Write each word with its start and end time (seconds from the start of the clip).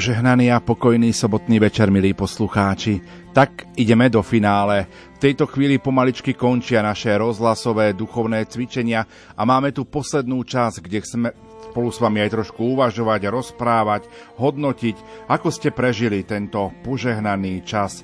Požehnaný 0.00 0.48
a 0.48 0.64
pokojný 0.64 1.12
sobotný 1.12 1.60
večer, 1.60 1.92
milí 1.92 2.16
poslucháči. 2.16 3.04
Tak 3.36 3.76
ideme 3.76 4.08
do 4.08 4.24
finále. 4.24 4.88
V 5.20 5.28
tejto 5.28 5.44
chvíli 5.44 5.76
pomaličky 5.76 6.32
končia 6.32 6.80
naše 6.80 7.12
rozhlasové 7.20 7.92
duchovné 7.92 8.48
cvičenia 8.48 9.04
a 9.36 9.44
máme 9.44 9.76
tu 9.76 9.84
poslednú 9.84 10.40
časť, 10.40 10.76
kde 10.80 11.04
chceme 11.04 11.28
spolu 11.68 11.92
s 11.92 12.00
vami 12.00 12.24
aj 12.24 12.32
trošku 12.32 12.80
uvažovať, 12.80 13.28
rozprávať, 13.28 14.08
hodnotiť, 14.40 15.28
ako 15.28 15.52
ste 15.52 15.68
prežili 15.68 16.24
tento 16.24 16.72
požehnaný 16.80 17.60
čas 17.68 18.00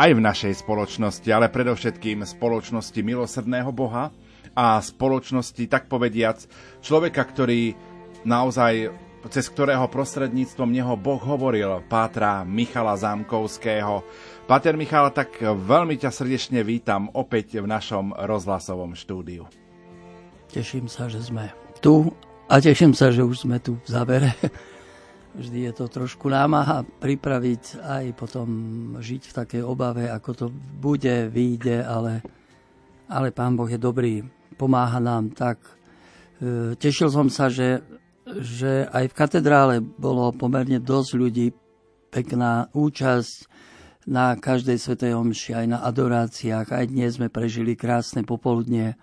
aj 0.00 0.16
v 0.16 0.24
našej 0.24 0.64
spoločnosti, 0.64 1.28
ale 1.28 1.52
predovšetkým 1.52 2.24
spoločnosti 2.24 3.00
milosrdného 3.04 3.76
Boha 3.76 4.08
a 4.56 4.80
spoločnosti, 4.80 5.68
tak 5.68 5.84
povediac, 5.84 6.40
človeka, 6.80 7.20
ktorý 7.28 7.76
naozaj 8.24 9.04
cez 9.30 9.50
ktorého 9.50 9.86
prostredníctvom 9.90 10.70
neho 10.70 10.94
Boh 10.94 11.18
hovoril, 11.18 11.82
pátra 11.90 12.46
Michala 12.46 12.94
Zámkovského. 12.94 14.06
Pater 14.46 14.78
Michal, 14.78 15.10
tak 15.10 15.42
veľmi 15.42 15.98
ťa 15.98 16.10
srdečne 16.14 16.62
vítam 16.62 17.10
opäť 17.14 17.58
v 17.58 17.66
našom 17.66 18.14
rozhlasovom 18.14 18.94
štúdiu. 18.94 19.50
Teším 20.50 20.86
sa, 20.86 21.10
že 21.10 21.18
sme 21.20 21.50
tu 21.82 22.14
a 22.46 22.62
teším 22.62 22.94
sa, 22.94 23.10
že 23.10 23.26
už 23.26 23.46
sme 23.48 23.58
tu 23.58 23.78
v 23.82 23.88
závere. 23.90 24.30
Vždy 25.38 25.68
je 25.68 25.72
to 25.76 25.90
trošku 25.90 26.32
námaha 26.32 26.86
pripraviť 26.86 27.82
aj 27.82 28.04
potom 28.16 28.48
žiť 28.96 29.22
v 29.28 29.36
takej 29.36 29.62
obave, 29.66 30.08
ako 30.08 30.30
to 30.32 30.46
bude, 30.80 31.28
vyjde, 31.28 31.84
ale, 31.84 32.24
ale 33.10 33.34
Pán 33.34 33.52
Boh 33.52 33.68
je 33.68 33.76
dobrý, 33.76 34.24
pomáha 34.56 34.96
nám 34.96 35.36
tak. 35.36 35.60
E, 36.40 36.72
tešil 36.80 37.12
som 37.12 37.28
sa, 37.28 37.52
že 37.52 37.84
že 38.26 38.90
aj 38.90 39.14
v 39.14 39.18
katedrále 39.18 39.74
bolo 39.78 40.34
pomerne 40.34 40.82
dosť 40.82 41.10
ľudí, 41.14 41.46
pekná 42.10 42.66
účasť 42.74 43.46
na 44.10 44.34
každej 44.34 44.78
svetej 44.78 45.14
omši, 45.14 45.54
aj 45.54 45.66
na 45.66 45.78
adoráciách. 45.86 46.74
Aj 46.74 46.86
dnes 46.86 47.18
sme 47.18 47.30
prežili 47.30 47.78
krásne 47.78 48.26
popoludne 48.26 48.98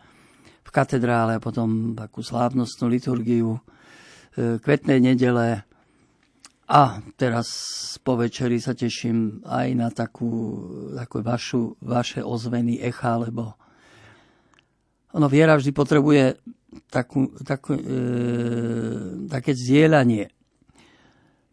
v 0.64 0.70
katedrále 0.72 1.40
a 1.40 1.44
potom 1.44 1.96
takú 1.96 2.24
slávnostnú 2.24 2.88
liturgiu 2.92 3.60
e, 3.60 4.60
kvetnej 4.60 5.00
nedele. 5.00 5.64
A 6.68 7.04
teraz 7.20 7.48
po 8.04 8.16
večeri 8.16 8.60
sa 8.60 8.72
teším 8.72 9.44
aj 9.44 9.68
na 9.76 9.92
takú, 9.92 10.32
takú 10.96 11.20
vašu, 11.20 11.76
vaše 11.84 12.24
ozveny 12.24 12.80
echa, 12.80 13.20
lebo 13.20 13.56
ono 15.14 15.28
viera 15.28 15.60
vždy 15.60 15.72
potrebuje 15.76 16.24
takú, 16.90 17.30
takú, 17.44 17.74
e, 17.76 17.84
také 19.30 19.54
zdieľanie. 19.54 20.30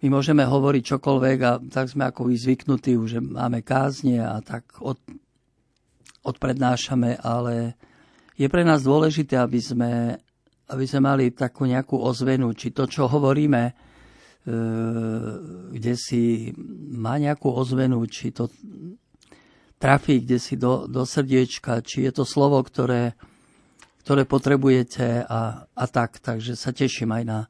My 0.00 0.06
môžeme 0.08 0.44
hovoriť 0.48 0.82
čokoľvek 0.96 1.38
a 1.44 1.52
tak 1.68 1.92
sme 1.92 2.08
ako 2.08 2.32
zvyknutí, 2.32 2.96
že 3.04 3.20
máme 3.20 3.60
kázne 3.60 4.24
a 4.24 4.40
tak 4.40 4.80
od, 4.80 4.96
odprednášame, 6.24 7.20
ale 7.20 7.76
je 8.36 8.48
pre 8.48 8.64
nás 8.64 8.80
dôležité, 8.80 9.36
aby 9.36 9.60
sme, 9.60 10.16
aby 10.72 10.84
sme 10.88 11.00
mali 11.04 11.24
takú 11.36 11.68
nejakú 11.68 12.00
ozvenu, 12.00 12.56
či 12.56 12.72
to, 12.72 12.88
čo 12.88 13.08
hovoríme, 13.12 13.62
e, 13.68 13.72
kde 15.76 15.94
si 16.00 16.48
má 16.96 17.20
nejakú 17.20 17.52
ozvenu, 17.52 18.00
či 18.08 18.32
to 18.32 18.48
trafí 19.80 20.20
kde 20.20 20.36
si 20.36 20.60
do, 20.60 20.84
do 20.84 21.08
srdiečka, 21.08 21.80
či 21.80 22.04
je 22.04 22.12
to 22.12 22.28
slovo, 22.28 22.60
ktoré, 22.60 23.16
ktoré 24.04 24.24
potrebujete 24.24 25.24
a, 25.24 25.64
a 25.64 25.84
tak. 25.86 26.20
Takže 26.20 26.56
sa 26.56 26.72
teším 26.72 27.12
aj 27.12 27.24
na, 27.24 27.40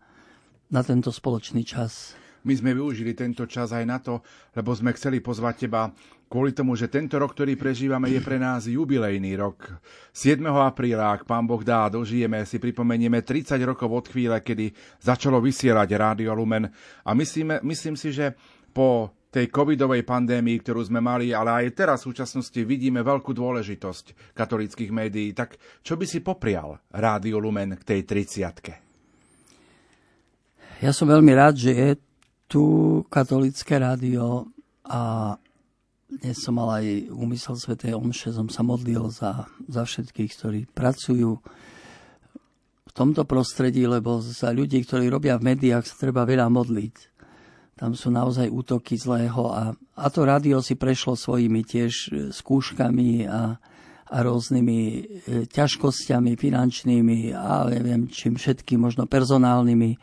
na 0.70 0.80
tento 0.82 1.14
spoločný 1.14 1.62
čas. 1.62 2.14
My 2.40 2.56
sme 2.56 2.72
využili 2.72 3.12
tento 3.12 3.44
čas 3.44 3.68
aj 3.76 3.84
na 3.84 4.00
to, 4.00 4.24
lebo 4.56 4.72
sme 4.72 4.96
chceli 4.96 5.20
pozvať 5.20 5.68
teba 5.68 5.92
kvôli 6.30 6.54
tomu, 6.54 6.78
že 6.78 6.86
tento 6.86 7.18
rok, 7.18 7.34
ktorý 7.34 7.58
prežívame, 7.58 8.06
je 8.14 8.22
pre 8.22 8.38
nás 8.38 8.70
jubilejný 8.70 9.34
rok. 9.34 9.76
7. 10.14 10.40
apríla, 10.46 11.18
ak 11.18 11.26
pán 11.26 11.42
Boh 11.42 11.60
dá, 11.60 11.90
dožijeme, 11.90 12.46
si 12.46 12.62
pripomenieme 12.62 13.20
30 13.26 13.58
rokov 13.66 13.90
od 13.90 14.06
chvíle, 14.08 14.38
kedy 14.38 14.70
začalo 15.02 15.42
vysielať 15.42 15.90
Rádio 15.90 16.30
Lumen. 16.32 16.70
A 17.02 17.10
myslíme, 17.18 17.60
myslím 17.66 17.98
si, 17.98 18.14
že 18.14 18.38
po 18.70 19.10
tej 19.30 19.46
covidovej 19.46 20.02
pandémii, 20.02 20.58
ktorú 20.58 20.82
sme 20.82 20.98
mali, 20.98 21.30
ale 21.30 21.64
aj 21.64 21.78
teraz 21.78 22.02
v 22.02 22.10
súčasnosti 22.10 22.58
vidíme 22.66 23.06
veľkú 23.06 23.30
dôležitosť 23.30 24.34
katolických 24.34 24.90
médií. 24.90 25.30
Tak 25.30 25.54
čo 25.86 25.94
by 25.94 26.02
si 26.02 26.18
poprial 26.18 26.82
Rádio 26.90 27.38
Lumen 27.38 27.78
k 27.78 27.94
tej 27.94 28.26
30 28.26 30.82
Ja 30.82 30.90
som 30.90 31.06
veľmi 31.06 31.30
rád, 31.30 31.62
že 31.62 31.70
je 31.70 31.94
tu 32.50 32.62
katolické 33.06 33.78
rádio 33.78 34.50
a 34.82 35.38
dnes 36.10 36.34
som 36.42 36.58
mal 36.58 36.82
aj 36.82 37.14
úmysel 37.14 37.54
Sv. 37.54 37.78
Omše, 37.78 38.34
som 38.34 38.50
sa 38.50 38.66
modlil 38.66 39.14
za, 39.14 39.46
za 39.70 39.86
všetkých, 39.86 40.30
ktorí 40.34 40.60
pracujú 40.74 41.38
v 42.90 42.92
tomto 42.98 43.22
prostredí, 43.22 43.86
lebo 43.86 44.18
za 44.18 44.50
ľudí, 44.50 44.82
ktorí 44.82 45.06
robia 45.06 45.38
v 45.38 45.54
médiách, 45.54 45.86
sa 45.86 45.94
treba 45.94 46.26
veľa 46.26 46.50
modliť 46.50 47.09
tam 47.80 47.96
sú 47.96 48.12
naozaj 48.12 48.52
útoky 48.52 49.00
zlého 49.00 49.48
a, 49.48 49.72
a 49.72 50.06
to 50.12 50.28
rádio 50.28 50.60
si 50.60 50.76
prešlo 50.76 51.16
svojimi 51.16 51.64
tiež 51.64 51.92
e, 51.92 52.08
skúškami 52.28 53.24
a, 53.24 53.56
a 54.04 54.16
rôznymi 54.20 54.80
e, 54.84 55.00
ťažkosťami 55.48 56.36
finančnými 56.36 57.32
a 57.32 57.64
neviem 57.72 58.04
čím 58.12 58.36
všetkým, 58.36 58.84
možno 58.84 59.08
personálnymi. 59.08 59.96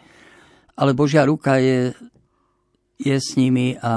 Ale 0.73 0.97
Božia 0.97 1.21
ruka 1.29 1.61
je, 1.61 1.93
je 2.97 3.13
s 3.13 3.37
nimi 3.37 3.77
a 3.77 3.93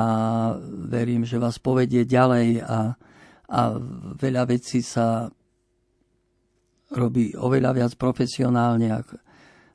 verím, 0.69 1.25
že 1.25 1.41
vás 1.41 1.57
povedie 1.57 2.05
ďalej 2.05 2.61
a, 2.61 3.01
a 3.49 3.61
veľa 4.21 4.45
vecí 4.45 4.85
sa 4.85 5.33
robí 6.93 7.33
oveľa 7.33 7.81
viac 7.81 7.93
profesionálne, 7.97 8.93
ako, 8.93 9.17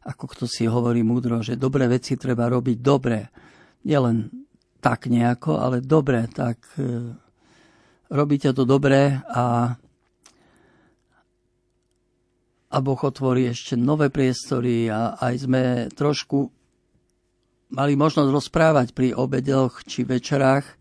ako 0.06 0.26
kto 0.30 0.46
si 0.46 0.70
hovorí 0.70 1.02
múdro, 1.02 1.42
že 1.42 1.58
dobré 1.58 1.90
veci 1.90 2.14
treba 2.14 2.46
robiť 2.46 2.78
dobre 2.86 3.45
nielen 3.86 4.34
tak 4.82 5.10
nejako, 5.10 5.58
ale 5.62 5.82
dobre, 5.82 6.30
tak 6.30 6.62
e, 6.78 7.14
robíte 8.10 8.54
to 8.54 8.66
dobre 8.66 9.18
a, 9.26 9.74
a 12.70 12.78
Boh 12.82 13.02
otvorí 13.02 13.50
ešte 13.50 13.74
nové 13.74 14.14
priestory 14.14 14.90
a 14.90 15.18
aj 15.18 15.34
sme 15.46 15.64
trošku 15.94 16.50
mali 17.74 17.98
možnosť 17.98 18.30
rozprávať 18.30 18.88
pri 18.94 19.18
obedoch 19.18 19.82
či 19.86 20.06
večerách, 20.06 20.66
e, 20.66 20.74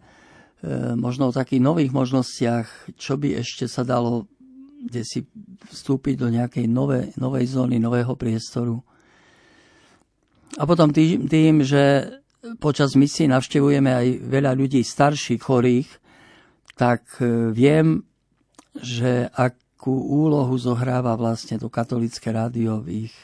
možno 0.96 1.32
o 1.32 1.36
takých 1.36 1.64
nových 1.64 1.92
možnostiach, 1.96 2.96
čo 3.00 3.16
by 3.16 3.40
ešte 3.40 3.68
sa 3.68 3.84
dalo 3.88 4.28
kde 4.84 5.00
si 5.00 5.24
vstúpiť 5.72 6.14
do 6.20 6.28
nejakej 6.28 6.68
nové, 6.68 7.08
novej 7.16 7.56
zóny, 7.56 7.80
nového 7.80 8.12
priestoru. 8.20 8.84
A 10.60 10.68
potom 10.68 10.92
tým, 10.92 11.24
tým 11.24 11.64
že 11.64 12.12
počas 12.60 12.92
misie 12.94 13.24
navštevujeme 13.30 13.90
aj 13.90 14.06
veľa 14.28 14.52
ľudí 14.52 14.84
starších, 14.84 15.40
chorých, 15.40 15.88
tak 16.76 17.06
e, 17.22 17.50
viem, 17.54 18.02
že 18.76 19.30
akú 19.32 19.94
úlohu 19.94 20.54
zohráva 20.58 21.14
vlastne 21.14 21.56
to 21.56 21.70
katolické 21.70 22.34
rádio 22.34 22.82
v 22.82 23.08
ich 23.08 23.14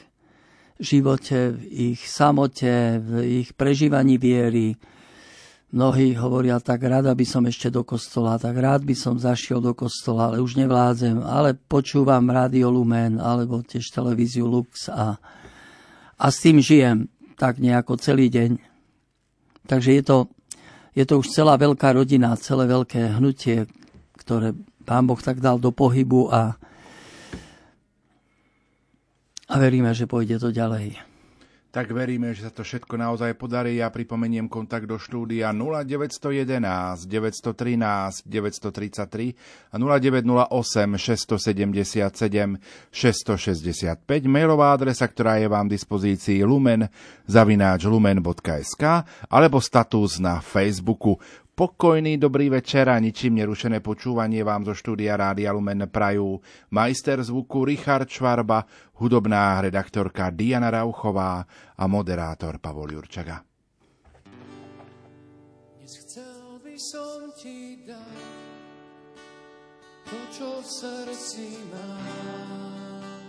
živote, 0.81 1.53
v 1.53 1.93
ich 1.93 2.01
samote, 2.09 2.97
v 2.97 3.43
ich 3.45 3.53
prežívaní 3.53 4.17
viery. 4.17 4.79
Mnohí 5.71 6.19
hovoria, 6.19 6.59
tak 6.59 6.83
rád 6.83 7.15
by 7.15 7.23
som 7.23 7.47
ešte 7.47 7.71
do 7.71 7.87
kostola, 7.87 8.35
tak 8.35 8.59
rád 8.59 8.83
by 8.83 8.91
som 8.91 9.15
zašiel 9.15 9.63
do 9.63 9.71
kostola, 9.71 10.27
ale 10.27 10.43
už 10.43 10.59
nevládzem, 10.59 11.23
ale 11.23 11.55
počúvam 11.55 12.27
rádio 12.27 12.67
Lumen, 12.67 13.21
alebo 13.23 13.63
tiež 13.63 13.87
televíziu 13.87 14.43
Lux 14.43 14.91
a, 14.91 15.15
a 16.19 16.25
s 16.27 16.43
tým 16.43 16.59
žijem 16.59 17.07
tak 17.39 17.63
nejako 17.63 17.95
celý 17.97 18.27
deň. 18.27 18.70
Takže 19.67 19.91
je 19.93 20.03
to, 20.03 20.17
je 20.95 21.03
to 21.05 21.19
už 21.21 21.27
celá 21.29 21.59
veľká 21.59 21.93
rodina, 21.93 22.39
celé 22.39 22.65
veľké 22.65 23.19
hnutie, 23.19 23.67
ktoré 24.17 24.57
pán 24.85 25.05
Boh 25.05 25.19
tak 25.19 25.43
dal 25.43 25.61
do 25.61 25.69
pohybu 25.69 26.31
a, 26.33 26.57
a 29.51 29.55
veríme, 29.59 29.93
že 29.93 30.09
pôjde 30.09 30.41
to 30.41 30.49
ďalej 30.49 31.10
tak 31.71 31.87
veríme, 31.95 32.35
že 32.35 32.43
sa 32.43 32.51
to 32.51 32.67
všetko 32.67 32.99
naozaj 32.99 33.31
podarí. 33.39 33.79
Ja 33.79 33.87
pripomeniem 33.87 34.51
kontakt 34.51 34.91
do 34.91 34.99
štúdia 34.99 35.55
0911 35.55 37.07
913 37.07 38.27
933 38.27 39.71
a 39.71 39.75
0908 39.79 40.51
677 40.99 42.59
665. 42.91 44.27
Mailová 44.27 44.75
adresa, 44.75 45.07
ktorá 45.07 45.39
je 45.39 45.47
vám 45.47 45.71
v 45.71 45.79
dispozícii 45.79 46.43
lumen 46.43 46.91
zavináč 47.23 47.87
lumen.sk 47.87 48.83
alebo 49.31 49.63
status 49.63 50.19
na 50.19 50.43
Facebooku. 50.43 51.23
Pokojný 51.51 52.15
dobrý 52.15 52.47
večer 52.47 52.87
a 52.87 52.97
ničím 52.97 53.43
nerušené 53.43 53.83
počúvanie 53.83 54.41
vám 54.41 54.63
zo 54.63 54.73
štúdia 54.73 55.19
Rádia 55.19 55.51
Lumen 55.51 55.85
prajú 55.91 56.39
majster 56.71 57.19
zvuku 57.19 57.67
Richard 57.67 58.07
Švarba, 58.07 58.63
hudobná 58.97 59.59
redaktorka 59.59 60.31
Diana 60.31 60.71
Rauchová 60.71 61.43
a 61.75 61.83
moderátor 61.91 62.57
Pavol 62.57 62.95
Jurčaga. 62.95 63.43
som 66.81 67.29
ti 67.37 67.85
dať 67.85 68.25
to, 70.09 70.17
čo 70.33 70.49
v 70.49 70.65
srdci 70.65 71.61
mám. 71.69 73.21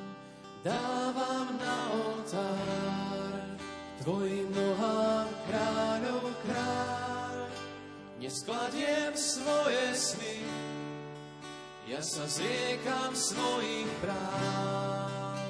Dávam 0.65 1.49
na 1.61 1.79
oltár 1.93 3.61
tvojim 4.01 4.49
nohám 4.57 5.29
kráľov 5.45 6.25
kráľ. 6.49 7.02
Neskladiem 8.23 9.19
svoje 9.19 9.83
sny, 9.99 10.39
ja 11.91 11.99
sa 11.99 12.23
zriekam 12.31 13.11
svojich 13.19 13.91
práv. 13.99 15.43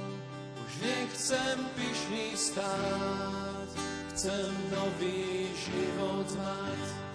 Už 0.56 0.72
nechcem 0.80 1.68
pyšný 1.76 2.32
stáť, 2.32 3.68
chcem 4.16 4.48
nový 4.72 5.52
život 5.52 6.24
mať. 6.40 7.11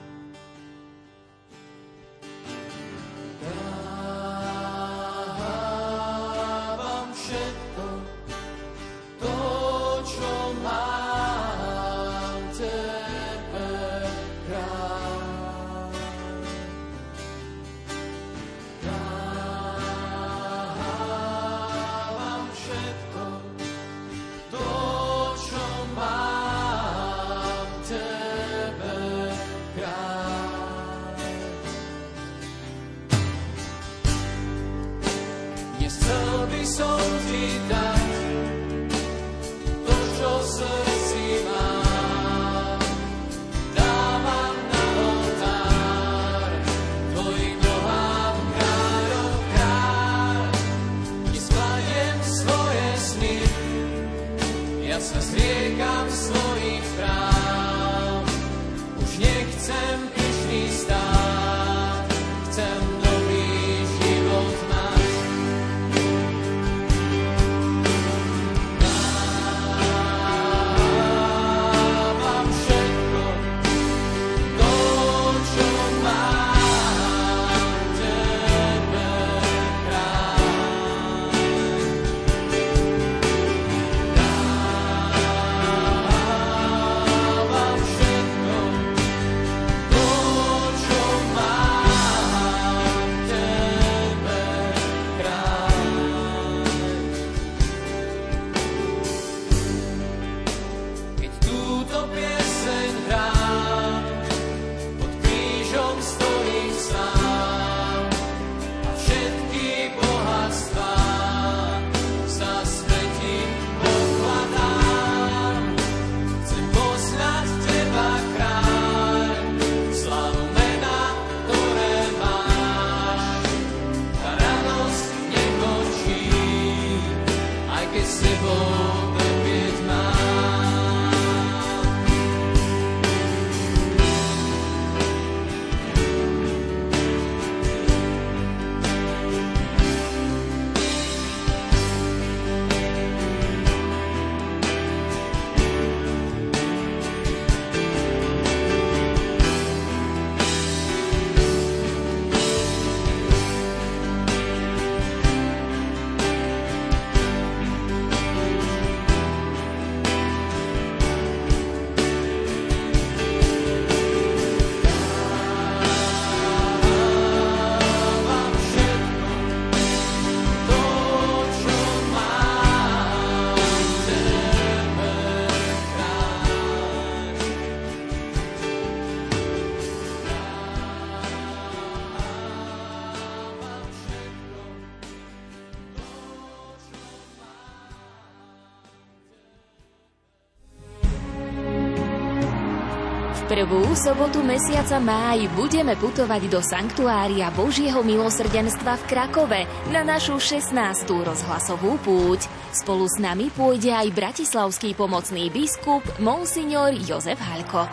Prvú 193.48 193.96
sobotu 193.96 194.44
mesiaca 194.44 195.00
máj 195.00 195.48
budeme 195.56 195.96
putovať 195.96 196.52
do 196.52 196.60
Sanktuária 196.60 197.48
Božieho 197.56 198.04
milosrdenstva 198.04 199.00
v 199.00 199.04
Krakove 199.08 199.64
na 199.88 200.04
našu 200.04 200.36
16. 200.36 200.76
rozhlasovú 201.08 201.96
púť. 202.04 202.44
Spolu 202.76 203.08
s 203.08 203.16
nami 203.24 203.48
pôjde 203.48 203.96
aj 203.96 204.12
bratislavský 204.12 205.00
pomocný 205.00 205.48
biskup 205.48 206.04
Monsignor 206.20 206.92
Jozef 206.92 207.40
Halko. 207.40 207.88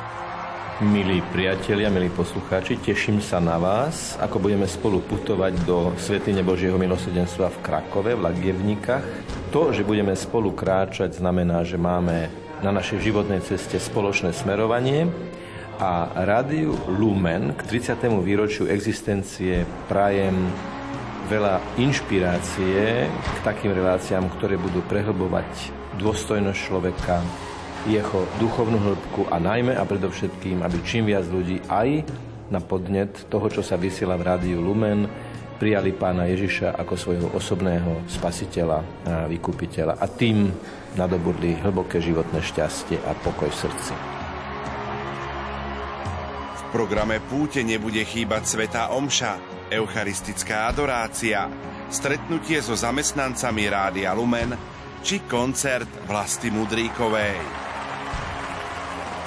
Milí 0.90 1.23
priatelia, 1.30 1.87
milí 1.87 2.11
poslucháči, 2.11 2.82
teším 2.82 3.23
sa 3.23 3.38
na 3.38 3.54
vás, 3.54 4.18
ako 4.18 4.42
budeme 4.42 4.66
spolu 4.66 5.06
putovať 5.06 5.54
do 5.62 5.94
Svetine 6.02 6.42
Božieho 6.42 6.75
milosrdenstva 6.75 7.54
v 7.54 7.62
Krakove, 7.62 8.18
v 8.18 8.26
Lagievnikách. 8.26 9.06
To, 9.54 9.70
že 9.70 9.87
budeme 9.87 10.18
spolu 10.18 10.50
kráčať, 10.50 11.14
znamená, 11.14 11.62
že 11.62 11.78
máme 11.78 12.42
na 12.58 12.75
našej 12.75 13.06
životnej 13.06 13.38
ceste 13.38 13.78
spoločné 13.78 14.34
smerovanie 14.34 15.06
a 15.78 16.07
rádiu 16.23 16.78
Lumen 16.87 17.54
k 17.59 17.62
30. 17.66 18.07
výročiu 18.23 18.71
existencie 18.71 19.66
prajem 19.90 20.35
veľa 21.26 21.59
inšpirácie 21.81 23.09
k 23.11 23.38
takým 23.43 23.75
reláciám, 23.75 24.31
ktoré 24.38 24.54
budú 24.61 24.85
prehlbovať 24.87 25.47
dôstojnosť 25.99 26.61
človeka, 26.61 27.19
jeho 27.90 28.25
duchovnú 28.40 28.81
hĺbku 28.81 29.28
a 29.28 29.37
najmä 29.43 29.76
a 29.76 29.85
predovšetkým, 29.85 30.64
aby 30.64 30.78
čím 30.87 31.11
viac 31.11 31.28
ľudí 31.28 31.61
aj 31.69 32.07
na 32.49 32.61
podnet 32.61 33.26
toho, 33.28 33.49
čo 33.50 33.61
sa 33.61 33.75
vysiela 33.75 34.14
v 34.16 34.26
rádiu 34.26 34.59
Lumen, 34.62 35.09
prijali 35.61 35.95
pána 35.95 36.28
Ježiša 36.28 36.76
ako 36.81 36.95
svojho 36.97 37.28
osobného 37.33 38.04
spasiteľa 38.11 38.78
a 38.81 38.85
vykupiteľa 39.31 40.00
a 40.00 40.07
tým 40.11 40.50
nadobudli 40.97 41.61
hlboké 41.61 42.00
životné 42.02 42.43
šťastie 42.43 43.00
a 43.04 43.12
pokoj 43.23 43.49
v 43.49 43.61
srdci 43.69 44.24
programe 46.75 47.23
Púte 47.23 47.62
nebude 47.62 48.02
chýbať 48.02 48.50
Sveta 48.50 48.90
Omša, 48.90 49.38
eucharistická 49.71 50.66
adorácia, 50.66 51.47
stretnutie 51.87 52.59
so 52.59 52.75
zamestnancami 52.75 53.71
Rádia 53.71 54.11
Lumen 54.11 54.59
či 54.99 55.23
koncert 55.23 55.87
Vlasti 56.11 56.50
Mudríkovej. 56.50 57.38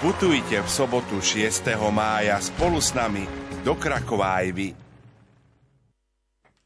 Putujte 0.03 0.59
v 0.59 0.67
sobotu 0.67 1.23
6. 1.23 1.71
mája 1.87 2.35
spolu 2.43 2.83
s 2.83 2.91
nami 2.91 3.23
do 3.63 3.79
Krakova. 3.79 4.43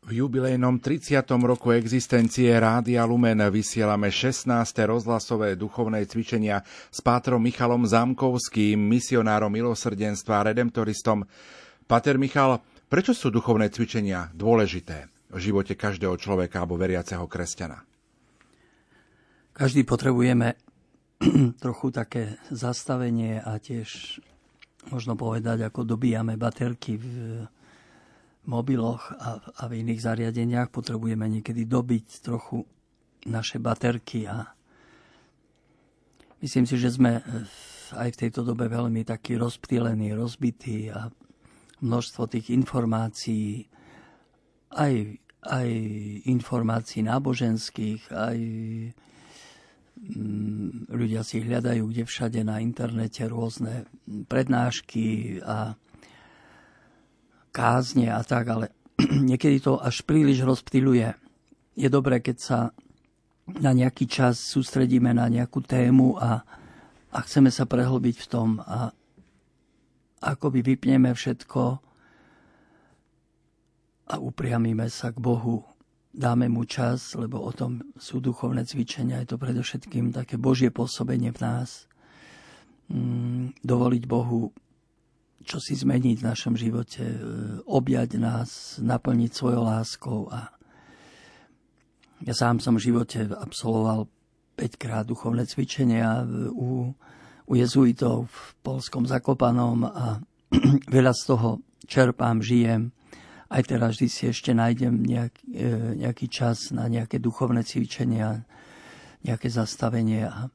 V 0.01 0.17
jubilejnom 0.17 0.81
30. 0.81 1.21
roku 1.45 1.77
existencie 1.77 2.49
Rádia 2.57 3.05
Lumen 3.05 3.37
vysielame 3.53 4.09
16. 4.09 4.49
rozhlasové 4.89 5.53
duchovné 5.53 6.09
cvičenia 6.09 6.65
s 6.65 7.05
pátrom 7.05 7.37
Michalom 7.37 7.85
Zamkovským, 7.85 8.81
misionárom 8.81 9.53
milosrdenstva 9.53 10.41
a 10.41 10.45
redemptoristom. 10.49 11.21
Pater 11.85 12.17
Michal, 12.17 12.65
prečo 12.89 13.13
sú 13.13 13.29
duchovné 13.29 13.69
cvičenia 13.69 14.33
dôležité 14.33 15.05
v 15.29 15.37
živote 15.37 15.77
každého 15.77 16.17
človeka 16.17 16.65
alebo 16.65 16.81
veriaceho 16.81 17.29
kresťana? 17.29 17.85
Každý 19.53 19.85
potrebujeme 19.85 20.57
trochu 21.63 21.93
také 21.93 22.41
zastavenie 22.49 23.37
a 23.37 23.61
tiež 23.61 24.17
možno 24.89 25.13
povedať, 25.13 25.61
ako 25.61 25.85
dobíjame 25.85 26.41
baterky 26.41 26.97
v 26.97 27.05
mobiloch 28.45 29.13
a, 29.13 29.37
a 29.37 29.63
v 29.69 29.85
iných 29.85 30.01
zariadeniach. 30.01 30.73
Potrebujeme 30.73 31.29
niekedy 31.29 31.69
dobiť 31.69 32.05
trochu 32.25 32.65
naše 33.29 33.61
baterky 33.61 34.25
a 34.25 34.49
myslím 36.41 36.65
si, 36.65 36.75
že 36.81 36.89
sme 36.89 37.21
aj 37.93 38.09
v 38.15 38.19
tejto 38.27 38.41
dobe 38.41 38.65
veľmi 38.71 39.05
takí 39.05 39.37
rozptýlení, 39.37 40.15
rozbití 40.15 40.89
a 40.89 41.11
množstvo 41.81 42.29
tých 42.29 42.53
informácií, 42.53 43.67
aj, 44.73 44.93
aj 45.43 45.69
informácií 46.29 47.03
náboženských, 47.03 48.01
aj 48.13 48.37
mm, 49.97 50.93
ľudia 50.93 51.21
si 51.25 51.43
hľadajú 51.43 51.83
kde 51.89 52.03
všade 52.05 52.41
na 52.45 52.61
internete 52.63 53.27
rôzne 53.27 53.89
prednášky 54.29 55.37
a 55.43 55.75
kázne 57.51 58.09
a 58.09 58.23
tak, 58.23 58.47
ale 58.47 58.65
niekedy 59.29 59.59
to 59.59 59.77
až 59.77 60.01
príliš 60.07 60.43
rozptýluje. 60.43 61.13
Je 61.75 61.87
dobré, 61.87 62.19
keď 62.23 62.37
sa 62.39 62.59
na 63.47 63.71
nejaký 63.75 64.07
čas 64.07 64.39
sústredíme 64.39 65.11
na 65.11 65.27
nejakú 65.27 65.59
tému 65.59 66.15
a, 66.15 66.43
a 67.11 67.17
chceme 67.27 67.51
sa 67.51 67.67
prehlbiť 67.67 68.15
v 68.23 68.27
tom 68.27 68.49
a 68.63 68.95
akoby 70.21 70.61
vypneme 70.61 71.11
všetko 71.11 71.61
a 74.11 74.15
upriamíme 74.19 74.87
sa 74.87 75.09
k 75.09 75.17
Bohu. 75.19 75.65
Dáme 76.11 76.51
mu 76.51 76.67
čas, 76.67 77.15
lebo 77.15 77.39
o 77.39 77.51
tom 77.55 77.79
sú 77.95 78.19
duchovné 78.19 78.67
cvičenia. 78.67 79.23
Je 79.23 79.31
to 79.31 79.39
predovšetkým 79.39 80.11
také 80.11 80.35
Božie 80.35 80.67
pôsobenie 80.67 81.31
v 81.31 81.39
nás. 81.39 81.87
Mm, 82.91 83.55
dovoliť 83.63 84.03
Bohu 84.03 84.51
čo 85.41 85.57
si 85.57 85.73
zmeniť 85.73 86.21
v 86.21 86.27
našom 86.27 86.53
živote, 86.55 87.03
e, 87.03 87.17
objať 87.65 88.17
nás, 88.17 88.79
naplniť 88.81 89.31
svojou 89.33 89.63
láskou. 89.65 90.29
A 90.29 90.49
ja 92.21 92.33
sám 92.37 92.61
som 92.61 92.77
v 92.77 92.85
živote 92.93 93.25
absolvoval 93.29 94.05
5 94.55 94.77
krát 94.77 95.05
duchovné 95.09 95.49
cvičenia 95.49 96.21
u, 96.53 96.93
u 97.49 97.53
jezuitov 97.57 98.29
v 98.29 98.39
Polskom 98.61 99.09
Zakopanom 99.09 99.89
a 99.89 100.21
veľa 100.95 101.13
z 101.17 101.23
toho 101.25 101.49
čerpám, 101.89 102.39
žijem. 102.39 102.93
Aj 103.51 103.59
teraz 103.67 103.99
vždy 103.99 104.07
si 104.07 104.23
ešte 104.31 104.55
nájdem 104.55 105.03
nejak, 105.03 105.33
e, 105.49 105.67
nejaký 105.99 106.31
čas 106.31 106.71
na 106.71 106.87
nejaké 106.87 107.19
duchovné 107.19 107.67
cvičenia, 107.67 108.47
nejaké 109.27 109.51
zastavenie. 109.51 110.23
A 110.23 110.47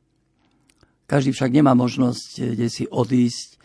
každý 1.05 1.37
však 1.37 1.53
nemá 1.53 1.77
možnosť 1.77 2.31
e, 2.41 2.43
kde 2.57 2.69
si 2.73 2.85
odísť 2.89 3.56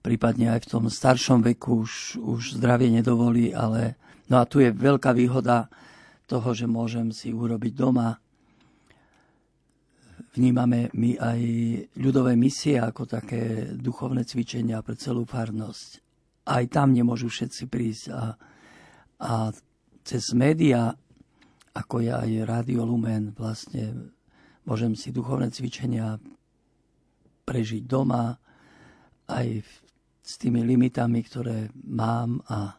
prípadne 0.00 0.56
aj 0.56 0.64
v 0.64 0.70
tom 0.70 0.84
staršom 0.88 1.44
veku 1.44 1.84
už, 1.84 2.20
už 2.20 2.42
zdravie 2.56 2.88
nedovolí, 2.88 3.52
ale 3.52 4.00
no 4.32 4.40
a 4.40 4.48
tu 4.48 4.60
je 4.64 4.72
veľká 4.72 5.12
výhoda 5.12 5.68
toho, 6.24 6.54
že 6.56 6.70
môžem 6.70 7.12
si 7.12 7.34
urobiť 7.34 7.72
doma. 7.76 8.16
Vnímame 10.30 10.94
my 10.94 11.10
aj 11.18 11.40
ľudové 11.98 12.38
misie 12.38 12.78
ako 12.78 13.02
také 13.04 13.74
duchovné 13.74 14.22
cvičenia 14.24 14.78
pre 14.80 14.94
celú 14.94 15.26
farnosť. 15.26 16.00
Aj 16.46 16.64
tam 16.70 16.94
nemôžu 16.94 17.28
všetci 17.28 17.62
prísť 17.66 18.04
a, 18.14 18.38
a 19.20 19.32
cez 20.06 20.32
média, 20.32 20.94
ako 21.74 22.00
je 22.00 22.10
aj 22.14 22.30
Radio 22.46 22.86
Lumen, 22.86 23.34
vlastne 23.34 24.14
môžem 24.64 24.94
si 24.94 25.10
duchovné 25.10 25.50
cvičenia 25.50 26.16
prežiť 27.44 27.82
doma, 27.84 28.38
aj 29.30 29.46
v 29.62 29.70
s 30.30 30.38
tými 30.38 30.62
limitami, 30.62 31.26
ktoré 31.26 31.74
mám 31.74 32.38
a, 32.46 32.78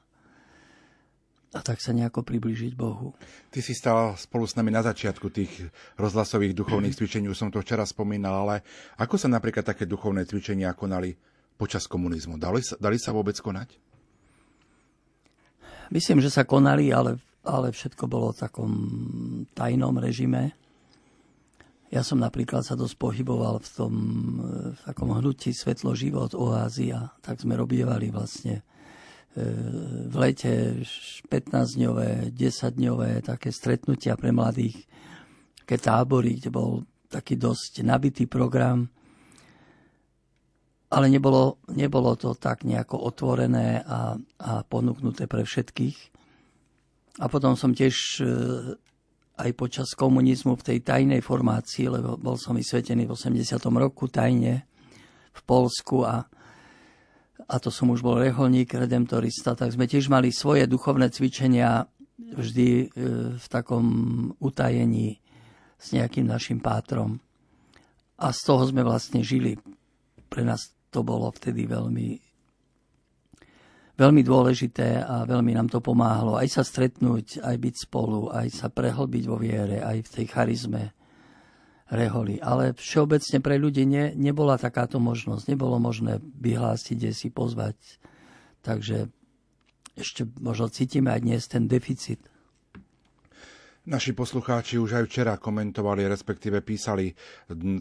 a 1.51 1.59
tak 1.59 1.83
sa 1.83 1.91
nejako 1.91 2.23
približiť 2.23 2.71
Bohu. 2.79 3.11
Ty 3.51 3.59
si 3.59 3.75
stal 3.75 4.15
spolu 4.15 4.47
s 4.47 4.55
nami 4.55 4.71
na 4.71 4.79
začiatku 4.79 5.27
tých 5.27 5.67
rozhlasových 5.99 6.55
duchovných 6.55 6.95
cvičení, 6.95 7.27
už 7.27 7.35
som 7.35 7.51
to 7.51 7.59
včera 7.59 7.83
spomínal, 7.83 8.47
ale 8.47 8.63
ako 8.95 9.19
sa 9.19 9.27
napríklad 9.27 9.67
také 9.67 9.83
duchovné 9.83 10.23
cvičenia 10.23 10.71
konali 10.71 11.11
počas 11.59 11.91
komunizmu? 11.91 12.39
Dali 12.39 12.63
sa, 12.63 12.79
dali 12.79 12.95
sa 12.95 13.11
vôbec 13.11 13.35
konať? 13.35 13.75
Myslím, 15.91 16.23
že 16.23 16.31
sa 16.31 16.47
konali, 16.47 16.95
ale, 16.95 17.19
ale 17.43 17.75
všetko 17.75 18.07
bolo 18.07 18.31
v 18.31 18.47
takom 18.47 18.71
tajnom 19.51 19.99
režime. 19.99 20.55
Ja 21.91 22.07
som 22.07 22.23
napríklad 22.23 22.63
sa 22.63 22.79
dosť 22.79 22.95
pohyboval 22.95 23.59
v 23.59 23.69
tom 23.75 23.93
v 24.71 24.79
takom 24.87 25.11
hnutí 25.11 25.51
Svetlo 25.51 25.91
život, 25.91 26.31
oázia. 26.31 27.11
Tak 27.19 27.43
sme 27.43 27.59
robievali 27.59 28.07
vlastne 28.15 28.63
e, 29.35 29.43
v 30.07 30.15
lete 30.15 30.87
15-dňové, 31.27 32.31
10-dňové 32.31 33.27
také 33.27 33.51
stretnutia 33.51 34.15
pre 34.15 34.31
mladých, 34.31 34.87
také 35.59 35.83
tábory, 35.83 36.39
kde 36.39 36.47
bol 36.47 36.87
taký 37.11 37.35
dosť 37.35 37.83
nabitý 37.83 38.23
program. 38.23 38.87
Ale 40.95 41.11
nebolo, 41.11 41.59
nebolo 41.75 42.15
to 42.15 42.39
tak 42.39 42.63
nejako 42.63 43.03
otvorené 43.03 43.83
a, 43.83 44.15
a 44.39 44.51
ponúknuté 44.63 45.27
pre 45.27 45.43
všetkých. 45.43 45.97
A 47.19 47.27
potom 47.27 47.59
som 47.59 47.75
tiež 47.75 48.23
e, 48.23 48.25
aj 49.41 49.51
počas 49.57 49.89
komunizmu 49.97 50.53
v 50.53 50.65
tej 50.65 50.77
tajnej 50.85 51.25
formácii, 51.25 51.89
lebo 51.89 52.15
bol 52.15 52.37
som 52.37 52.53
vysvetený 52.53 53.09
v 53.09 53.13
80. 53.17 53.57
roku 53.81 54.05
tajne 54.07 54.69
v 55.31 55.41
Polsku 55.43 56.05
a, 56.05 56.23
a 57.49 57.55
to 57.57 57.73
som 57.73 57.89
už 57.89 58.05
bol 58.05 58.21
reholník, 58.21 58.77
redemptorista, 58.77 59.57
tak 59.57 59.73
sme 59.73 59.89
tiež 59.89 60.07
mali 60.13 60.29
svoje 60.29 60.69
duchovné 60.69 61.09
cvičenia 61.09 61.89
vždy 62.21 62.69
e, 62.69 62.85
v 63.35 63.45
takom 63.49 63.85
utajení 64.37 65.17
s 65.81 65.97
nejakým 65.97 66.29
našim 66.29 66.61
pátrom. 66.61 67.17
A 68.21 68.29
z 68.29 68.41
toho 68.45 68.69
sme 68.69 68.85
vlastne 68.85 69.25
žili. 69.25 69.57
Pre 70.29 70.45
nás 70.45 70.69
to 70.93 71.01
bolo 71.01 71.33
vtedy 71.33 71.65
veľmi 71.65 72.30
veľmi 74.01 74.25
dôležité 74.25 75.05
a 75.05 75.29
veľmi 75.29 75.53
nám 75.53 75.69
to 75.69 75.77
pomáhalo 75.77 76.33
aj 76.33 76.49
sa 76.49 76.63
stretnúť, 76.65 77.45
aj 77.45 77.55
byť 77.61 77.75
spolu, 77.85 78.33
aj 78.33 78.49
sa 78.49 78.67
prehlbiť 78.73 79.23
vo 79.29 79.37
viere, 79.37 79.77
aj 79.85 80.09
v 80.09 80.13
tej 80.17 80.25
charizme 80.25 80.83
reholi. 81.91 82.41
Ale 82.41 82.73
všeobecne 82.73 83.37
pre 83.43 83.61
ľudí 83.61 83.85
ne, 83.85 84.15
nebola 84.17 84.57
takáto 84.57 84.97
možnosť. 84.97 85.51
Nebolo 85.51 85.77
možné 85.77 86.23
vyhlásiť, 86.23 86.95
kde 86.97 87.11
si 87.11 87.27
pozvať. 87.29 87.75
Takže 88.63 89.11
ešte 89.99 90.23
možno 90.39 90.71
cítime 90.71 91.11
aj 91.11 91.21
dnes 91.21 91.41
ten 91.51 91.67
deficit 91.67 92.30
Naši 93.81 94.13
poslucháči 94.13 94.77
už 94.77 94.93
aj 94.93 95.09
včera 95.09 95.33
komentovali, 95.41 96.05
respektíve 96.05 96.61
písali 96.61 97.17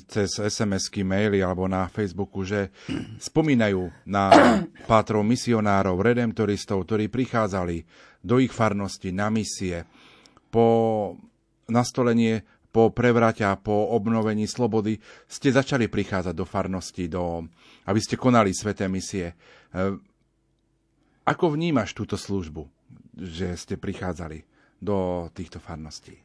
cez 0.09 0.33
SMS-ky, 0.40 1.04
maily 1.04 1.45
alebo 1.45 1.69
na 1.69 1.92
Facebooku, 1.92 2.40
že 2.40 2.73
spomínajú 3.21 4.09
na 4.09 4.33
pátrov 4.90 5.21
misionárov, 5.21 6.00
redemptoristov, 6.00 6.88
ktorí 6.88 7.12
prichádzali 7.12 7.85
do 8.25 8.40
ich 8.40 8.49
farnosti 8.49 9.12
na 9.12 9.28
misie 9.28 9.85
po 10.49 10.66
nastolenie 11.69 12.49
po 12.71 12.95
prevrate 12.97 13.45
a 13.45 13.61
po 13.61 13.92
obnovení 13.92 14.47
slobody 14.47 14.97
ste 15.26 15.52
začali 15.52 15.90
prichádzať 15.90 16.33
do 16.33 16.47
farnosti, 16.47 17.11
do, 17.11 17.45
aby 17.85 18.00
ste 18.00 18.14
konali 18.14 18.54
sveté 18.54 18.87
misie. 18.87 19.35
E, 19.35 19.99
ako 21.26 21.59
vnímaš 21.59 21.92
túto 21.92 22.14
službu, 22.14 22.71
že 23.19 23.59
ste 23.59 23.75
prichádzali? 23.75 24.50
Do 24.81 25.29
týchto 25.37 25.61
farností? 25.61 26.17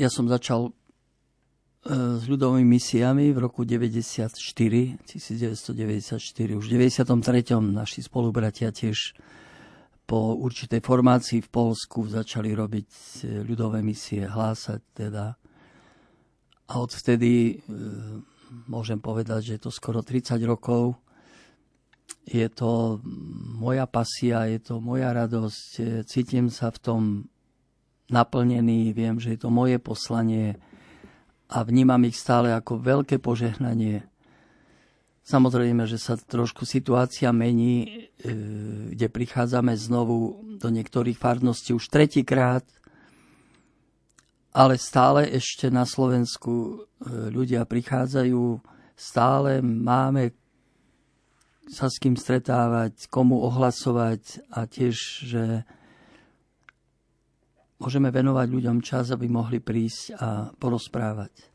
Ja 0.00 0.08
som 0.08 0.24
začal 0.26 0.66
e, 0.66 0.72
s 2.18 2.24
ľudovými 2.24 2.64
misiami 2.64 3.30
v 3.30 3.38
roku 3.38 3.68
94, 3.68 4.34
1994. 4.34 6.56
Už 6.56 6.64
v 6.64 6.72
93. 6.72 7.04
naši 7.60 8.00
spolubratia 8.00 8.72
tiež 8.72 9.12
po 10.08 10.32
určitej 10.36 10.82
formácii 10.82 11.40
v 11.44 11.48
Polsku 11.52 12.08
začali 12.08 12.56
robiť 12.56 12.88
e, 12.88 13.44
ľudové 13.44 13.84
misie, 13.84 14.24
hlásať 14.24 14.80
teda. 14.96 15.36
A 16.72 16.74
odvtedy 16.80 17.52
e, 17.52 17.54
môžem 18.66 18.96
povedať, 18.96 19.44
že 19.44 19.52
je 19.60 19.62
to 19.68 19.70
skoro 19.70 20.00
30 20.00 20.40
rokov, 20.48 21.01
je 22.22 22.46
to 22.48 23.02
moja 23.58 23.86
pasia, 23.90 24.46
je 24.46 24.62
to 24.62 24.78
moja 24.78 25.10
radosť, 25.10 26.04
cítim 26.06 26.48
sa 26.48 26.70
v 26.70 26.78
tom 26.78 27.02
naplnený, 28.12 28.92
viem, 28.92 29.16
že 29.18 29.34
je 29.34 29.40
to 29.40 29.50
moje 29.50 29.80
poslanie 29.80 30.60
a 31.52 31.64
vnímam 31.64 32.00
ich 32.08 32.16
stále 32.16 32.52
ako 32.52 32.80
veľké 32.80 33.20
požehnanie. 33.20 34.04
Samozrejme, 35.22 35.86
že 35.86 36.02
sa 36.02 36.18
trošku 36.18 36.66
situácia 36.66 37.30
mení, 37.30 37.86
e, 37.86 37.90
kde 38.96 39.06
prichádzame 39.06 39.70
znovu 39.78 40.42
do 40.58 40.68
niektorých 40.68 41.14
farností 41.14 41.70
už 41.70 41.86
tretíkrát, 41.86 42.66
ale 44.52 44.76
stále 44.76 45.30
ešte 45.30 45.70
na 45.70 45.86
Slovensku 45.86 46.52
e, 46.52 46.74
ľudia 47.30 47.62
prichádzajú, 47.64 48.60
stále 48.98 49.62
máme 49.62 50.41
sa 51.70 51.86
s 51.86 51.98
kým 52.02 52.18
stretávať, 52.18 53.06
komu 53.06 53.38
ohlasovať 53.42 54.42
a 54.50 54.66
tiež, 54.66 54.96
že 55.26 55.44
môžeme 57.82 58.10
venovať 58.14 58.46
ľuďom 58.46 58.78
čas, 58.82 59.10
aby 59.10 59.26
mohli 59.26 59.58
prísť 59.58 60.14
a 60.18 60.28
porozprávať. 60.54 61.52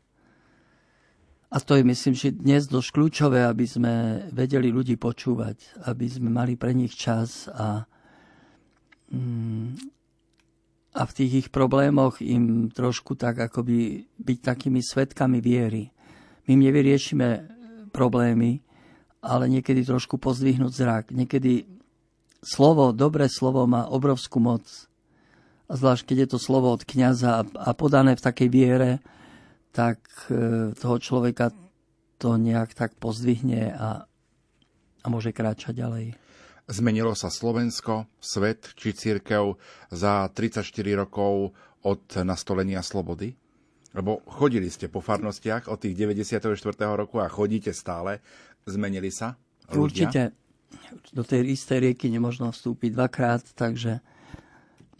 A 1.48 1.64
to 1.64 1.80
je, 1.80 1.82
myslím, 1.84 2.12
že 2.12 2.36
dnes 2.36 2.68
dosť 2.68 2.92
kľúčové, 2.92 3.40
aby 3.40 3.64
sme 3.64 3.92
vedeli 4.36 4.68
ľudí 4.68 5.00
počúvať, 5.00 5.80
aby 5.88 6.04
sme 6.04 6.28
mali 6.28 6.60
pre 6.60 6.76
nich 6.76 6.92
čas 6.92 7.48
a, 7.48 7.88
mm, 9.08 9.68
a 10.92 11.02
v 11.08 11.12
tých 11.16 11.32
ich 11.32 11.48
problémoch 11.48 12.20
im 12.20 12.68
trošku 12.68 13.16
tak 13.16 13.48
akoby 13.48 14.04
byť 14.20 14.38
takými 14.44 14.84
svetkami 14.84 15.40
viery. 15.40 15.88
My 16.44 16.52
im 16.52 16.68
nevyriešime 16.68 17.28
problémy, 17.96 18.60
ale 19.22 19.50
niekedy 19.50 19.82
trošku 19.82 20.16
pozdvihnúť 20.18 20.72
zrak. 20.72 21.04
Niekedy 21.10 21.66
slovo, 22.42 22.94
dobré 22.94 23.26
slovo 23.26 23.66
má 23.66 23.86
obrovskú 23.90 24.38
moc. 24.38 24.64
A 25.68 25.76
zvlášť, 25.76 26.08
keď 26.08 26.16
je 26.24 26.28
to 26.32 26.38
slovo 26.40 26.72
od 26.72 26.82
kniaza 26.86 27.44
a 27.44 27.70
podané 27.76 28.16
v 28.16 28.24
takej 28.24 28.48
viere, 28.48 28.90
tak 29.68 30.00
e, 30.32 30.72
toho 30.72 30.96
človeka 30.96 31.52
to 32.16 32.40
nejak 32.40 32.72
tak 32.72 32.96
pozdvihne 32.96 33.76
a, 33.76 34.08
a 35.04 35.06
môže 35.06 35.30
kráčať 35.30 35.76
ďalej. 35.76 36.06
Zmenilo 36.68 37.16
sa 37.16 37.32
Slovensko, 37.32 38.08
svet 38.20 38.76
či 38.76 38.92
církev 38.92 39.56
za 39.88 40.28
34 40.28 40.68
rokov 40.96 41.56
od 41.84 42.04
nastolenia 42.24 42.84
slobody? 42.84 43.32
Lebo 43.96 44.20
chodili 44.28 44.68
ste 44.68 44.92
po 44.92 45.00
farnostiach 45.00 45.72
od 45.72 45.80
tých 45.80 45.96
94. 45.96 46.44
roku 46.92 47.24
a 47.24 47.32
chodíte 47.32 47.72
stále. 47.72 48.20
Zmenili 48.68 49.10
sa 49.10 49.34
ľudia? 49.72 49.80
Určite. 49.80 50.22
Do 51.12 51.24
tej 51.24 51.56
istej 51.56 51.90
rieky 51.90 52.12
nemožno 52.12 52.52
vstúpiť 52.52 52.92
dvakrát, 52.92 53.42
takže 53.56 54.00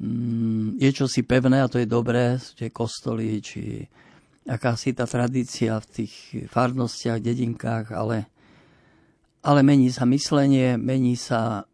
mm, 0.00 0.80
je 0.80 0.90
čosi 0.92 1.24
pevné 1.24 1.60
a 1.60 1.70
to 1.70 1.80
je 1.80 1.88
dobré, 1.88 2.40
sú 2.40 2.56
tie 2.56 2.72
kostoly, 2.72 3.40
či 3.44 3.84
akási 4.48 4.96
tá 4.96 5.04
tradícia 5.04 5.76
v 5.76 5.86
tých 5.92 6.14
farnostiach, 6.48 7.20
dedinkách, 7.20 7.92
ale, 7.92 8.24
ale 9.44 9.60
mení 9.60 9.92
sa 9.92 10.08
myslenie, 10.08 10.80
mení 10.80 11.20
sa 11.20 11.68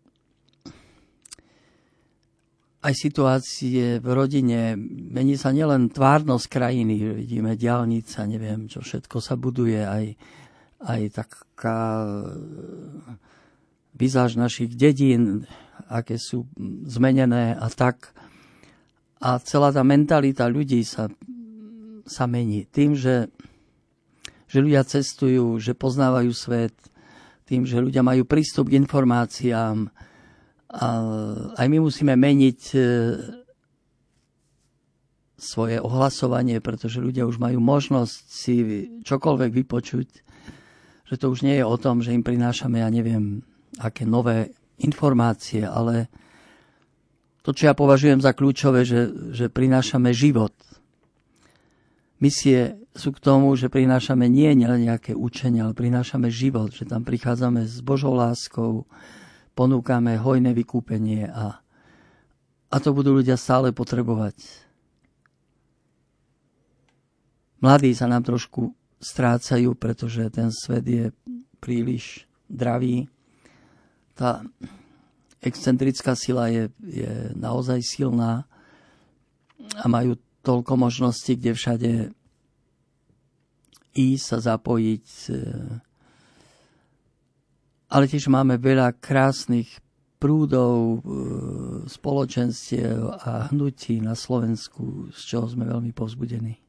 aj 2.84 2.92
situácie 2.92 3.96
v 3.96 4.08
rodine, 4.12 4.76
mení 4.76 5.40
sa 5.40 5.56
nielen 5.56 5.88
tvárnosť 5.88 6.46
krajiny, 6.52 7.16
vidíme 7.24 7.56
diálnica, 7.56 8.28
neviem, 8.28 8.68
čo 8.68 8.84
všetko 8.84 9.24
sa 9.24 9.40
buduje, 9.40 9.80
aj, 9.80 10.04
aj 10.84 11.02
taká 11.16 12.04
vizáž 13.96 14.36
našich 14.36 14.76
dedín, 14.76 15.48
aké 15.88 16.20
sú 16.20 16.44
zmenené 16.84 17.56
a 17.56 17.72
tak. 17.72 18.12
A 19.24 19.40
celá 19.40 19.72
tá 19.72 19.80
mentalita 19.80 20.44
ľudí 20.44 20.84
sa 20.84 21.08
sa 22.04 22.28
mení. 22.28 22.68
Tým, 22.68 22.92
že, 22.94 23.32
že 24.46 24.58
ľudia 24.60 24.84
cestujú, 24.84 25.56
že 25.56 25.72
poznávajú 25.72 26.30
svet, 26.36 26.76
tým, 27.48 27.64
že 27.68 27.80
ľudia 27.80 28.04
majú 28.04 28.24
prístup 28.24 28.68
k 28.68 28.80
informáciám. 28.80 29.88
A 30.74 30.86
aj 31.60 31.66
my 31.68 31.78
musíme 31.80 32.16
meniť 32.16 32.60
e, 32.72 32.78
svoje 35.36 35.76
ohlasovanie, 35.80 36.60
pretože 36.64 37.04
ľudia 37.04 37.28
už 37.28 37.36
majú 37.36 37.60
možnosť 37.60 38.16
si 38.28 38.54
čokoľvek 39.04 39.50
vypočuť, 39.64 40.08
že 41.04 41.20
to 41.20 41.28
už 41.28 41.44
nie 41.44 41.60
je 41.60 41.64
o 41.64 41.76
tom, 41.76 42.00
že 42.00 42.16
im 42.16 42.24
prinášame, 42.24 42.80
ja 42.80 42.88
neviem, 42.88 43.44
aké 43.76 44.08
nové 44.08 44.56
informácie, 44.80 45.64
ale 45.64 46.08
to, 47.44 47.52
čo 47.52 47.68
ja 47.68 47.74
považujem 47.76 48.24
za 48.24 48.32
kľúčové, 48.32 48.88
že, 48.88 49.12
že 49.36 49.52
prinášame 49.52 50.16
život. 50.16 50.56
Misie 52.16 52.80
sú 52.96 53.12
k 53.12 53.20
tomu, 53.20 53.52
že 53.52 53.68
prinášame 53.68 54.30
nie 54.32 54.48
len 54.56 54.88
nejaké 54.88 55.12
učenie, 55.12 55.60
ale 55.60 55.76
prinášame 55.76 56.32
život, 56.32 56.72
že 56.72 56.88
tam 56.88 57.04
prichádzame 57.04 57.68
s 57.68 57.84
Božou 57.84 58.16
láskou, 58.16 58.88
ponúkame 59.52 60.16
hojné 60.16 60.56
vykúpenie 60.56 61.28
a, 61.28 61.60
a 62.72 62.76
to 62.80 62.96
budú 62.96 63.12
ľudia 63.20 63.36
stále 63.36 63.76
potrebovať. 63.76 64.40
Mladí 67.60 67.92
sa 67.92 68.08
nám 68.08 68.24
trošku 68.24 68.72
strácajú, 69.04 69.76
pretože 69.76 70.32
ten 70.32 70.48
svet 70.48 70.88
je 70.88 71.04
príliš 71.60 72.24
dravý. 72.48 73.06
Tá 74.16 74.40
excentrická 75.44 76.16
sila 76.16 76.48
je, 76.48 76.72
je 76.80 77.12
naozaj 77.36 77.84
silná 77.84 78.48
a 79.76 79.84
majú 79.84 80.16
toľko 80.40 80.72
možností, 80.80 81.36
kde 81.36 81.52
všade 81.52 81.92
ísť 83.92 84.24
sa 84.24 84.38
zapojiť. 84.56 85.06
E, 85.28 85.36
ale 87.92 88.04
tiež 88.08 88.32
máme 88.32 88.56
veľa 88.56 88.96
krásnych 88.96 89.68
prúdov, 90.16 90.76
e, 90.76 90.98
spoločenstiev 91.88 93.20
a 93.24 93.52
hnutí 93.52 94.00
na 94.00 94.16
Slovensku, 94.16 95.12
z 95.12 95.20
čoho 95.28 95.46
sme 95.48 95.68
veľmi 95.68 95.92
povzbudení. 95.92 96.63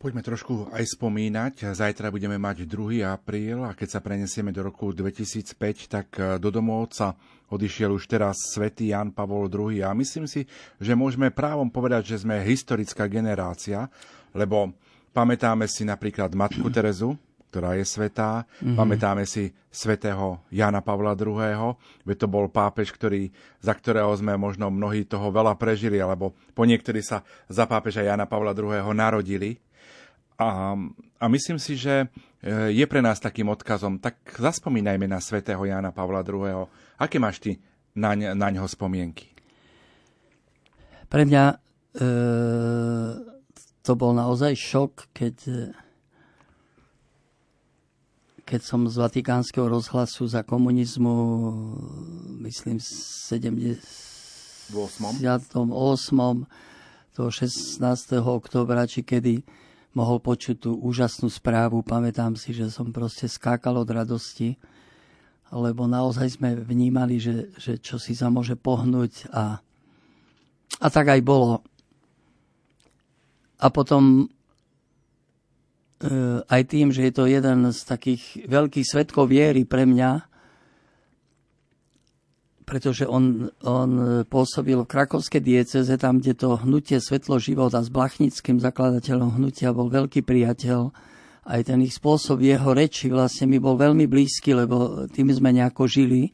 Poďme 0.00 0.24
trošku 0.24 0.72
aj 0.72 0.96
spomínať. 0.96 1.76
Zajtra 1.76 2.08
budeme 2.08 2.40
mať 2.40 2.64
2. 2.64 3.04
apríl 3.04 3.60
a 3.68 3.76
keď 3.76 3.88
sa 3.92 4.00
prenesieme 4.00 4.48
do 4.48 4.64
roku 4.64 4.96
2005, 4.96 5.92
tak 5.92 6.08
e, 6.16 6.40
do 6.40 6.48
domovca 6.48 7.12
odišiel 7.52 7.92
už 7.92 8.08
teraz 8.08 8.48
svätý 8.48 8.96
Jan 8.96 9.12
Pavol 9.12 9.52
II 9.52 9.84
a 9.84 9.92
myslím 9.92 10.24
si, 10.24 10.48
že 10.80 10.96
môžeme 10.96 11.28
právom 11.28 11.68
povedať, 11.68 12.16
že 12.16 12.24
sme 12.24 12.40
historická 12.40 13.12
generácia, 13.12 13.92
lebo 14.32 14.72
pamätáme 15.12 15.68
si 15.68 15.84
napríklad 15.84 16.32
Matku 16.32 16.72
Terezu, 16.72 17.20
ktorá 17.52 17.76
je 17.76 17.84
svetá. 17.84 18.48
Mm-hmm. 18.64 18.80
Pamätáme 18.80 19.28
si 19.28 19.52
svätého 19.68 20.40
Jana 20.48 20.80
Pavla 20.80 21.12
II. 21.12 21.76
Veď 22.08 22.16
to 22.24 22.28
bol 22.30 22.48
pápež, 22.48 22.88
ktorý, 22.96 23.28
za 23.60 23.76
ktorého 23.76 24.16
sme 24.16 24.32
možno 24.40 24.72
mnohí 24.72 25.04
toho 25.04 25.28
veľa 25.28 25.60
prežili, 25.60 26.00
alebo 26.00 26.32
po 26.56 26.64
niektorí 26.64 27.04
sa 27.04 27.20
za 27.52 27.68
pápeža 27.68 28.00
Jana 28.00 28.24
Pavla 28.24 28.56
II. 28.56 28.96
narodili. 28.96 29.60
A, 30.40 30.72
a 31.20 31.24
myslím 31.28 31.60
si, 31.60 31.76
že 31.76 32.08
e, 32.40 32.72
je 32.72 32.84
pre 32.88 33.04
nás 33.04 33.20
takým 33.20 33.52
odkazom, 33.52 34.00
tak 34.00 34.16
zaspomínajme 34.40 35.04
na 35.04 35.20
svätého 35.20 35.60
Jána 35.60 35.92
Pavla 35.92 36.24
II. 36.24 36.64
Aké 36.96 37.20
máš 37.20 37.44
ty 37.44 37.60
na, 37.92 38.16
na 38.16 38.48
ňo 38.48 38.64
spomienky? 38.64 39.28
Pre 41.12 41.28
mňa 41.28 41.44
e, 41.52 41.56
to 43.84 43.92
bol 44.00 44.16
naozaj 44.16 44.56
šok, 44.56 45.12
keď, 45.12 45.36
keď 48.48 48.60
som 48.64 48.88
z 48.88 48.96
Vatikánskeho 48.96 49.68
rozhlasu 49.68 50.24
za 50.24 50.40
komunizmu, 50.40 51.12
myslím, 52.48 52.80
v 52.80 52.88
78. 53.28 54.72
8. 54.72 56.48
toho 57.12 57.28
16. 57.28 57.84
oktobra, 58.24 58.88
či 58.88 59.04
kedy 59.04 59.59
mohol 59.92 60.22
počuť 60.22 60.56
tú 60.68 60.70
úžasnú 60.78 61.26
správu. 61.26 61.82
Pamätám 61.82 62.38
si, 62.38 62.54
že 62.54 62.70
som 62.70 62.94
proste 62.94 63.26
skákal 63.26 63.74
od 63.82 63.90
radosti, 63.90 64.54
lebo 65.50 65.90
naozaj 65.90 66.38
sme 66.38 66.54
vnímali, 66.54 67.18
že, 67.18 67.50
že 67.58 67.82
čo 67.82 67.98
si 67.98 68.14
sa 68.14 68.30
môže 68.30 68.54
pohnúť 68.54 69.26
a, 69.34 69.58
a 70.78 70.86
tak 70.86 71.10
aj 71.10 71.20
bolo. 71.26 71.66
A 73.58 73.66
potom 73.68 74.30
e, 76.00 76.40
aj 76.46 76.62
tým, 76.70 76.94
že 76.94 77.10
je 77.10 77.12
to 77.12 77.26
jeden 77.26 77.66
z 77.74 77.80
takých 77.82 78.46
veľkých 78.46 78.86
svetkov 78.86 79.28
viery 79.28 79.66
pre 79.66 79.84
mňa, 79.84 80.29
pretože 82.70 83.02
on, 83.02 83.50
on 83.66 84.22
pôsobil 84.30 84.78
v 84.78 84.86
krakovskej 84.86 85.42
dieceze, 85.42 85.90
tam, 85.98 86.22
kde 86.22 86.38
to 86.38 86.54
hnutie 86.62 87.02
Svetlo 87.02 87.42
života 87.42 87.82
s 87.82 87.90
Blachnickým 87.90 88.62
zakladateľom 88.62 89.42
hnutia 89.42 89.74
bol 89.74 89.90
veľký 89.90 90.22
priateľ 90.22 90.94
aj 91.50 91.60
ten 91.66 91.82
ich 91.82 91.96
spôsob 91.98 92.44
jeho 92.44 92.70
reči 92.70 93.10
vlastne 93.10 93.50
mi 93.50 93.58
bol 93.58 93.74
veľmi 93.74 94.06
blízky, 94.06 94.54
lebo 94.54 95.08
tým 95.10 95.34
sme 95.34 95.50
nejako 95.50 95.90
žili. 95.90 96.30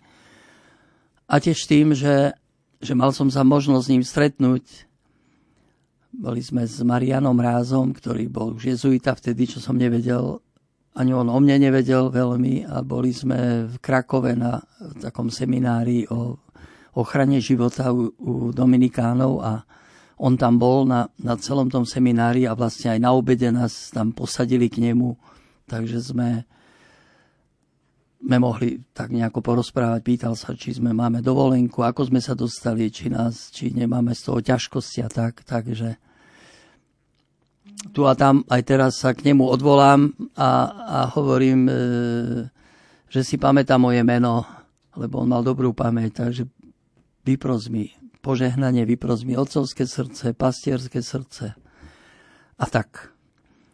A 1.25 1.41
tiež 1.41 1.67
tým, 1.67 1.97
že, 1.97 2.37
že 2.85 2.93
mal 2.93 3.17
som 3.17 3.33
sa 3.33 3.47
možnosť 3.47 3.85
s 3.87 3.93
ním 3.97 4.05
stretnúť. 4.05 4.65
Boli 6.17 6.41
sme 6.45 6.69
s 6.69 6.81
Marianom 6.85 7.37
Rázom, 7.37 7.97
ktorý 7.97 8.29
bol 8.29 8.57
už 8.57 8.77
jezuita 8.77 9.17
vtedy, 9.17 9.49
čo 9.49 9.59
som 9.59 9.77
nevedel, 9.77 10.45
ani 10.97 11.13
on 11.13 11.29
o 11.29 11.39
mne 11.39 11.69
nevedel 11.69 12.09
veľmi 12.09 12.65
a 12.65 12.81
boli 12.81 13.13
sme 13.13 13.69
v 13.69 13.77
Krakove 13.85 14.33
na 14.33 14.65
takom 14.97 15.29
seminári 15.29 16.09
o 16.09 16.41
ochrane 16.97 17.37
života 17.45 17.93
u, 17.93 18.09
u 18.17 18.33
Dominikánov 18.57 19.45
a 19.45 19.61
on 20.17 20.41
tam 20.41 20.57
bol 20.57 20.89
na, 20.89 21.13
na 21.21 21.37
celom 21.37 21.69
tom 21.69 21.85
seminári 21.85 22.49
a 22.49 22.57
vlastne 22.57 22.97
aj 22.97 23.01
na 23.05 23.13
obede 23.13 23.53
nás 23.53 23.93
tam 23.93 24.17
posadili 24.17 24.73
k 24.73 24.81
nemu, 24.81 25.13
takže 25.69 26.01
sme, 26.01 26.49
sme 28.17 28.37
mohli 28.41 28.81
tak 28.97 29.13
nejako 29.13 29.45
porozprávať. 29.45 30.01
Pýtal 30.01 30.33
sa, 30.33 30.57
či 30.57 30.73
sme 30.73 30.97
máme 30.97 31.21
dovolenku, 31.21 31.85
ako 31.85 32.09
sme 32.09 32.25
sa 32.25 32.33
dostali, 32.33 32.89
či, 32.89 33.13
nás, 33.13 33.53
či 33.53 33.77
nemáme 33.77 34.17
z 34.17 34.33
toho 34.33 34.41
ťažkosti 34.41 35.05
a 35.05 35.13
tak. 35.13 35.45
Takže 35.45 36.01
tu 37.93 38.09
a 38.09 38.17
tam 38.17 38.45
aj 38.49 38.63
teraz 38.65 38.93
sa 39.01 39.13
k 39.13 39.33
nemu 39.33 39.45
odvolám 39.45 40.13
a, 40.37 40.51
a 40.73 40.99
hovorím, 41.13 41.69
e, 41.69 41.73
že 43.13 43.21
si 43.23 43.37
pamätá 43.37 43.77
moje 43.77 44.01
meno, 44.03 44.45
lebo 44.97 45.21
on 45.23 45.29
mal 45.29 45.45
dobrú 45.45 45.77
pamäť, 45.77 46.25
takže 46.27 46.49
vypros 47.25 47.69
mi 47.69 47.93
požehnanie, 48.25 48.83
vypros 48.89 49.23
mi 49.23 49.39
otcovské 49.39 49.87
srdce, 49.87 50.35
pastierské 50.35 50.99
srdce. 50.99 51.55
A 52.57 52.65
tak. 52.67 53.13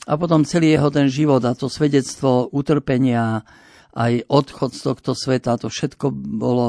A 0.04 0.18
potom 0.18 0.42
celý 0.42 0.74
jeho 0.74 0.90
ten 0.90 1.06
život 1.06 1.40
a 1.46 1.54
to 1.54 1.70
svedectvo 1.70 2.50
utrpenia, 2.50 3.46
aj 3.92 4.24
odchod 4.26 4.72
z 4.72 4.80
tohto 4.82 5.12
sveta, 5.14 5.60
to 5.60 5.68
všetko 5.68 6.10
bolo 6.12 6.66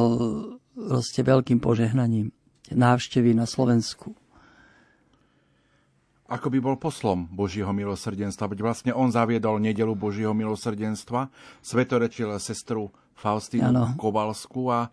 proste 0.75 1.23
veľkým 1.23 1.57
požehnaním. 1.63 2.29
Návštevy 2.71 3.35
na 3.35 3.47
Slovensku. 3.47 4.15
Ako 6.31 6.47
by 6.47 6.59
bol 6.63 6.79
poslom 6.79 7.27
Božieho 7.27 7.69
milosrdenstva, 7.75 8.47
veď 8.47 8.59
vlastne 8.63 8.91
on 8.95 9.11
zaviedol 9.11 9.59
nedelu 9.59 9.91
Božieho 9.91 10.31
milosrdenstva, 10.31 11.27
svetorečil 11.59 12.31
sestru 12.39 12.95
Faustínu 13.19 13.99
Kovalsku 13.99 14.71
a 14.71 14.87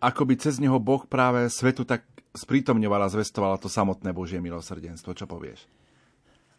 ako 0.00 0.22
by 0.24 0.34
cez 0.38 0.56
neho 0.62 0.80
Boh 0.80 1.04
práve 1.04 1.50
svetu 1.52 1.84
tak 1.84 2.06
sprítomňovala, 2.32 3.10
zvestovala 3.10 3.58
to 3.58 3.66
samotné 3.66 4.14
Božie 4.14 4.38
milosrdenstvo. 4.38 5.12
Čo 5.12 5.26
povieš? 5.26 5.66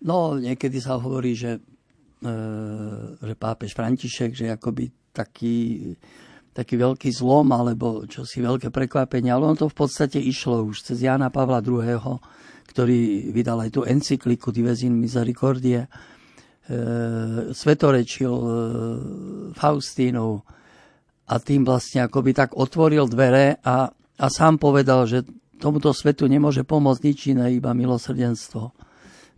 No, 0.03 0.37
niekedy 0.37 0.81
sa 0.83 0.99
hovorí, 0.99 1.33
že, 1.33 1.61
e, 2.21 2.31
že 3.15 3.35
pápež 3.39 3.73
František, 3.73 4.35
že 4.35 4.45
akoby 4.51 4.91
taký, 5.15 5.93
taký 6.51 6.75
veľký 6.75 7.09
zlom, 7.13 7.53
alebo 7.53 8.03
čosi 8.05 8.43
veľké 8.43 8.73
prekvapenie, 8.73 9.31
ale 9.31 9.47
on 9.47 9.57
to 9.57 9.71
v 9.71 9.77
podstate 9.77 10.19
išlo 10.19 10.67
už 10.67 10.83
cez 10.83 11.01
Jana 11.05 11.31
Pavla 11.31 11.63
II., 11.63 12.19
ktorý 12.71 13.29
vydal 13.35 13.67
aj 13.67 13.69
tú 13.75 13.81
encykliku 13.83 14.55
Divezin 14.55 14.95
Misericordie, 14.95 15.83
e, 15.83 15.87
svetorečil 17.51 18.35
e, 18.35 18.51
Faustínov 19.51 20.47
a 21.27 21.35
tým 21.39 21.67
vlastne 21.67 22.07
akoby 22.07 22.31
tak 22.31 22.55
otvoril 22.55 23.11
dvere 23.11 23.59
a, 23.63 23.91
a 23.91 24.25
sám 24.31 24.59
povedal, 24.59 25.03
že 25.03 25.27
tomuto 25.61 25.93
svetu 25.93 26.25
nemôže 26.25 26.65
pomôcť 26.65 27.01
nič 27.05 27.19
iné, 27.31 27.53
iba 27.53 27.75
milosrdenstvo. 27.75 28.73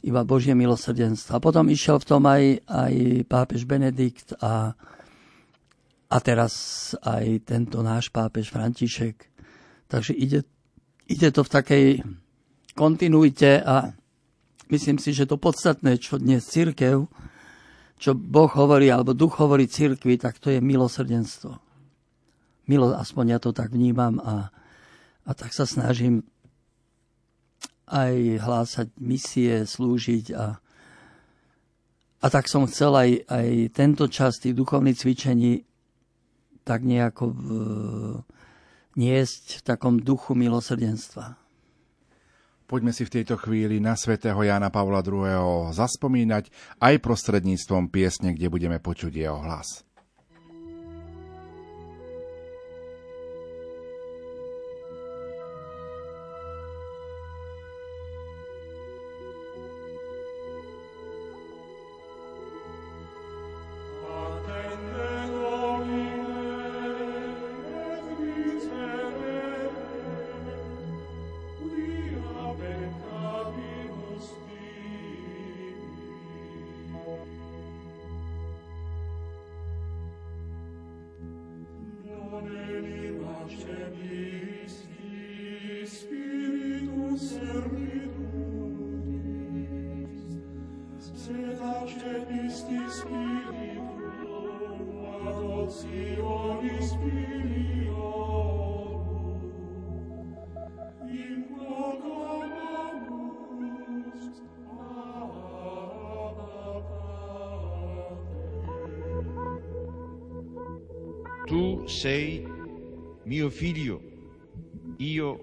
Iba 0.03 0.23
Božie 0.23 0.55
milosrdenstvo. 0.55 1.35
A 1.35 1.43
potom 1.43 1.67
išiel 1.67 1.99
v 1.99 2.07
tom 2.07 2.23
aj, 2.27 2.63
aj 2.67 2.93
pápež 3.27 3.67
Benedikt 3.67 4.35
a, 4.39 4.75
a 6.07 6.17
teraz 6.23 6.53
aj 7.03 7.43
tento 7.47 7.83
náš 7.83 8.07
pápež 8.07 8.51
František. 8.51 9.15
Takže 9.91 10.15
ide, 10.15 10.47
ide 11.07 11.29
to 11.29 11.43
v 11.43 11.51
takej 11.51 11.85
kontinuite 12.73 13.61
a 13.61 13.93
myslím 14.69 14.97
si, 14.97 15.13
že 15.13 15.29
to 15.29 15.37
podstatné, 15.37 15.97
čo 16.01 16.17
dnes 16.17 16.45
církev, 16.49 17.05
čo 17.97 18.11
Boh 18.17 18.51
hovorí, 18.51 18.91
alebo 18.91 19.15
duch 19.15 19.39
hovorí 19.39 19.69
církvi, 19.69 20.19
tak 20.19 20.41
to 20.41 20.51
je 20.51 20.59
milosrdenstvo. 20.59 21.55
Milo, 22.67 22.95
aspoň 22.95 23.25
ja 23.37 23.39
to 23.39 23.55
tak 23.55 23.71
vnímam 23.71 24.19
a, 24.23 24.51
a 25.23 25.31
tak 25.35 25.51
sa 25.55 25.63
snažím 25.63 26.23
aj 27.87 28.41
hlásať 28.41 28.87
misie, 28.97 29.67
slúžiť 29.67 30.25
a, 30.33 30.57
a 32.23 32.27
tak 32.31 32.47
som 32.47 32.65
chcel 32.65 32.95
aj, 32.95 33.09
aj 33.27 33.47
tento 33.75 34.07
čas 34.07 34.39
tých 34.39 34.55
duchovných 34.55 34.95
cvičení 34.95 35.67
tak 36.63 36.87
nejako 36.87 37.35
v, 37.35 37.47
niesť 38.95 39.59
v 39.59 39.61
takom 39.67 39.99
duchu 39.99 40.31
milosrdenstva. 40.31 41.42
Poďme 42.73 42.89
si 42.89 43.05
v 43.05 43.21
tejto 43.21 43.37
chvíli 43.37 43.77
na 43.77 43.93
svätého 43.93 44.41
Jana 44.41 44.73
Pavla 44.73 45.05
II. 45.05 45.69
zaspomínať 45.77 46.49
aj 46.81 47.05
prostredníctvom 47.05 47.93
piesne, 47.93 48.33
kde 48.33 48.49
budeme 48.49 48.81
počuť 48.81 49.13
jeho 49.13 49.37
hlas. 49.45 49.85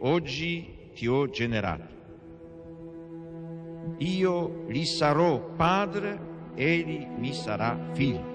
Oggi 0.00 0.90
ti 0.94 1.06
ho 1.06 1.28
generato. 1.28 1.98
Io 3.98 4.64
gli 4.68 4.84
sarò 4.84 5.40
padre, 5.56 6.18
egli 6.54 7.06
mi 7.16 7.32
sarà 7.32 7.78
figlio. 7.92 8.28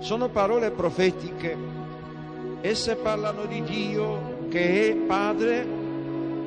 Sono 0.00 0.28
parole 0.28 0.70
profetiche, 0.70 1.56
esse 2.60 2.96
parlano 2.96 3.46
di 3.46 3.62
Dio 3.62 4.48
che 4.48 4.90
è 4.90 4.94
padre 4.94 5.64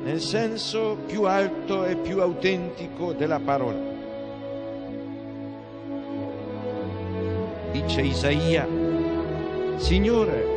nel 0.04 0.22
senso 0.22 0.98
più 1.06 1.24
alto 1.24 1.86
e 1.86 1.96
più 1.96 2.22
autentico 2.22 3.14
della 3.14 3.40
parola. 3.40 3.96
Dice 7.72 8.02
Isaia, 8.02 8.68
Signore, 9.78 10.57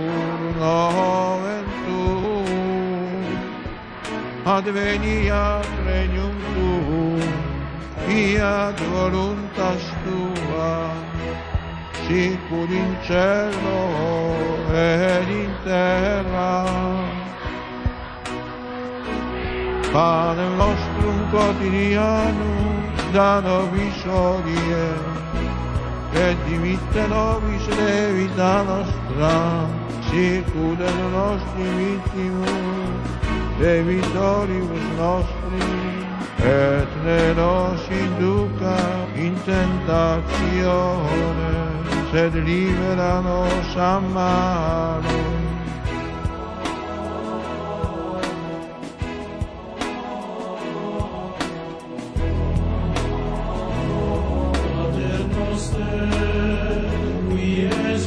nomen 0.61 1.65
tuum, 1.85 3.25
adveniat 4.45 5.69
regnum 5.85 6.37
tuum, 6.53 7.21
fiat 8.05 8.77
voluntas 8.93 9.83
tua, 10.03 10.93
sicur 12.05 12.69
in 12.81 12.91
cielo 13.07 13.81
ed 14.69 15.29
in 15.41 15.53
terra. 15.65 16.53
Pane 19.91 20.47
nostrum 20.61 21.19
quotidianum 21.31 22.77
da 23.13 23.41
nobis 23.41 24.01
odie, 24.05 24.89
et 26.25 26.37
dimitte 26.47 27.03
nobis 27.09 27.65
debita 27.77 28.53
nostra, 28.69 29.35
sicur 30.11 30.75
et 30.75 30.97
nostri 31.15 31.67
vittimus, 31.79 33.07
debitoribus 33.59 34.87
nostri, 34.99 35.69
et 36.43 36.91
ne 37.05 37.23
nos 37.39 37.81
induca 38.03 38.79
in 39.15 39.33
tentazione, 39.45 40.91
sed 42.11 42.33
libera 42.35 43.21
nos 43.21 43.75
a 43.77 43.99
malo. 43.99 45.19
Noster, 55.51 56.09
qui 57.29 57.65
es 57.65 58.03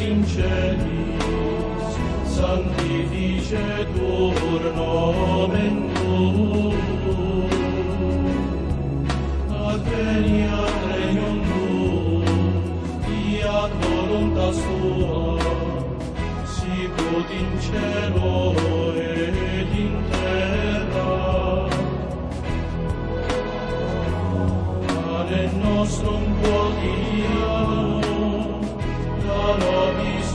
sanctificetur 3.44 4.62
nomen 4.76 5.76
tuum. 5.94 6.74
Adveniat 9.68 10.74
regnum 10.88 11.38
tuum, 11.48 12.24
fiat 13.04 13.72
voluntas 13.82 14.58
tua, 14.64 15.20
sicut 16.54 17.28
in 17.40 17.50
cielo 17.64 18.34
et 18.96 19.70
in 19.84 19.94
terra. 20.10 21.12
Pane 24.88 25.42
nostrum 25.62 26.24
quotidianum, 26.40 28.60
da 29.24 29.42
nobis 29.60 30.30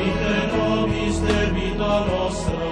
et 0.00 0.06
dimitte 0.06 0.36
nobis 0.56 1.16
debita 1.20 1.94
nostra, 2.08 2.68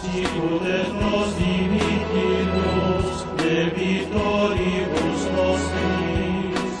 sicut 0.00 0.64
et 0.66 0.90
nos 1.00 1.28
dimittimus 1.38 3.16
debitoribus 3.36 5.22
nostris, 5.36 6.76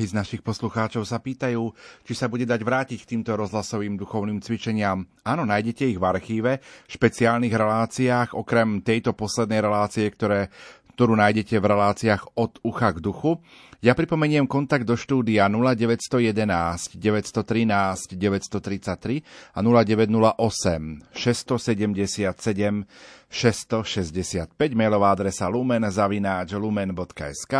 Mnohí 0.00 0.16
z 0.16 0.24
našich 0.24 0.40
poslucháčov 0.40 1.04
sa 1.04 1.20
pýtajú, 1.20 1.76
či 2.08 2.16
sa 2.16 2.24
bude 2.24 2.48
dať 2.48 2.64
vrátiť 2.64 3.04
k 3.04 3.10
týmto 3.12 3.36
rozhlasovým 3.36 4.00
duchovným 4.00 4.40
cvičeniam. 4.40 5.04
Áno, 5.28 5.44
nájdete 5.44 5.92
ich 5.92 6.00
v 6.00 6.08
archíve, 6.08 6.56
v 6.56 6.88
špeciálnych 6.88 7.52
reláciách, 7.52 8.32
okrem 8.32 8.80
tejto 8.80 9.12
poslednej 9.12 9.60
relácie, 9.60 10.08
ktoré, 10.08 10.48
ktorú 10.96 11.20
nájdete 11.20 11.60
v 11.60 11.68
reláciách 11.68 12.32
od 12.32 12.64
ucha 12.64 12.96
k 12.96 13.04
duchu. 13.04 13.44
Ja 13.80 13.96
pripomeniem 13.96 14.44
kontakt 14.44 14.84
do 14.84 14.92
štúdia 14.92 15.48
0911 15.48 17.00
913 17.00 18.12
933 18.12 19.24
a 19.56 19.60
0908 19.64 21.08
677 21.16 22.84
665, 23.30 24.74
mailová 24.76 25.16
adresa 25.16 25.48
lumen 25.48 25.86
zavináč 25.88 26.52
lumen.sk 26.58 27.54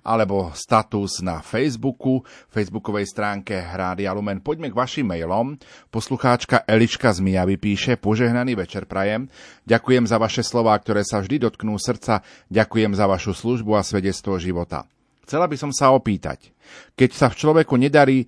alebo 0.00 0.54
status 0.56 1.20
na 1.20 1.44
Facebooku, 1.44 2.24
facebookovej 2.48 3.12
stránke 3.12 3.60
Rádia 3.60 4.14
Lumen. 4.16 4.40
Poďme 4.40 4.72
k 4.72 4.78
vašim 4.78 5.04
mailom. 5.04 5.58
Poslucháčka 5.92 6.64
Eliška 6.64 7.12
z 7.12 7.20
Mijavy 7.20 7.60
píše, 7.60 8.00
požehnaný 8.00 8.56
večer 8.56 8.88
prajem. 8.88 9.28
Ďakujem 9.68 10.08
za 10.08 10.16
vaše 10.16 10.40
slová, 10.40 10.78
ktoré 10.80 11.04
sa 11.04 11.20
vždy 11.20 11.44
dotknú 11.44 11.76
srdca. 11.76 12.24
Ďakujem 12.48 12.96
za 12.96 13.04
vašu 13.04 13.36
službu 13.36 13.76
a 13.76 13.84
svedectvo 13.84 14.40
života. 14.40 14.88
Chcela 15.28 15.44
by 15.44 15.56
som 15.60 15.68
sa 15.76 15.92
opýtať, 15.92 16.56
keď 16.96 17.10
sa 17.12 17.26
v 17.28 17.36
človeku 17.36 17.76
nedarí 17.76 18.24
e, 18.24 18.26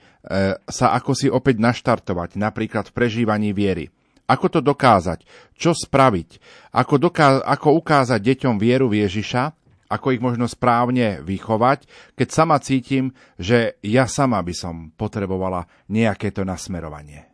sa 0.68 0.92
ako 0.92 1.16
si 1.16 1.32
opäť 1.32 1.56
naštartovať, 1.56 2.36
napríklad 2.36 2.92
v 2.92 2.96
prežívaní 3.00 3.56
viery, 3.56 3.88
ako 4.28 4.46
to 4.46 4.60
dokázať? 4.60 5.24
Čo 5.56 5.74
spraviť? 5.74 6.38
Ako, 6.76 7.02
doká- 7.02 7.42
ako 7.42 7.82
ukázať 7.82 8.20
deťom 8.22 8.62
vieru 8.62 8.86
v 8.86 9.02
Ježiša? 9.02 9.56
Ako 9.90 10.14
ich 10.14 10.22
možno 10.22 10.46
správne 10.46 11.18
vychovať, 11.26 11.90
keď 12.14 12.28
sama 12.30 12.62
cítim, 12.62 13.10
že 13.34 13.74
ja 13.82 14.06
sama 14.06 14.38
by 14.38 14.54
som 14.54 14.74
potrebovala 14.94 15.66
nejaké 15.90 16.30
to 16.30 16.46
nasmerovanie? 16.46 17.26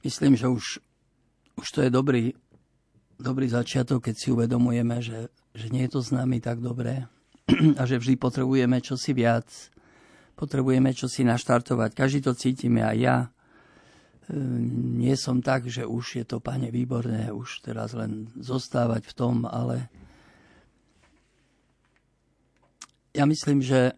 Myslím, 0.00 0.32
že 0.32 0.48
už, 0.48 0.80
už 1.60 1.66
to 1.68 1.84
je 1.84 1.90
dobrý, 1.92 2.32
dobrý 3.20 3.52
začiatok, 3.52 4.08
keď 4.08 4.14
si 4.16 4.32
uvedomujeme, 4.32 4.96
že, 5.04 5.28
že 5.52 5.68
nie 5.68 5.84
je 5.84 5.92
to 5.96 6.00
s 6.00 6.10
nami 6.12 6.40
tak 6.40 6.60
dobré 6.60 7.08
a 7.80 7.82
že 7.84 8.00
vždy 8.00 8.16
potrebujeme 8.16 8.80
čosi 8.80 9.12
viac. 9.12 9.48
Potrebujeme 10.32 10.90
čosi 10.96 11.22
naštartovať. 11.28 11.92
Každý 11.92 12.24
to 12.24 12.32
cítime, 12.32 12.82
aj 12.82 12.98
ja 12.98 13.16
nie 14.32 15.12
som 15.18 15.42
tak, 15.44 15.68
že 15.68 15.84
už 15.84 16.22
je 16.22 16.24
to, 16.24 16.38
pane, 16.40 16.70
výborné, 16.72 17.34
už 17.34 17.66
teraz 17.66 17.92
len 17.92 18.32
zostávať 18.38 19.04
v 19.10 19.16
tom, 19.16 19.36
ale 19.44 19.92
ja 23.12 23.28
myslím, 23.28 23.60
že 23.60 23.92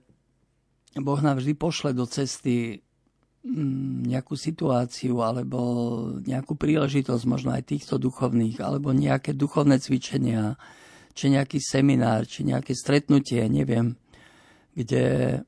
Boh 0.99 1.21
nám 1.23 1.39
vždy 1.39 1.55
pošle 1.55 1.91
do 1.95 2.09
cesty 2.09 2.83
mm, 3.47 4.11
nejakú 4.11 4.35
situáciu 4.35 5.23
alebo 5.23 5.59
nejakú 6.25 6.59
príležitosť, 6.59 7.25
možno 7.31 7.55
aj 7.55 7.71
týchto 7.71 8.01
duchovných, 8.01 8.59
alebo 8.59 8.91
nejaké 8.91 9.37
duchovné 9.39 9.79
cvičenia, 9.79 10.59
či 11.15 11.31
nejaký 11.31 11.63
seminár, 11.63 12.27
či 12.27 12.43
nejaké 12.43 12.75
stretnutie, 12.75 13.47
neviem, 13.47 13.95
kde, 14.75 15.41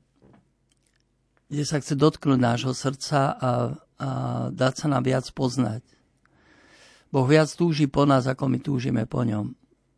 kde 1.51 1.63
sa 1.67 1.83
chce 1.83 1.99
dotknúť 1.99 2.39
nášho 2.39 2.71
srdca 2.71 3.35
a, 3.35 3.51
a 3.99 4.09
dať 4.49 4.73
sa 4.73 4.87
nám 4.87 5.03
viac 5.03 5.27
poznať. 5.35 5.83
Boh 7.11 7.27
viac 7.27 7.51
túži 7.51 7.87
po 7.87 8.07
nás, 8.07 8.27
ako 8.27 8.47
my 8.47 8.59
túžime 8.63 9.03
po 9.07 9.23
ňom. 9.23 9.55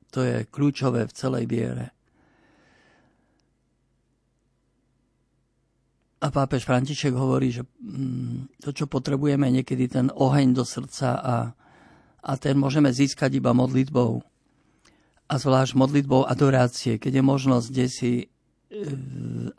To 0.10 0.26
je 0.26 0.46
kľúčové 0.50 1.06
v 1.06 1.16
celej 1.16 1.46
viere. 1.46 1.94
A 6.20 6.28
pápež 6.36 6.68
František 6.68 7.16
hovorí, 7.16 7.48
že 7.54 7.64
mm, 7.64 8.60
to, 8.60 8.76
čo 8.76 8.92
potrebujeme, 8.92 9.48
je 9.48 9.56
niekedy 9.62 9.86
ten 9.88 10.12
oheň 10.12 10.52
do 10.52 10.68
srdca 10.68 11.16
a, 11.16 11.36
a 12.20 12.32
ten 12.36 12.60
môžeme 12.60 12.92
získať 12.92 13.40
iba 13.40 13.56
modlitbou. 13.56 14.20
A 15.30 15.38
zvlášť 15.38 15.78
modlitbou 15.78 16.26
adorácie, 16.26 16.98
keď 16.98 17.22
je 17.22 17.24
možnosť 17.24 17.68
desi 17.70 18.14
e, 18.18 18.26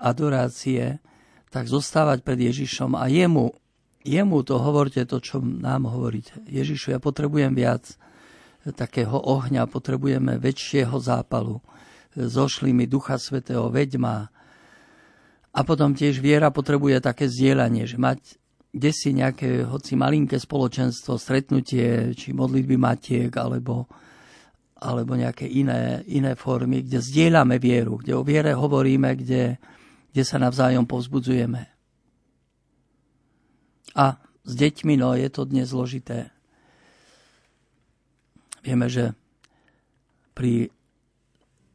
adorácie, 0.02 0.98
tak 1.50 1.70
zostávať 1.70 2.26
pred 2.26 2.50
Ježišom 2.50 2.98
a 2.98 3.06
jemu, 3.06 3.54
jemu 4.02 4.38
to 4.42 4.58
hovorte 4.58 5.06
to, 5.06 5.22
čo 5.22 5.38
nám 5.38 5.86
hovoríte. 5.86 6.42
Ježišu, 6.50 6.94
ja 6.94 6.98
potrebujem 6.98 7.54
viac 7.54 7.86
takého 8.74 9.14
ohňa, 9.14 9.70
potrebujeme 9.70 10.36
väčšieho 10.42 10.98
zápalu. 10.98 11.62
Zošli 12.12 12.74
mi 12.74 12.90
Ducha 12.90 13.16
Svetého, 13.16 13.70
veď 13.70 13.96
ma, 14.02 14.28
a 15.50 15.60
potom 15.66 15.94
tiež 15.94 16.22
viera 16.22 16.54
potrebuje 16.54 17.02
také 17.02 17.26
zdieľanie, 17.26 17.86
že 17.86 17.98
mať 17.98 18.38
kde 18.70 18.90
si 18.94 19.10
nejaké, 19.10 19.66
hoci 19.66 19.98
malinké 19.98 20.38
spoločenstvo, 20.38 21.18
stretnutie, 21.18 22.14
či 22.14 22.30
modlitby 22.30 22.78
matiek, 22.78 23.32
alebo, 23.34 23.90
alebo 24.80 25.12
nejaké 25.12 25.44
iné, 25.44 26.00
iné 26.08 26.32
formy, 26.32 26.80
kde 26.80 27.04
zdieľame 27.04 27.60
vieru, 27.60 28.00
kde 28.00 28.16
o 28.16 28.24
viere 28.24 28.56
hovoríme, 28.56 29.12
kde, 29.20 29.60
kde 30.10 30.22
sa 30.24 30.40
navzájom 30.40 30.88
povzbudzujeme. 30.88 31.68
A 33.94 34.16
s 34.40 34.52
deťmi, 34.56 34.96
no 34.96 35.12
je 35.12 35.28
to 35.28 35.44
dnes 35.44 35.68
zložité. 35.68 36.32
Vieme, 38.64 38.88
že 38.88 39.12
pri 40.32 40.72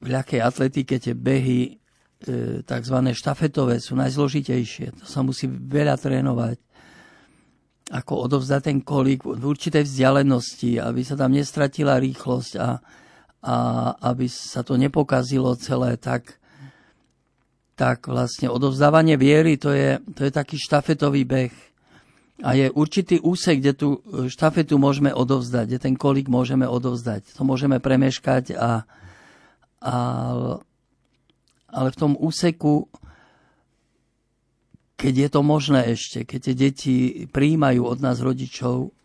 ľahkej 0.02 0.42
atletike 0.42 0.98
tie 0.98 1.14
behy 1.14 1.78
E, 2.26 2.66
tzv. 2.66 2.98
štafetové 3.14 3.78
sú 3.78 3.94
najzložitejšie. 4.00 4.98
To 4.98 5.06
sa 5.06 5.22
musí 5.22 5.46
veľa 5.46 5.94
trénovať. 6.00 6.58
Ako 7.94 8.26
odovzdať 8.26 8.62
ten 8.66 8.80
kolík 8.82 9.22
v 9.26 9.46
určitej 9.46 9.86
vzdialenosti, 9.86 10.82
aby 10.82 11.06
sa 11.06 11.14
tam 11.14 11.38
nestratila 11.38 12.02
rýchlosť 12.02 12.54
a, 12.58 12.82
a 13.46 13.56
aby 14.10 14.26
sa 14.26 14.66
to 14.66 14.74
nepokazilo 14.74 15.54
celé, 15.54 15.94
tak, 16.02 16.42
tak 17.78 18.10
vlastne 18.10 18.50
odovzdávanie 18.50 19.22
viery 19.22 19.62
to 19.62 19.70
je, 19.70 20.02
to 20.18 20.26
je 20.26 20.32
taký 20.34 20.58
štafetový 20.58 21.30
beh. 21.30 21.56
A 22.44 22.58
je 22.58 22.68
určitý 22.74 23.22
úsek, 23.22 23.64
kde 23.64 23.74
tú 23.78 23.90
štafetu 24.28 24.76
môžeme 24.76 25.14
odovzdať, 25.14 25.66
kde 25.72 25.80
ten 25.80 25.96
kolík 25.96 26.28
môžeme 26.28 26.68
odovzdať. 26.68 27.38
To 27.38 27.48
môžeme 27.48 27.80
premeškať 27.80 28.58
a, 28.60 28.84
a 29.80 29.96
ale 31.76 31.92
v 31.92 32.00
tom 32.00 32.16
úseku, 32.16 32.88
keď 34.96 35.14
je 35.28 35.30
to 35.30 35.42
možné 35.44 35.82
ešte, 35.92 36.24
keď 36.24 36.40
tie 36.40 36.56
deti 36.56 36.96
príjmajú 37.28 37.84
od 37.84 38.00
nás 38.00 38.24
rodičov, 38.24 38.96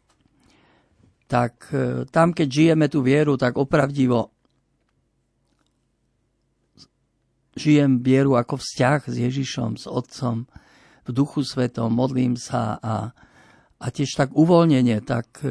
tak 1.27 1.71
e, 1.71 2.07
tam, 2.11 2.35
keď 2.35 2.49
žijeme 2.51 2.87
tú 2.91 3.03
vieru, 3.03 3.39
tak 3.39 3.59
opravdivo 3.59 4.31
žijem 7.59 8.01
vieru 8.01 8.39
ako 8.39 8.59
vzťah 8.63 9.01
s 9.11 9.17
Ježišom, 9.19 9.71
s 9.77 9.85
Otcom, 9.91 10.47
v 11.05 11.11
duchu 11.11 11.43
svetom, 11.43 11.91
modlím 11.91 12.39
sa 12.39 12.79
a, 12.79 13.11
a 13.83 13.87
tiež 13.91 14.15
tak 14.15 14.31
uvoľnenie, 14.33 15.03
tak 15.03 15.43
e, 15.43 15.51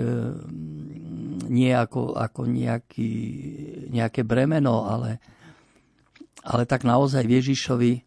nie 1.52 1.72
ako, 1.74 2.16
ako 2.16 2.48
nejaký, 2.48 3.12
nejaké 3.92 4.24
bremeno, 4.24 4.88
ale, 4.88 5.20
ale 6.46 6.64
tak 6.64 6.88
naozaj 6.88 7.28
Ježišovi 7.28 7.94
e, 8.00 8.02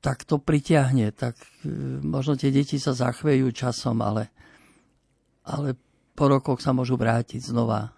tak 0.00 0.24
to 0.24 0.40
pritiahne, 0.40 1.12
tak 1.12 1.36
e, 1.62 1.68
možno 2.00 2.36
tie 2.36 2.48
deti 2.48 2.80
sa 2.80 2.96
zachvejú 2.96 3.52
časom, 3.52 4.00
ale, 4.00 4.32
ale 5.44 5.76
po 6.16 6.28
rokoch 6.28 6.60
sa 6.64 6.72
môžu 6.72 6.96
vrátiť 6.96 7.52
znova. 7.52 7.92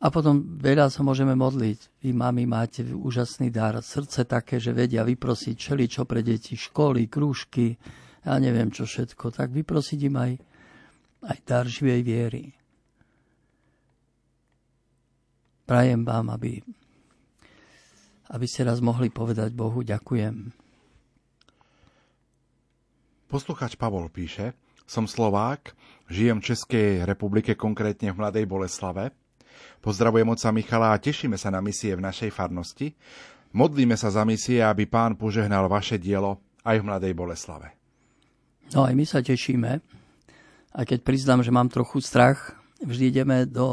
A 0.00 0.06
potom 0.08 0.56
veľa 0.56 0.88
sa 0.88 1.04
môžeme 1.04 1.36
modliť. 1.36 2.02
Vy, 2.02 2.16
mami, 2.16 2.48
máte 2.48 2.80
úžasný 2.82 3.52
dar, 3.52 3.76
srdce 3.84 4.24
také, 4.24 4.56
že 4.56 4.72
vedia 4.72 5.04
vyprosiť 5.04 5.56
čo 5.86 6.08
pre 6.08 6.24
deti, 6.24 6.56
školy, 6.56 7.04
krúžky, 7.06 7.76
ja 8.24 8.34
neviem 8.40 8.72
čo 8.72 8.88
všetko. 8.88 9.28
Tak 9.28 9.52
vyprosiť 9.52 10.00
im 10.08 10.16
aj, 10.16 10.32
aj 11.28 11.38
dar 11.44 11.68
živej 11.68 12.00
viery. 12.00 12.44
prajem 15.70 16.02
vám, 16.02 16.34
aby, 16.34 16.58
aby 18.30 18.46
ste 18.46 18.62
raz 18.62 18.78
mohli 18.78 19.10
povedať 19.10 19.50
Bohu 19.50 19.82
ďakujem. 19.82 20.54
Posluchač 23.30 23.78
Pavol 23.78 24.10
píše, 24.10 24.54
som 24.90 25.06
Slovák, 25.06 25.70
žijem 26.10 26.42
v 26.42 26.50
Českej 26.50 27.06
republike, 27.06 27.54
konkrétne 27.54 28.10
v 28.10 28.18
Mladej 28.18 28.46
Boleslave. 28.46 29.14
Pozdravujem 29.78 30.26
oca 30.26 30.50
Michala 30.50 30.90
a 30.90 30.98
tešíme 30.98 31.38
sa 31.38 31.54
na 31.54 31.62
misie 31.62 31.94
v 31.94 32.02
našej 32.02 32.34
farnosti. 32.34 32.90
Modlíme 33.54 33.94
sa 33.94 34.10
za 34.10 34.26
misie, 34.26 34.58
aby 34.58 34.90
pán 34.90 35.14
požehnal 35.14 35.70
vaše 35.70 35.98
dielo 35.98 36.42
aj 36.66 36.82
v 36.82 36.86
Mladej 36.86 37.14
Boleslave. 37.14 37.70
No 38.74 38.86
aj 38.86 38.94
my 38.94 39.04
sa 39.06 39.22
tešíme, 39.22 39.82
aj 40.74 40.84
keď 40.86 40.98
priznám, 41.02 41.42
že 41.42 41.54
mám 41.54 41.70
trochu 41.70 41.98
strach, 42.02 42.54
vždy 42.82 43.04
ideme 43.10 43.38
do 43.46 43.66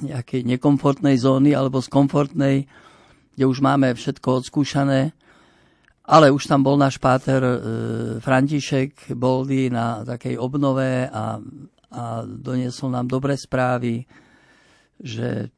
nejakej 0.00 0.44
nekomfortnej 0.56 1.16
zóny 1.20 1.52
alebo 1.52 1.80
z 1.80 1.88
komfortnej, 1.92 2.56
kde 3.36 3.44
už 3.44 3.60
máme 3.60 3.92
všetko 3.92 4.42
odskúšané. 4.42 5.12
Ale 6.06 6.32
už 6.32 6.48
tam 6.48 6.64
bol 6.64 6.80
náš 6.80 6.96
páter 6.96 7.42
e, 7.42 7.58
František 8.22 9.12
Boldy 9.12 9.68
na 9.68 10.06
takej 10.06 10.38
obnove 10.38 11.04
a, 11.10 11.36
a 11.92 12.02
doniesol 12.24 12.94
nám 12.94 13.10
dobré 13.10 13.34
správy, 13.34 14.06
že 14.96 15.50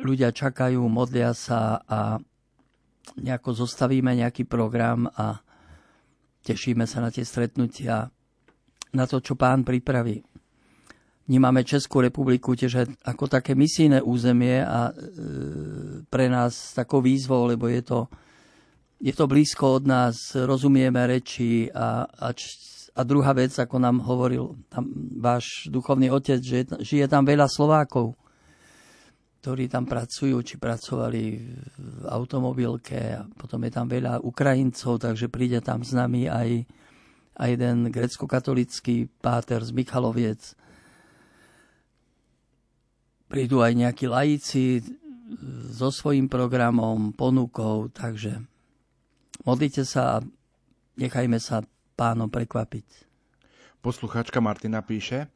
ľudia 0.00 0.34
čakajú, 0.34 0.80
modlia 0.88 1.36
sa 1.36 1.84
a 1.84 2.18
nejako 3.20 3.62
zostavíme 3.62 4.16
nejaký 4.24 4.48
program 4.48 5.06
a 5.14 5.38
tešíme 6.42 6.88
sa 6.88 7.04
na 7.04 7.12
tie 7.12 7.22
stretnutia, 7.22 8.08
na 8.96 9.04
to, 9.04 9.20
čo 9.20 9.36
pán 9.36 9.62
pripraví 9.62 10.33
vnímame 11.24 11.64
Českú 11.64 12.04
republiku 12.04 12.52
tiež 12.52 13.00
ako 13.04 13.24
také 13.28 13.56
misijné 13.56 14.04
územie 14.04 14.60
a 14.60 14.92
e, 14.92 14.92
pre 16.08 16.28
nás 16.28 16.76
takou 16.76 17.00
výzvou, 17.00 17.48
lebo 17.48 17.68
je 17.68 17.80
to, 17.80 17.98
je 19.00 19.12
to 19.12 19.24
blízko 19.24 19.80
od 19.80 19.84
nás, 19.88 20.36
rozumieme 20.36 21.00
reči 21.08 21.72
a, 21.72 22.04
a, 22.04 22.28
a 22.94 23.00
druhá 23.02 23.32
vec, 23.32 23.56
ako 23.56 23.76
nám 23.80 24.04
hovoril 24.04 24.52
tam 24.68 24.84
váš 25.16 25.68
duchovný 25.72 26.12
otec, 26.12 26.40
že 26.44 26.68
žije 26.84 27.08
tam 27.08 27.24
veľa 27.24 27.48
Slovákov, 27.48 28.20
ktorí 29.40 29.68
tam 29.68 29.84
pracujú, 29.84 30.40
či 30.40 30.56
pracovali 30.56 31.24
v 31.76 32.04
automobilke 32.08 32.96
a 33.16 33.28
potom 33.28 33.60
je 33.64 33.72
tam 33.72 33.88
veľa 33.88 34.24
Ukrajincov, 34.24 35.00
takže 35.00 35.28
príde 35.28 35.60
tam 35.60 35.84
s 35.84 35.92
nami 35.92 36.28
aj, 36.28 36.64
aj 37.36 37.48
jeden 37.52 37.92
grecko-katolický 37.92 39.08
páter 39.20 39.60
z 39.60 39.72
Michaloviec, 39.76 40.56
prídu 43.28 43.60
aj 43.64 43.72
nejakí 43.74 44.06
laici 44.08 44.84
so 45.72 45.88
svojím 45.90 46.28
programom, 46.28 47.10
ponukou, 47.16 47.88
takže 47.90 48.44
modlite 49.42 49.82
sa 49.82 50.20
a 50.20 50.24
nechajme 51.00 51.40
sa 51.40 51.64
pánom 51.98 52.28
prekvapiť. 52.30 52.86
Poslucháčka 53.84 54.40
Martina 54.40 54.80
píše, 54.80 55.28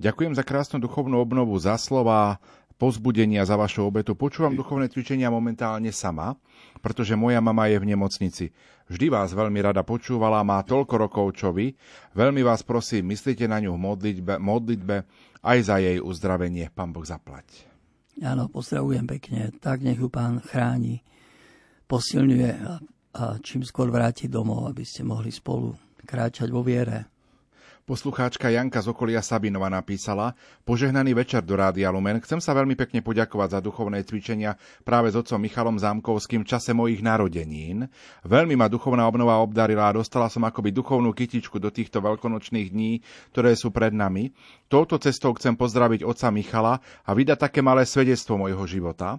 ďakujem 0.00 0.32
za 0.32 0.44
krásnu 0.44 0.80
duchovnú 0.80 1.20
obnovu, 1.20 1.56
za 1.60 1.76
slova, 1.76 2.40
pozbudenia 2.80 3.44
za 3.44 3.60
vašu 3.60 3.84
obetu. 3.84 4.16
Počúvam 4.16 4.56
duchovné 4.56 4.88
cvičenia 4.88 5.28
momentálne 5.28 5.92
sama, 5.92 6.40
pretože 6.80 7.12
moja 7.12 7.36
mama 7.44 7.68
je 7.68 7.76
v 7.76 7.92
nemocnici. 7.92 8.44
Vždy 8.88 9.12
vás 9.12 9.36
veľmi 9.36 9.60
rada 9.60 9.84
počúvala, 9.84 10.40
má 10.40 10.64
toľko 10.64 10.94
rokov, 10.96 11.26
čo 11.36 11.52
vy. 11.52 11.76
Veľmi 12.16 12.40
vás 12.40 12.64
prosím, 12.64 13.12
myslíte 13.12 13.44
na 13.44 13.60
ňu 13.60 13.76
v 13.76 13.84
modlitbe, 13.84 14.40
modlitbe 14.40 14.96
aj 15.40 15.58
za 15.64 15.76
jej 15.80 15.98
uzdravenie. 16.00 16.68
Pán 16.72 16.92
Boh 16.92 17.04
zaplať. 17.04 17.68
Áno, 18.20 18.52
pozdravujem 18.52 19.08
pekne. 19.08 19.52
Tak 19.56 19.80
nech 19.80 19.96
ju 19.96 20.12
pán 20.12 20.44
chráni, 20.44 21.00
posilňuje 21.88 22.50
a 22.60 22.78
a 23.10 23.42
čím 23.42 23.66
skôr 23.66 23.90
vrátiť 23.90 24.30
domov, 24.30 24.70
aby 24.70 24.86
ste 24.86 25.02
mohli 25.02 25.34
spolu 25.34 25.74
kráčať 26.06 26.46
vo 26.50 26.62
viere. 26.62 27.10
Poslucháčka 27.90 28.54
Janka 28.54 28.78
z 28.78 28.94
okolia 28.94 29.18
Sabinova 29.18 29.66
napísala 29.66 30.38
Požehnaný 30.62 31.10
večer 31.10 31.42
do 31.42 31.58
Rádia 31.58 31.90
Lumen. 31.90 32.22
Chcem 32.22 32.38
sa 32.38 32.54
veľmi 32.54 32.78
pekne 32.78 33.02
poďakovať 33.02 33.58
za 33.58 33.58
duchovné 33.58 34.06
cvičenia 34.06 34.54
práve 34.86 35.10
s 35.10 35.18
otcom 35.18 35.42
Michalom 35.42 35.74
Zámkovským 35.74 36.46
v 36.46 36.50
čase 36.54 36.70
mojich 36.70 37.02
narodenín. 37.02 37.90
Veľmi 38.22 38.54
ma 38.54 38.70
duchovná 38.70 39.10
obnova 39.10 39.42
obdarila 39.42 39.90
a 39.90 39.98
dostala 39.98 40.30
som 40.30 40.46
akoby 40.46 40.70
duchovnú 40.70 41.10
kytičku 41.10 41.58
do 41.58 41.74
týchto 41.74 41.98
veľkonočných 41.98 42.70
dní, 42.70 43.02
ktoré 43.34 43.58
sú 43.58 43.74
pred 43.74 43.90
nami. 43.90 44.30
Touto 44.70 44.94
cestou 45.02 45.34
chcem 45.34 45.58
pozdraviť 45.58 46.06
otca 46.06 46.30
Michala 46.30 46.78
a 47.02 47.10
vydať 47.10 47.50
také 47.50 47.58
malé 47.58 47.90
svedectvo 47.90 48.38
mojho 48.38 48.70
života. 48.70 49.18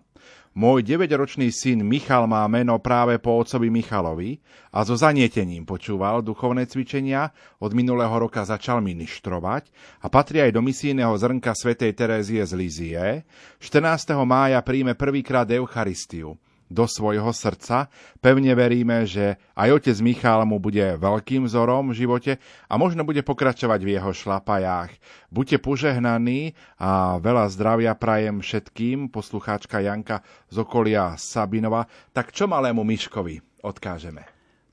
Môj 0.51 0.83
9-ročný 0.83 1.47
syn 1.47 1.79
Michal 1.87 2.27
má 2.27 2.43
meno 2.51 2.75
práve 2.83 3.15
po 3.23 3.39
otcovi 3.39 3.71
Michalovi 3.71 4.35
a 4.75 4.83
so 4.83 4.99
zanietením 4.99 5.63
počúval 5.63 6.19
duchovné 6.19 6.67
cvičenia, 6.67 7.31
od 7.63 7.71
minulého 7.71 8.11
roka 8.11 8.43
začal 8.43 8.83
ministrovať 8.83 9.71
a 10.03 10.11
patrí 10.11 10.43
aj 10.43 10.51
do 10.51 10.59
misijného 10.59 11.15
zrnka 11.15 11.55
svätej 11.55 11.95
Terézie 11.95 12.43
z 12.43 12.51
Lizie. 12.59 13.23
14. 13.63 14.11
mája 14.27 14.59
príjme 14.59 14.91
prvýkrát 14.91 15.47
Eucharistiu 15.47 16.35
do 16.71 16.87
svojho 16.87 17.27
srdca. 17.35 17.91
Pevne 18.23 18.55
veríme, 18.55 19.03
že 19.03 19.35
aj 19.59 19.83
otec 19.83 19.97
Michal 19.99 20.47
mu 20.47 20.63
bude 20.63 20.95
veľkým 20.95 21.43
vzorom 21.45 21.91
v 21.91 22.07
živote 22.07 22.31
a 22.71 22.73
možno 22.79 23.03
bude 23.03 23.19
pokračovať 23.21 23.79
v 23.83 23.99
jeho 23.99 24.11
šlapajách. 24.15 24.95
Buďte 25.27 25.59
požehnaní 25.59 26.55
a 26.79 27.19
veľa 27.19 27.51
zdravia 27.51 27.91
prajem 27.99 28.39
všetkým, 28.39 29.11
poslucháčka 29.11 29.83
Janka 29.83 30.23
z 30.47 30.55
okolia 30.63 31.19
Sabinova. 31.19 31.91
Tak 32.15 32.31
čo 32.31 32.47
malému 32.47 32.87
Miškovi 32.87 33.67
odkážeme? 33.67 34.23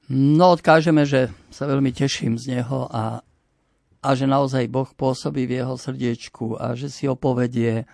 No 0.09 0.57
odkážeme, 0.57 1.05
že 1.05 1.29
sa 1.53 1.69
veľmi 1.69 1.93
teším 1.93 2.41
z 2.41 2.57
neho 2.57 2.89
a, 2.89 3.21
a 4.01 4.09
že 4.17 4.25
naozaj 4.25 4.71
Boh 4.73 4.89
pôsobí 4.89 5.45
v 5.45 5.61
jeho 5.61 5.77
srdiečku 5.77 6.57
a 6.57 6.73
že 6.73 6.89
si 6.89 7.05
ho 7.05 7.13
povedie 7.13 7.85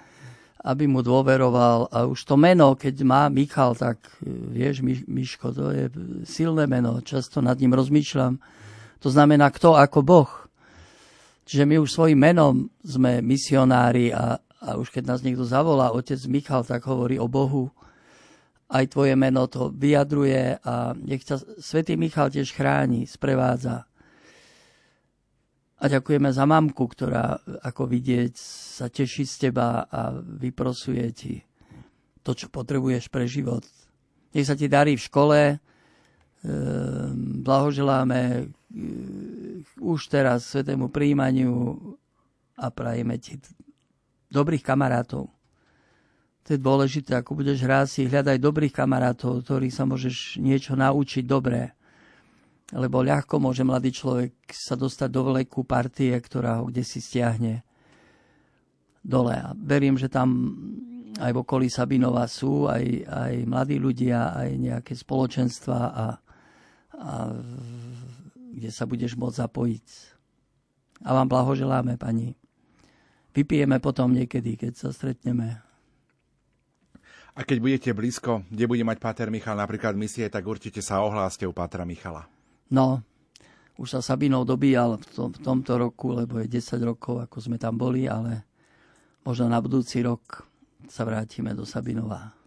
aby 0.64 0.88
mu 0.88 1.04
dôveroval. 1.04 1.92
A 1.92 2.08
už 2.08 2.24
to 2.24 2.40
meno, 2.40 2.72
keď 2.72 3.04
má 3.04 3.28
Michal, 3.28 3.76
tak 3.76 4.00
e, 4.24 4.32
vieš, 4.56 4.80
Mi, 4.80 4.96
Miško, 5.04 5.52
to 5.52 5.68
je 5.68 5.92
silné 6.24 6.64
meno. 6.64 7.04
Často 7.04 7.44
nad 7.44 7.60
ním 7.60 7.76
rozmýšľam. 7.76 8.40
To 9.04 9.08
znamená 9.12 9.52
kto 9.52 9.76
ako 9.76 10.00
Boh. 10.00 10.32
Čiže 11.44 11.68
my 11.68 11.76
už 11.76 11.92
svojim 11.92 12.16
menom 12.16 12.72
sme 12.80 13.20
misionári 13.20 14.08
a, 14.08 14.40
a 14.40 14.80
už 14.80 14.88
keď 14.88 15.04
nás 15.04 15.20
niekto 15.20 15.44
zavolá, 15.44 15.92
otec 15.92 16.16
Michal, 16.24 16.64
tak 16.64 16.88
hovorí 16.88 17.20
o 17.20 17.28
Bohu. 17.28 17.68
Aj 18.72 18.88
tvoje 18.88 19.12
meno 19.12 19.44
to 19.44 19.68
vyjadruje 19.68 20.64
a 20.64 20.96
nech 20.96 21.20
ťa 21.20 21.60
svätý 21.60 22.00
Michal 22.00 22.32
tiež 22.32 22.56
chráni, 22.56 23.04
sprevádza. 23.04 23.84
A 25.84 25.92
ďakujeme 25.92 26.32
za 26.32 26.48
mamku, 26.48 26.88
ktorá, 26.88 27.36
ako 27.60 27.84
vidieť, 27.84 28.32
sa 28.80 28.88
teší 28.88 29.28
z 29.28 29.34
teba 29.36 29.84
a 29.84 30.16
vyprosuje 30.16 31.04
ti 31.12 31.44
to, 32.24 32.32
čo 32.32 32.48
potrebuješ 32.48 33.12
pre 33.12 33.28
život. 33.28 33.68
Nech 34.32 34.48
sa 34.48 34.56
ti 34.56 34.64
darí 34.64 34.96
v 34.96 35.04
škole, 35.04 35.40
ehm, 35.52 37.44
blahoželáme 37.44 38.48
ehm, 38.48 39.60
už 39.76 40.08
teraz 40.08 40.56
svetému 40.56 40.88
príjmaniu 40.88 41.76
a 42.56 42.72
prajeme 42.72 43.20
ti 43.20 43.36
dobrých 44.32 44.64
kamarátov. 44.64 45.28
To 46.44 46.48
je 46.48 46.60
dôležité, 46.64 47.20
ako 47.20 47.44
budeš 47.44 47.60
hrať 47.60 47.86
si, 47.92 48.00
hľadaj 48.08 48.40
dobrých 48.40 48.72
kamarátov, 48.72 49.44
ktorých 49.44 49.76
sa 49.76 49.84
môžeš 49.84 50.40
niečo 50.40 50.80
naučiť 50.80 51.28
dobré 51.28 51.76
lebo 52.72 53.04
ľahko 53.04 53.36
môže 53.36 53.60
mladý 53.60 53.92
človek 53.92 54.32
sa 54.48 54.78
dostať 54.78 55.08
do 55.12 55.28
veľkú 55.28 55.68
partie, 55.68 56.16
ktorá 56.16 56.64
ho 56.64 56.72
kde 56.72 56.80
si 56.80 57.04
stiahne 57.04 57.60
dole. 59.04 59.36
A 59.36 59.52
verím, 59.52 60.00
že 60.00 60.08
tam 60.08 60.56
aj 61.20 61.30
v 61.30 61.40
okolí 61.44 61.68
Sabinova 61.68 62.24
sú 62.24 62.66
aj, 62.66 63.04
aj 63.04 63.34
mladí 63.44 63.76
ľudia, 63.76 64.32
aj 64.32 64.50
nejaké 64.56 64.92
spoločenstva 64.96 65.78
a, 65.92 66.06
a 66.98 67.12
kde 68.54 68.70
sa 68.72 68.88
budeš 68.88 69.14
môcť 69.14 69.38
zapojiť. 69.44 69.86
A 71.04 71.10
vám 71.12 71.28
blahoželáme, 71.28 72.00
pani. 72.00 72.32
Vypijeme 73.34 73.82
potom 73.82 74.14
niekedy, 74.14 74.56
keď 74.56 74.72
sa 74.78 74.88
stretneme. 74.94 75.58
A 77.34 77.42
keď 77.42 77.58
budete 77.58 77.90
blízko, 77.90 78.46
kde 78.46 78.70
bude 78.70 78.86
mať 78.86 79.02
Páter 79.02 79.26
Michal 79.26 79.58
napríklad 79.58 79.98
misie, 79.98 80.30
tak 80.30 80.46
určite 80.46 80.78
sa 80.78 81.02
ohláste 81.02 81.42
u 81.42 81.50
Pátra 81.50 81.82
Michala. 81.82 82.30
No, 82.70 83.04
už 83.74 83.98
sa 83.98 84.00
Sabinov 84.00 84.46
dobíjal 84.46 85.02
v, 85.02 85.06
tom, 85.10 85.28
v 85.34 85.40
tomto 85.42 85.74
roku, 85.74 86.14
lebo 86.14 86.38
je 86.38 86.46
10 86.46 86.78
rokov, 86.86 87.26
ako 87.26 87.36
sme 87.42 87.58
tam 87.58 87.74
boli, 87.74 88.06
ale 88.06 88.46
možno 89.26 89.50
na 89.50 89.58
budúci 89.58 89.98
rok 90.04 90.46
sa 90.86 91.02
vrátime 91.02 91.56
do 91.56 91.66
Sabinova. 91.66 92.43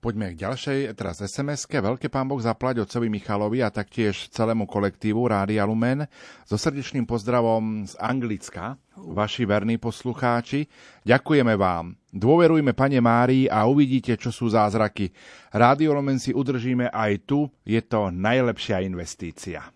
Poďme 0.00 0.32
k 0.32 0.48
ďalšej, 0.48 0.96
teraz 0.96 1.20
sms 1.20 1.68
Veľké 1.68 2.08
pán 2.08 2.24
Boh 2.24 2.40
zaplať 2.40 2.80
otcovi 2.88 3.12
Michalovi 3.12 3.60
a 3.60 3.68
taktiež 3.68 4.32
celému 4.32 4.64
kolektívu 4.64 5.28
Rádia 5.28 5.68
Lumen. 5.68 6.08
So 6.48 6.56
srdečným 6.56 7.04
pozdravom 7.04 7.84
z 7.84 8.00
Anglicka, 8.00 8.80
vaši 8.96 9.44
verní 9.44 9.76
poslucháči. 9.76 10.64
Ďakujeme 11.04 11.52
vám. 11.52 12.00
Dôverujme 12.16 12.72
Pane 12.72 12.96
Márii 13.04 13.44
a 13.52 13.68
uvidíte, 13.68 14.16
čo 14.16 14.32
sú 14.32 14.48
zázraky. 14.48 15.12
Rádio 15.52 15.92
Lumen 15.92 16.16
si 16.16 16.32
udržíme 16.32 16.88
aj 16.88 17.28
tu, 17.28 17.52
je 17.68 17.84
to 17.84 18.08
najlepšia 18.08 18.80
investícia. 18.80 19.68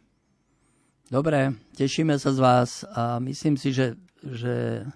Dobre, 1.05 1.53
tešíme 1.77 2.17
sa 2.17 2.33
z 2.33 2.41
vás 2.41 2.71
a 2.97 3.21
myslím 3.21 3.61
si, 3.61 3.77
že, 3.77 4.01
že 4.25 4.89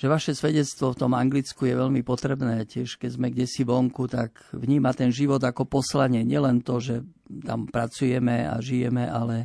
že 0.00 0.08
vaše 0.08 0.32
svedectvo 0.32 0.96
v 0.96 1.00
tom 1.04 1.12
Anglicku 1.12 1.68
je 1.68 1.76
veľmi 1.76 2.00
potrebné. 2.00 2.64
Tiež 2.64 2.96
keď 2.96 3.20
sme 3.20 3.28
kde 3.28 3.44
si 3.44 3.68
vonku, 3.68 4.08
tak 4.08 4.32
vníma 4.56 4.96
ten 4.96 5.12
život 5.12 5.44
ako 5.44 5.68
poslanie. 5.68 6.24
Nielen 6.24 6.64
to, 6.64 6.80
že 6.80 7.04
tam 7.44 7.68
pracujeme 7.68 8.48
a 8.48 8.56
žijeme, 8.64 9.04
ale, 9.04 9.44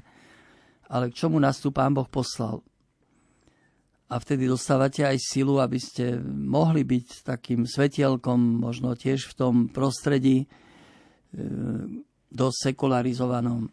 ale 0.87 1.11
k 1.11 1.17
čomu 1.19 1.43
nás 1.43 1.59
tu 1.59 1.75
Pán 1.75 1.91
Boh 1.91 2.07
poslal. 2.07 2.63
A 4.07 4.15
vtedy 4.15 4.47
dostávate 4.47 5.03
aj 5.03 5.19
silu, 5.19 5.59
aby 5.59 5.75
ste 5.75 6.23
mohli 6.23 6.87
byť 6.87 7.27
takým 7.27 7.67
svetielkom, 7.67 8.63
možno 8.63 8.95
tiež 8.95 9.27
v 9.27 9.33
tom 9.35 9.55
prostredí 9.67 10.45
e, 10.45 10.47
dosť 12.31 12.71
sekularizovanom. 12.71 13.67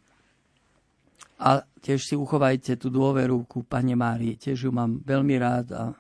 A 1.47 1.63
tiež 1.79 2.11
si 2.11 2.19
uchovajte 2.19 2.75
tú 2.75 2.91
dôveru 2.91 3.47
ku 3.47 3.63
Pane 3.63 3.95
Márii. 3.95 4.35
Tiež 4.35 4.67
ju 4.67 4.71
mám 4.75 4.99
veľmi 4.99 5.37
rád 5.39 5.67
a 5.79 5.95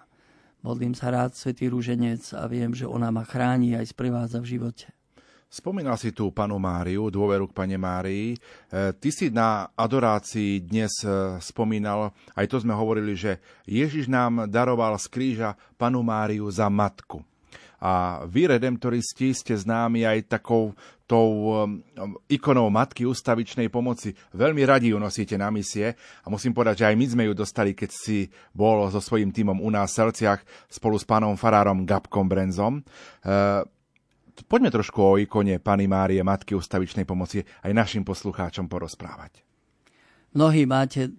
Modlím 0.63 0.95
sa 0.95 1.11
rád, 1.11 1.35
Svetý 1.35 1.67
Rúženec, 1.67 2.23
a 2.39 2.47
viem, 2.47 2.71
že 2.71 2.87
ona 2.87 3.11
ma 3.11 3.27
chráni 3.27 3.75
aj 3.75 3.91
sprevádza 3.91 4.39
v 4.39 4.57
živote. 4.59 4.87
Spomínal 5.53 6.01
si 6.01 6.17
tu 6.17 6.33
panu 6.33 6.57
Máriu, 6.57 7.13
dôveru 7.13 7.51
k 7.51 7.53
pane 7.53 7.77
Márii. 7.77 8.33
E, 8.33 8.39
ty 8.97 9.13
si 9.13 9.29
na 9.29 9.69
adorácii 9.77 10.65
dnes 10.65 11.05
e, 11.05 11.37
spomínal, 11.45 12.17
aj 12.33 12.47
to 12.49 12.57
sme 12.63 12.73
hovorili, 12.73 13.13
že 13.13 13.37
Ježiš 13.69 14.09
nám 14.09 14.49
daroval 14.49 14.97
z 14.97 15.07
kríža 15.13 15.51
panu 15.77 16.01
Máriu 16.01 16.49
za 16.49 16.73
matku. 16.73 17.21
A 17.83 18.23
vy, 18.31 18.47
redemptoristi, 18.47 19.35
ste 19.35 19.59
známi 19.59 20.07
aj 20.07 20.31
takou 20.31 20.71
tou 21.11 21.51
um, 21.51 21.83
ikonou 22.31 22.71
Matky 22.71 23.03
ústavičnej 23.03 23.67
pomoci. 23.67 24.15
Veľmi 24.33 24.63
radi 24.63 24.95
ju 24.95 25.03
nosíte 25.03 25.35
na 25.35 25.51
misie 25.51 25.99
a 26.23 26.27
musím 26.31 26.55
povedať, 26.55 26.87
že 26.87 26.89
aj 26.89 26.97
my 26.97 27.07
sme 27.11 27.23
ju 27.27 27.35
dostali, 27.35 27.75
keď 27.75 27.91
si 27.91 28.31
bol 28.55 28.87
so 28.87 29.03
svojím 29.03 29.35
týmom 29.35 29.59
u 29.59 29.69
nás 29.75 29.91
v 29.93 29.99
Selciach 29.99 30.41
spolu 30.71 30.95
s 30.95 31.03
pánom 31.03 31.35
farárom 31.35 31.83
Gabkom 31.83 32.31
Brenzom. 32.31 32.87
Uh, 33.27 33.67
poďme 34.47 34.71
trošku 34.71 35.03
o 35.03 35.19
ikone 35.19 35.59
Pany 35.59 35.91
Márie, 35.91 36.23
Matky 36.23 36.55
ústavičnej 36.55 37.03
pomoci 37.03 37.43
aj 37.43 37.73
našim 37.75 38.07
poslucháčom 38.07 38.71
porozprávať. 38.71 39.43
Mnohí 40.33 40.65
máte 40.65 41.13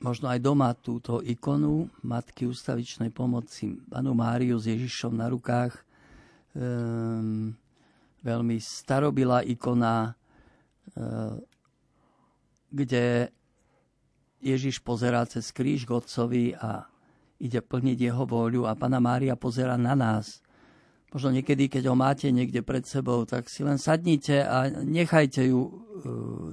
možno 0.00 0.32
aj 0.32 0.40
doma 0.40 0.72
túto 0.72 1.20
ikonu 1.20 1.88
Matky 2.04 2.48
ústavičnej 2.48 3.12
pomoci, 3.12 3.76
panu 3.88 4.16
Máriu 4.16 4.56
s 4.56 4.68
Ježišom 4.68 5.16
na 5.16 5.28
rukách. 5.28 5.76
Um, 6.56 7.54
veľmi 8.24 8.58
starobilá 8.58 9.44
ikona, 9.46 10.12
uh, 10.96 11.36
kde 12.72 13.30
Ježiš 14.40 14.80
pozerá 14.80 15.22
cez 15.28 15.52
kríž 15.52 15.84
k 15.84 15.92
a 16.56 16.88
ide 17.40 17.60
plniť 17.60 17.98
jeho 18.00 18.24
vôľu 18.24 18.68
a 18.68 18.76
Pana 18.76 19.00
Mária 19.00 19.36
pozera 19.36 19.76
na 19.76 19.92
nás. 19.96 20.40
Možno 21.10 21.34
niekedy, 21.34 21.66
keď 21.66 21.90
ho 21.90 21.96
máte 21.98 22.30
niekde 22.30 22.62
pred 22.62 22.86
sebou, 22.86 23.26
tak 23.26 23.50
si 23.50 23.66
len 23.66 23.76
sadnite 23.80 24.46
a 24.46 24.70
nechajte 24.70 25.42
ju, 25.50 25.60
e, 25.66 25.72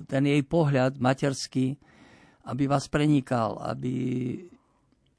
ten 0.09 0.25
jej 0.25 0.41
pohľad 0.41 0.97
materský, 0.97 1.77
aby 2.47 2.63
vás 2.65 2.87
prenikal, 2.87 3.59
aby 3.59 3.93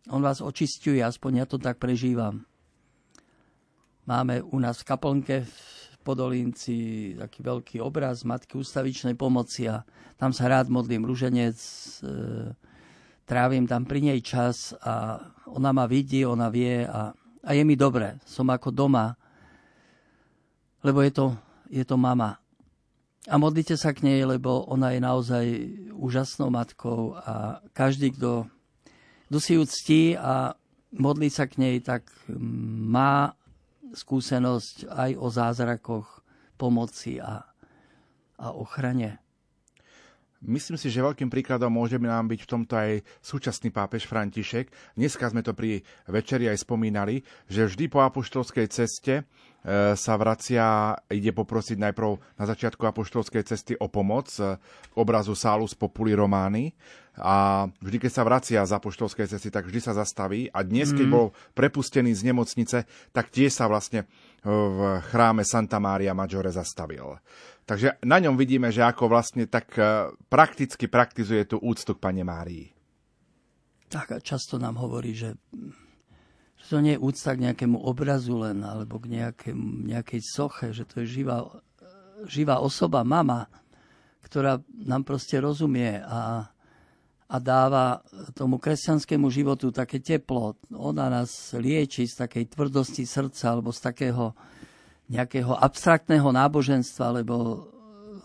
on 0.09 0.25
vás 0.25 0.41
očistuje, 0.41 1.05
aspoň 1.05 1.45
ja 1.45 1.47
to 1.47 1.61
tak 1.61 1.77
prežívam. 1.77 2.41
Máme 4.09 4.41
u 4.41 4.57
nás 4.57 4.81
v 4.81 4.89
kaplnke 4.89 5.37
Podolínci 6.01 7.13
taký 7.21 7.45
veľký 7.45 7.77
obraz 7.85 8.25
Matky 8.25 8.57
ústavičnej 8.57 9.13
pomoci 9.13 9.69
a 9.69 9.85
tam 10.17 10.33
sa 10.33 10.49
rád 10.49 10.73
modlím 10.73 11.05
ruženec, 11.05 11.53
e, 11.61 12.09
trávim 13.29 13.69
tam 13.69 13.85
pri 13.85 14.01
nej 14.01 14.25
čas 14.25 14.73
a 14.81 15.21
ona 15.53 15.69
ma 15.77 15.85
vidí, 15.85 16.25
ona 16.25 16.49
vie 16.49 16.89
a, 16.89 17.13
a 17.45 17.51
je 17.53 17.61
mi 17.61 17.77
dobre. 17.77 18.17
Som 18.25 18.49
ako 18.49 18.73
doma, 18.73 19.13
lebo 20.81 21.05
je 21.05 21.13
to, 21.13 21.27
je 21.69 21.85
to 21.85 22.01
mama. 22.01 22.41
A 23.29 23.35
modlite 23.37 23.77
sa 23.77 23.93
k 23.93 24.09
nej, 24.09 24.25
lebo 24.25 24.65
ona 24.73 24.97
je 24.97 25.01
naozaj 25.05 25.45
úžasnou 25.93 26.49
matkou 26.49 27.13
a 27.13 27.61
každý, 27.77 28.17
kto, 28.17 28.49
kto 29.29 29.39
si 29.39 29.53
ju 29.61 29.63
ctí 29.69 30.03
a 30.17 30.57
modlí 30.97 31.29
sa 31.29 31.45
k 31.45 31.61
nej, 31.61 31.77
tak 31.85 32.09
má 32.89 33.37
skúsenosť 33.93 34.89
aj 34.89 35.11
o 35.21 35.29
zázrakoch 35.29 36.25
pomoci 36.57 37.21
a, 37.21 37.45
a 38.41 38.47
ochrane. 38.57 39.21
Myslím 40.39 40.79
si, 40.79 40.87
že 40.87 41.03
veľkým 41.03 41.27
príkladom 41.35 41.67
môže 41.67 41.99
nám 41.99 42.31
byť 42.31 42.41
v 42.47 42.51
tomto 42.51 42.75
aj 42.79 43.03
súčasný 43.19 43.75
pápež 43.75 44.07
František. 44.07 44.71
Dneska 44.95 45.27
sme 45.35 45.43
to 45.43 45.51
pri 45.51 45.83
večeri 46.07 46.47
aj 46.47 46.63
spomínali, 46.63 47.27
že 47.51 47.67
vždy 47.67 47.91
po 47.91 48.07
apoštolskej 48.07 48.71
ceste 48.71 49.27
sa 49.95 50.15
vracia, 50.17 50.97
ide 51.13 51.35
poprosiť 51.37 51.77
najprv 51.77 52.11
na 52.41 52.45
začiatku 52.49 52.89
apoštolskej 52.89 53.45
cesty 53.45 53.77
o 53.77 53.93
pomoc 53.93 54.33
e, 54.41 54.57
k 54.63 54.95
obrazu 54.97 55.37
Salus 55.37 55.77
Populi 55.77 56.17
Romány 56.17 56.73
a 57.19 57.67
vždy, 57.83 57.99
keď 58.07 58.13
sa 58.15 58.23
vracia 58.25 58.61
z 58.65 58.73
apoštolskej 58.73 59.27
cesty, 59.29 59.53
tak 59.53 59.67
vždy 59.69 59.81
sa 59.83 59.93
zastaví 59.93 60.49
a 60.55 60.65
dnes, 60.65 60.95
keď 60.95 61.07
mm. 61.11 61.13
bol 61.13 61.27
prepustený 61.53 62.15
z 62.15 62.33
nemocnice, 62.33 62.87
tak 63.13 63.29
tie 63.29 63.51
sa 63.51 63.67
vlastne 63.69 64.07
v 64.47 65.03
chráme 65.11 65.43
Santa 65.43 65.83
Maria 65.83 66.15
Maggiore 66.15 66.55
zastavil. 66.55 67.19
Takže 67.69 68.01
na 68.07 68.17
ňom 68.23 68.39
vidíme, 68.39 68.73
že 68.73 68.81
ako 68.81 69.13
vlastne 69.13 69.45
tak 69.45 69.75
e, 69.77 70.15
prakticky 70.33 70.89
praktizuje 70.89 71.45
tú 71.45 71.61
úctu 71.61 71.93
k 71.93 72.01
Pane 72.01 72.25
Márii. 72.25 72.73
Tak 73.89 74.17
a 74.17 74.19
často 74.21 74.57
nám 74.57 74.81
hovorí, 74.81 75.13
že 75.13 75.37
to 76.69 76.85
nie 76.85 76.95
je 76.95 77.03
úcta 77.03 77.33
k 77.33 77.49
nejakému 77.49 77.81
obrazu 77.81 78.37
len, 78.37 78.61
alebo 78.61 79.01
k 79.01 79.09
nejakému, 79.17 79.89
nejakej 79.89 80.21
soche, 80.21 80.71
že 80.77 80.85
to 80.85 81.01
je 81.03 81.21
živá, 81.21 81.49
živá 82.29 82.61
osoba, 82.61 83.01
mama, 83.03 83.49
ktorá 84.21 84.61
nám 84.85 85.09
proste 85.09 85.41
rozumie 85.41 86.05
a, 86.05 86.53
a 87.25 87.37
dáva 87.41 88.05
tomu 88.37 88.61
kresťanskému 88.61 89.33
životu 89.33 89.73
také 89.73 90.05
teplo. 90.05 90.61
Ona 90.69 91.09
nás 91.09 91.57
lieči 91.57 92.05
z 92.05 92.29
takej 92.29 92.53
tvrdosti 92.53 93.09
srdca 93.09 93.57
alebo 93.57 93.73
z 93.73 93.81
takého 93.81 94.37
nejakého 95.09 95.57
abstraktného 95.57 96.29
náboženstva, 96.29 97.25
lebo, 97.25 97.65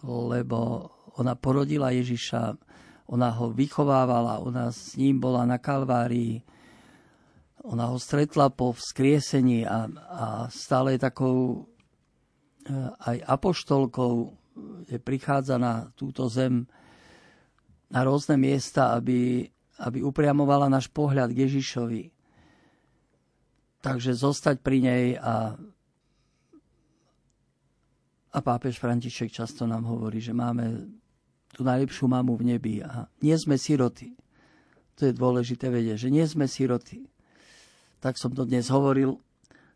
lebo 0.03 0.91
ona 1.15 1.31
porodila 1.39 1.95
Ježiša, 1.95 2.59
ona 3.07 3.31
ho 3.31 3.55
vychovávala, 3.55 4.43
ona 4.43 4.67
s 4.67 4.99
ním 4.99 5.15
bola 5.23 5.47
na 5.47 5.55
Kalvárii, 5.55 6.43
ona 7.63 7.87
ho 7.87 7.97
stretla 7.97 8.51
po 8.51 8.75
vzkriesení 8.75 9.63
a, 9.63 9.87
a 9.87 10.25
stále 10.51 10.95
je 10.95 10.99
takou 10.99 11.63
eh, 12.67 12.91
aj 13.07 13.17
apoštolkou, 13.23 14.35
že 14.91 14.99
prichádza 14.99 15.55
na 15.55 15.87
túto 15.95 16.27
zem 16.27 16.67
na 17.87 18.01
rôzne 18.01 18.35
miesta, 18.35 18.97
aby, 18.97 19.47
aby 19.79 20.01
upriamovala 20.01 20.65
náš 20.65 20.89
pohľad 20.89 21.29
k 21.29 21.45
Ježišovi. 21.45 22.09
Takže 23.85 24.17
zostať 24.17 24.59
pri 24.65 24.77
nej 24.81 25.05
a 25.21 25.53
a 28.33 28.41
pápež 28.41 28.81
František 28.81 29.29
často 29.29 29.69
nám 29.69 29.85
hovorí, 29.85 30.17
že 30.17 30.33
máme 30.33 30.89
tú 31.53 31.61
najlepšiu 31.61 32.09
mamu 32.09 32.33
v 32.33 32.57
nebi 32.57 32.81
a 32.81 33.05
nie 33.21 33.37
sme 33.37 33.61
siroty. 33.61 34.17
To 34.97 35.05
je 35.05 35.13
dôležité 35.13 35.69
vedieť, 35.69 36.09
že 36.09 36.09
nie 36.09 36.25
sme 36.25 36.49
siroty. 36.49 37.12
Tak 38.03 38.19
som 38.19 38.35
to 38.35 38.43
dnes 38.43 38.67
hovoril, 38.67 39.15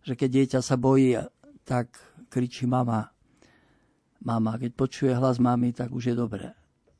že 0.03 0.19
keď 0.19 0.29
dieťa 0.35 0.59
sa 0.59 0.75
bojí, 0.75 1.15
tak 1.63 1.95
kričí 2.27 2.67
mama. 2.67 3.07
Mama, 4.19 4.59
keď 4.59 4.71
počuje 4.75 5.15
hlas 5.15 5.39
mamy, 5.39 5.71
tak 5.71 5.95
už 5.95 6.11
je 6.11 6.15
dobré. 6.17 6.51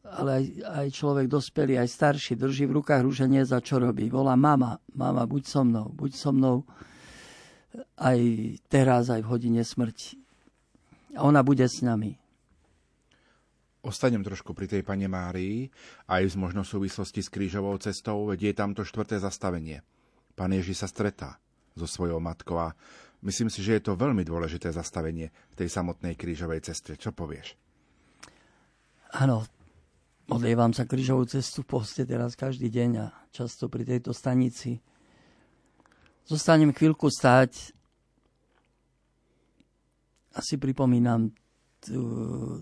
Ale 0.08 0.40
aj, 0.40 0.44
aj 0.64 0.88
človek 0.96 1.28
dospelý, 1.28 1.84
aj 1.84 1.92
starší, 1.92 2.40
drží 2.40 2.64
v 2.72 2.80
rukách 2.80 3.04
rúženie 3.04 3.44
za 3.44 3.60
čo 3.60 3.76
robí. 3.76 4.08
Volá 4.08 4.40
mama, 4.40 4.80
mama, 4.96 5.28
buď 5.28 5.44
so 5.44 5.68
mnou, 5.68 5.92
buď 5.92 6.12
so 6.16 6.32
mnou 6.32 6.64
aj 8.00 8.20
teraz, 8.72 9.12
aj 9.12 9.20
v 9.20 9.28
hodine 9.28 9.68
smrti 9.68 10.16
a 11.18 11.26
ona 11.26 11.42
bude 11.42 11.66
s 11.66 11.82
nami. 11.82 12.16
Ostanem 13.82 14.22
trošku 14.22 14.56
pri 14.56 14.70
tej 14.70 14.82
pane 14.86 15.10
Márii, 15.10 15.68
aj 16.08 16.24
z 16.24 16.36
možno 16.40 16.62
súvislosti 16.62 17.20
s 17.20 17.28
krížovou 17.28 17.76
cestou, 17.82 18.30
veď 18.30 18.40
je 18.52 18.54
tam 18.54 18.72
to 18.72 18.88
štvrté 18.88 19.20
zastavenie. 19.20 19.82
Pán 20.38 20.54
Ježiš 20.54 20.86
sa 20.86 20.88
stretá 20.88 21.42
so 21.74 21.90
svojou 21.90 22.22
matkou 22.22 22.62
a 22.62 22.78
myslím 23.26 23.50
si, 23.50 23.66
že 23.66 23.82
je 23.82 23.90
to 23.90 23.98
veľmi 23.98 24.22
dôležité 24.22 24.70
zastavenie 24.70 25.34
v 25.34 25.56
tej 25.58 25.74
samotnej 25.74 26.14
krížovej 26.14 26.62
ceste. 26.62 26.94
Čo 26.94 27.10
povieš? 27.10 27.58
Áno, 29.18 29.50
modlievam 30.30 30.78
sa 30.78 30.86
krížovú 30.86 31.26
cestu 31.26 31.66
v 31.66 31.82
poste 31.82 32.06
teraz 32.06 32.38
každý 32.38 32.70
deň 32.70 32.90
a 33.02 33.06
často 33.34 33.66
pri 33.66 33.82
tejto 33.82 34.14
stanici. 34.14 34.78
Zostanem 36.30 36.70
chvíľku 36.70 37.10
stáť 37.10 37.74
asi 40.38 40.62
pripomínam 40.62 41.34
tú, 41.82 42.02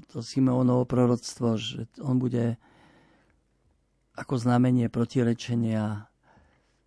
to 0.07 0.23
Simeonovo 0.23 0.88
proroctvo, 0.88 1.59
že 1.59 1.91
on 1.99 2.15
bude 2.15 2.55
ako 4.15 4.39
znamenie 4.39 4.88
protirečenia, 4.88 6.07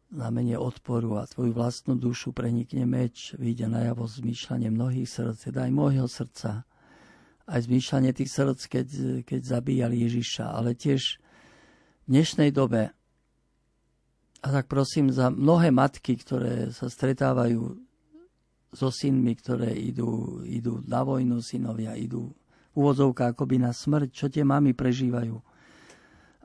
znamenie 0.09 0.57
odporu 0.57 1.21
a 1.21 1.29
tvoju 1.29 1.53
vlastnú 1.53 1.95
dušu 1.95 2.33
prenikne 2.33 2.89
meč, 2.89 3.37
vyjde 3.37 3.69
najavo 3.69 4.09
zmýšľanie 4.09 4.73
mnohých 4.73 5.09
srdc, 5.09 5.53
teda 5.53 5.69
aj 5.69 5.73
môjho 5.73 6.07
srdca, 6.09 6.65
aj 7.45 7.61
zmýšľanie 7.69 8.13
tých 8.17 8.31
srdc, 8.33 8.61
keď, 8.69 8.89
keď 9.29 9.41
zabíjali 9.45 9.97
Ježiša, 10.09 10.49
ale 10.49 10.73
tiež 10.73 11.21
v 12.05 12.07
dnešnej 12.09 12.51
dobe 12.53 12.97
a 14.39 14.49
tak 14.55 14.71
prosím 14.71 15.11
za 15.11 15.35
mnohé 15.35 15.75
matky, 15.75 16.15
ktoré 16.15 16.71
sa 16.71 16.87
stretávajú 16.87 17.75
so 18.71 18.89
synmi, 18.93 19.35
ktoré 19.35 19.75
idú, 19.75 20.41
idú 20.45 20.85
na 20.87 21.03
vojnu, 21.03 21.43
synovia 21.43 21.99
idú 21.99 22.31
v 22.73 22.75
úvodzovka 22.79 23.35
akoby 23.35 23.59
na 23.59 23.75
smrť, 23.75 24.09
čo 24.13 24.27
tie 24.31 24.47
mamy 24.47 24.77
prežívajú. 24.77 25.35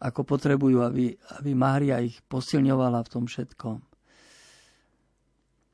Ako 0.03 0.27
potrebujú, 0.27 0.83
aby, 0.83 1.15
aby 1.39 1.51
Mária 1.55 2.03
ich 2.03 2.19
posilňovala 2.27 2.99
v 3.07 3.11
tom 3.11 3.23
všetkom. 3.23 3.79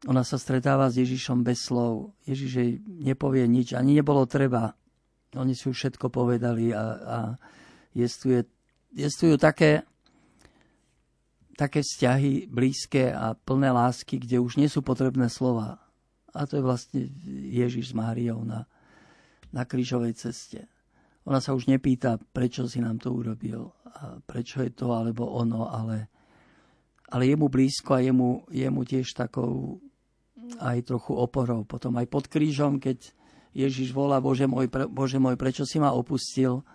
Ona 0.08 0.24
sa 0.24 0.38
stretáva 0.38 0.88
s 0.88 1.02
Ježišom 1.02 1.42
bez 1.42 1.66
slov. 1.66 2.14
Ježiš 2.24 2.52
jej 2.54 2.72
nepovie 2.86 3.44
nič, 3.50 3.74
ani 3.74 3.98
nebolo 3.98 4.24
treba. 4.30 4.78
Oni 5.34 5.58
si 5.58 5.68
už 5.68 5.76
všetko 5.76 6.14
povedali 6.14 6.72
a, 6.72 6.84
a 6.86 7.18
jestuje, 7.98 8.46
jestujú 8.94 9.36
také, 9.36 9.84
také 11.58 11.82
vzťahy 11.82 12.48
blízke 12.48 13.12
a 13.12 13.34
plné 13.36 13.74
lásky, 13.74 14.22
kde 14.22 14.40
už 14.40 14.56
nie 14.62 14.70
sú 14.72 14.86
potrebné 14.86 15.28
slova 15.28 15.90
a 16.34 16.46
to 16.46 16.62
je 16.62 16.64
vlastne 16.64 17.02
Ježiš 17.50 17.94
s 17.94 17.98
Máriou 17.98 18.46
na, 18.46 18.70
na 19.50 19.66
krížovej 19.66 20.14
ceste. 20.18 20.70
Ona 21.30 21.38
sa 21.38 21.54
už 21.54 21.70
nepýta, 21.70 22.18
prečo 22.34 22.66
si 22.66 22.82
nám 22.82 22.98
to 22.98 23.14
urobil, 23.14 23.70
a 23.86 24.18
prečo 24.18 24.66
je 24.66 24.74
to 24.74 24.98
alebo 24.98 25.30
ono, 25.30 25.70
ale, 25.70 26.10
ale 27.14 27.30
je 27.30 27.36
mu 27.38 27.54
blízko 27.54 27.94
a 27.94 28.00
je 28.02 28.10
mu, 28.10 28.50
je 28.50 28.66
mu 28.66 28.82
tiež 28.82 29.14
takou 29.14 29.78
aj 30.58 30.90
trochu 30.90 31.14
oporou. 31.14 31.62
Potom 31.70 31.94
aj 32.02 32.10
pod 32.10 32.26
krížom, 32.26 32.82
keď 32.82 33.14
Ježiš 33.54 33.94
volá, 33.94 34.18
Bože 34.18 34.50
môj, 34.50 34.74
pre, 34.74 34.90
Bože 34.90 35.22
môj, 35.22 35.38
prečo 35.38 35.70
si 35.70 35.78
ma 35.78 35.94
opustil, 35.94 36.66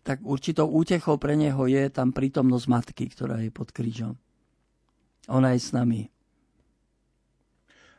tak 0.00 0.24
určitou 0.24 0.64
útechou 0.72 1.20
pre 1.20 1.36
neho 1.36 1.60
je 1.68 1.92
tam 1.92 2.16
prítomnosť 2.16 2.66
matky, 2.72 3.04
ktorá 3.12 3.44
je 3.44 3.52
pod 3.52 3.68
krížom. 3.76 4.16
Ona 5.28 5.52
je 5.52 5.60
s 5.60 5.76
nami. 5.76 6.08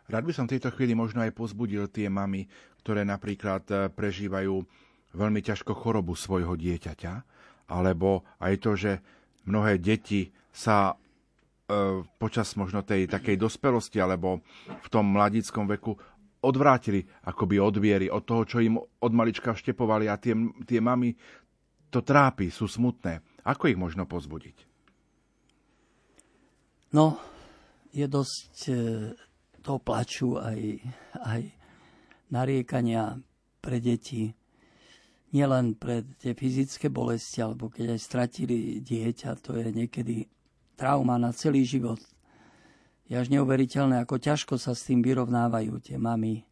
Rád 0.09 0.27
by 0.27 0.33
som 0.33 0.45
v 0.49 0.57
tejto 0.57 0.73
chvíli 0.75 0.97
možno 0.97 1.23
aj 1.23 1.31
pozbudil 1.31 1.87
tie 1.87 2.11
mamy, 2.11 2.49
ktoré 2.83 3.07
napríklad 3.07 3.63
e, 3.71 3.87
prežívajú 3.93 4.59
veľmi 5.15 5.41
ťažko 5.43 5.75
chorobu 5.75 6.15
svojho 6.15 6.55
dieťaťa, 6.55 7.13
alebo 7.71 8.23
aj 8.43 8.53
to, 8.59 8.71
že 8.75 8.91
mnohé 9.47 9.79
deti 9.79 10.31
sa 10.51 10.91
e, 10.91 10.95
počas 12.19 12.55
možno 12.59 12.83
tej 12.83 13.07
takej 13.07 13.39
dospelosti 13.39 13.99
alebo 13.99 14.43
v 14.67 14.87
tom 14.91 15.07
mladickom 15.11 15.67
veku 15.67 15.95
odvrátili 16.41 17.05
akoby 17.27 17.55
od 17.61 17.75
viery, 17.77 18.07
od 18.09 18.25
toho, 18.25 18.43
čo 18.43 18.57
im 18.59 18.75
od 18.77 19.11
malička 19.13 19.53
vštepovali 19.53 20.09
a 20.09 20.17
tie, 20.17 20.33
tie 20.65 20.81
mamy 20.81 21.13
to 21.93 22.01
trápi, 22.01 22.49
sú 22.49 22.65
smutné. 22.65 23.21
Ako 23.43 23.67
ich 23.69 23.77
možno 23.77 24.07
pozbudiť? 24.07 24.57
No, 26.91 27.19
je 27.95 28.07
dosť 28.07 28.55
e, 28.67 28.73
toho 29.63 29.79
plaču, 29.79 30.35
aj, 30.35 30.59
aj 31.23 31.41
nariekania 32.31 33.15
pre 33.61 33.79
deti. 33.79 34.31
Nielen 35.31 35.79
pre 35.79 36.03
tie 36.19 36.35
fyzické 36.35 36.91
bolesti, 36.91 37.39
alebo 37.39 37.71
keď 37.71 37.95
aj 37.95 37.99
stratili 38.03 38.83
dieťa, 38.83 39.39
to 39.39 39.55
je 39.55 39.71
niekedy 39.71 40.27
trauma 40.75 41.15
na 41.15 41.31
celý 41.31 41.63
život. 41.63 42.03
Je 43.07 43.15
až 43.15 43.31
neuveriteľné, 43.31 44.03
ako 44.03 44.19
ťažko 44.19 44.55
sa 44.59 44.75
s 44.75 44.87
tým 44.87 45.03
vyrovnávajú 45.03 45.79
tie 45.83 45.99
mamy. 45.99 46.43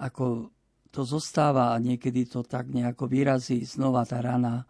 Ako 0.00 0.48
to 0.94 1.02
zostáva 1.02 1.72
a 1.72 1.82
niekedy 1.82 2.28
to 2.28 2.46
tak 2.46 2.70
nejako 2.70 3.10
vyrazí 3.10 3.62
znova 3.66 4.04
tá 4.08 4.20
rana. 4.20 4.64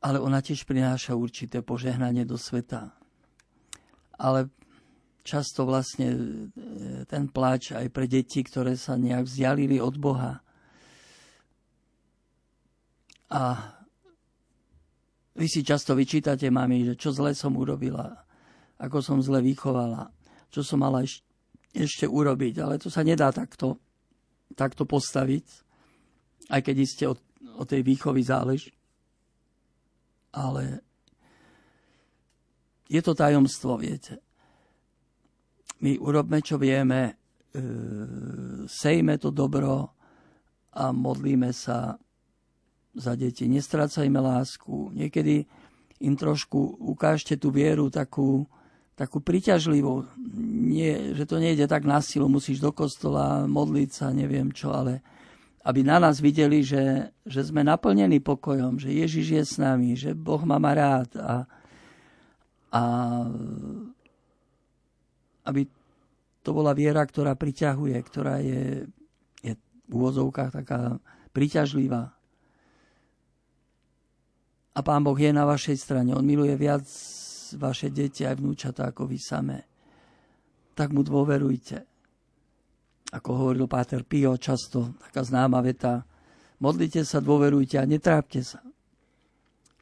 Ale 0.00 0.22
ona 0.22 0.38
tiež 0.44 0.68
prináša 0.68 1.18
určité 1.18 1.64
požehnanie 1.64 2.28
do 2.28 2.36
sveta. 2.36 2.92
Ale 4.16 4.48
často 5.26 5.66
vlastne 5.66 6.08
e, 6.10 6.18
ten 7.10 7.26
pláč 7.26 7.74
aj 7.74 7.90
pre 7.90 8.06
deti, 8.06 8.46
ktoré 8.46 8.78
sa 8.78 8.94
nejak 8.94 9.26
vzdialili 9.26 9.82
od 9.82 9.98
Boha. 9.98 10.45
A 13.32 13.74
vy 15.36 15.46
si 15.50 15.60
často 15.66 15.92
vyčítate, 15.92 16.48
mami, 16.48 16.86
že 16.86 16.94
čo 16.94 17.12
zle 17.12 17.34
som 17.36 17.58
urobila, 17.58 18.24
ako 18.80 18.98
som 19.02 19.18
zle 19.20 19.42
vychovala, 19.42 20.08
čo 20.48 20.62
som 20.62 20.80
mala 20.80 21.02
eš- 21.02 21.24
ešte 21.74 22.08
urobiť. 22.08 22.54
Ale 22.62 22.80
to 22.80 22.88
sa 22.88 23.04
nedá 23.04 23.28
takto, 23.34 23.82
takto 24.54 24.88
postaviť, 24.88 25.46
aj 26.52 26.60
keď 26.62 26.76
iste 26.78 27.04
o, 27.10 27.14
o 27.58 27.64
tej 27.66 27.82
výchovy 27.82 28.22
záleží. 28.22 28.72
Ale 30.32 30.80
je 32.86 33.00
to 33.02 33.12
tajomstvo, 33.12 33.80
viete 33.80 34.22
my 35.80 35.98
urobme, 36.00 36.40
čo 36.40 36.56
vieme, 36.56 37.00
e, 37.04 37.12
sejme 38.64 39.20
to 39.20 39.28
dobro 39.28 39.92
a 40.76 40.92
modlíme 40.92 41.52
sa 41.52 41.96
za 42.96 43.12
deti. 43.14 43.44
Nestrácajme 43.46 44.16
lásku. 44.16 44.90
Niekedy 44.96 45.44
im 46.00 46.14
trošku 46.16 46.80
ukážte 46.80 47.36
tú 47.36 47.52
vieru 47.52 47.92
takú, 47.92 48.48
takú 48.96 49.20
priťažlivú. 49.20 50.08
Nie, 50.66 51.12
že 51.12 51.28
to 51.28 51.36
nejde 51.36 51.68
tak 51.68 51.84
na 51.84 52.00
silu, 52.00 52.28
musíš 52.28 52.60
do 52.60 52.72
kostola 52.72 53.44
modliť 53.44 53.90
sa, 53.92 54.12
neviem 54.12 54.52
čo, 54.52 54.72
ale 54.72 55.04
aby 55.66 55.82
na 55.82 55.98
nás 55.98 56.22
videli, 56.22 56.62
že, 56.62 57.10
že 57.26 57.42
sme 57.42 57.66
naplnení 57.66 58.22
pokojom, 58.22 58.78
že 58.78 58.94
Ježiš 58.94 59.26
je 59.34 59.42
s 59.42 59.54
nami, 59.58 59.98
že 59.98 60.14
Boh 60.14 60.40
ma 60.46 60.62
rád 60.62 61.10
a, 61.18 61.34
a 62.70 62.82
aby 65.46 65.66
to 66.46 66.50
bola 66.54 66.70
viera, 66.70 67.02
ktorá 67.02 67.34
priťahuje, 67.34 67.96
ktorá 68.06 68.38
je, 68.38 68.86
je 69.42 69.52
v 69.58 69.92
úvozovkách 69.92 70.62
taká 70.62 71.02
priťažlivá. 71.34 72.15
A 74.76 74.84
Pán 74.84 75.00
Boh 75.00 75.16
je 75.16 75.32
na 75.32 75.48
vašej 75.48 75.76
strane. 75.80 76.12
On 76.12 76.20
miluje 76.20 76.52
viac 76.52 76.84
vaše 77.56 77.88
deti 77.88 78.28
aj 78.28 78.36
vnúčata 78.36 78.92
ako 78.92 79.08
vy 79.08 79.16
samé. 79.16 79.58
Tak 80.76 80.92
mu 80.92 81.00
dôverujte. 81.00 81.80
Ako 83.16 83.30
hovoril 83.32 83.64
Páter 83.64 84.04
Pio 84.04 84.36
často, 84.36 84.98
taká 85.00 85.24
známa 85.24 85.64
veta, 85.64 86.04
modlite 86.60 87.06
sa, 87.06 87.24
dôverujte 87.24 87.80
a 87.80 87.88
netrápte 87.88 88.44
sa. 88.44 88.60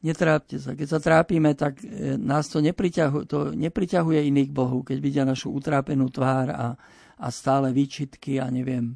Netrápte 0.05 0.61
sa. 0.61 0.77
Keď 0.77 0.87
sa 0.87 0.99
trápime, 1.01 1.57
tak 1.57 1.81
e, 1.81 2.15
nás 2.15 2.45
to 2.47 2.61
nepriťahuje, 2.61 3.23
to 3.25 3.51
nepriťahuje 3.57 4.29
iných 4.29 4.53
Bohu, 4.53 4.85
keď 4.85 4.97
vidia 5.01 5.23
našu 5.25 5.49
utrápenú 5.49 6.13
tvár 6.13 6.53
a, 6.53 6.77
a 7.17 7.27
stále 7.33 7.73
výčitky 7.73 8.37
a 8.37 8.45
neviem. 8.53 8.93